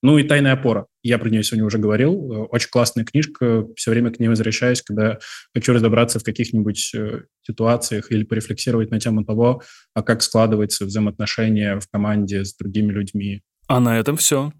Ну 0.06 0.18
и 0.18 0.22
тайная 0.22 0.52
опора. 0.52 0.86
Я 1.02 1.18
про 1.18 1.28
нее 1.28 1.42
сегодня 1.42 1.66
уже 1.66 1.78
говорил. 1.78 2.46
Очень 2.52 2.68
классная 2.70 3.04
книжка. 3.04 3.66
Все 3.74 3.90
время 3.90 4.12
к 4.12 4.20
ней 4.20 4.28
возвращаюсь, 4.28 4.80
когда 4.80 5.18
хочу 5.52 5.72
разобраться 5.72 6.20
в 6.20 6.22
каких-нибудь 6.22 6.92
э, 6.94 7.22
ситуациях 7.42 8.12
или 8.12 8.22
порефлексировать 8.22 8.92
на 8.92 9.00
тему 9.00 9.24
того, 9.24 9.62
а 9.94 10.04
как 10.04 10.22
складываются 10.22 10.84
взаимоотношения 10.84 11.80
в 11.80 11.90
команде 11.90 12.44
с 12.44 12.54
другими 12.54 12.92
людьми. 12.92 13.42
А 13.66 13.80
на 13.80 13.98
этом 13.98 14.16
все. 14.16 14.52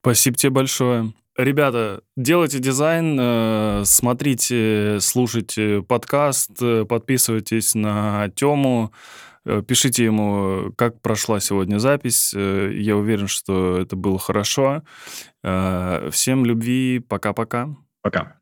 Спасибо 0.00 0.38
тебе 0.38 0.48
большое. 0.48 1.12
Ребята, 1.36 2.00
делайте 2.16 2.58
дизайн, 2.58 3.18
э, 3.20 3.82
смотрите, 3.84 4.96
слушайте 5.02 5.82
подкаст, 5.86 6.52
э, 6.62 6.86
подписывайтесь 6.86 7.74
на 7.74 8.30
Тему, 8.34 8.94
э, 8.94 9.29
пишите 9.44 10.04
ему, 10.04 10.72
как 10.76 11.00
прошла 11.00 11.40
сегодня 11.40 11.78
запись. 11.78 12.32
Я 12.34 12.96
уверен, 12.96 13.28
что 13.28 13.78
это 13.78 13.96
было 13.96 14.18
хорошо. 14.18 14.82
Всем 15.42 16.44
любви. 16.44 16.98
Пока-пока. 17.08 17.76
Пока. 18.02 18.39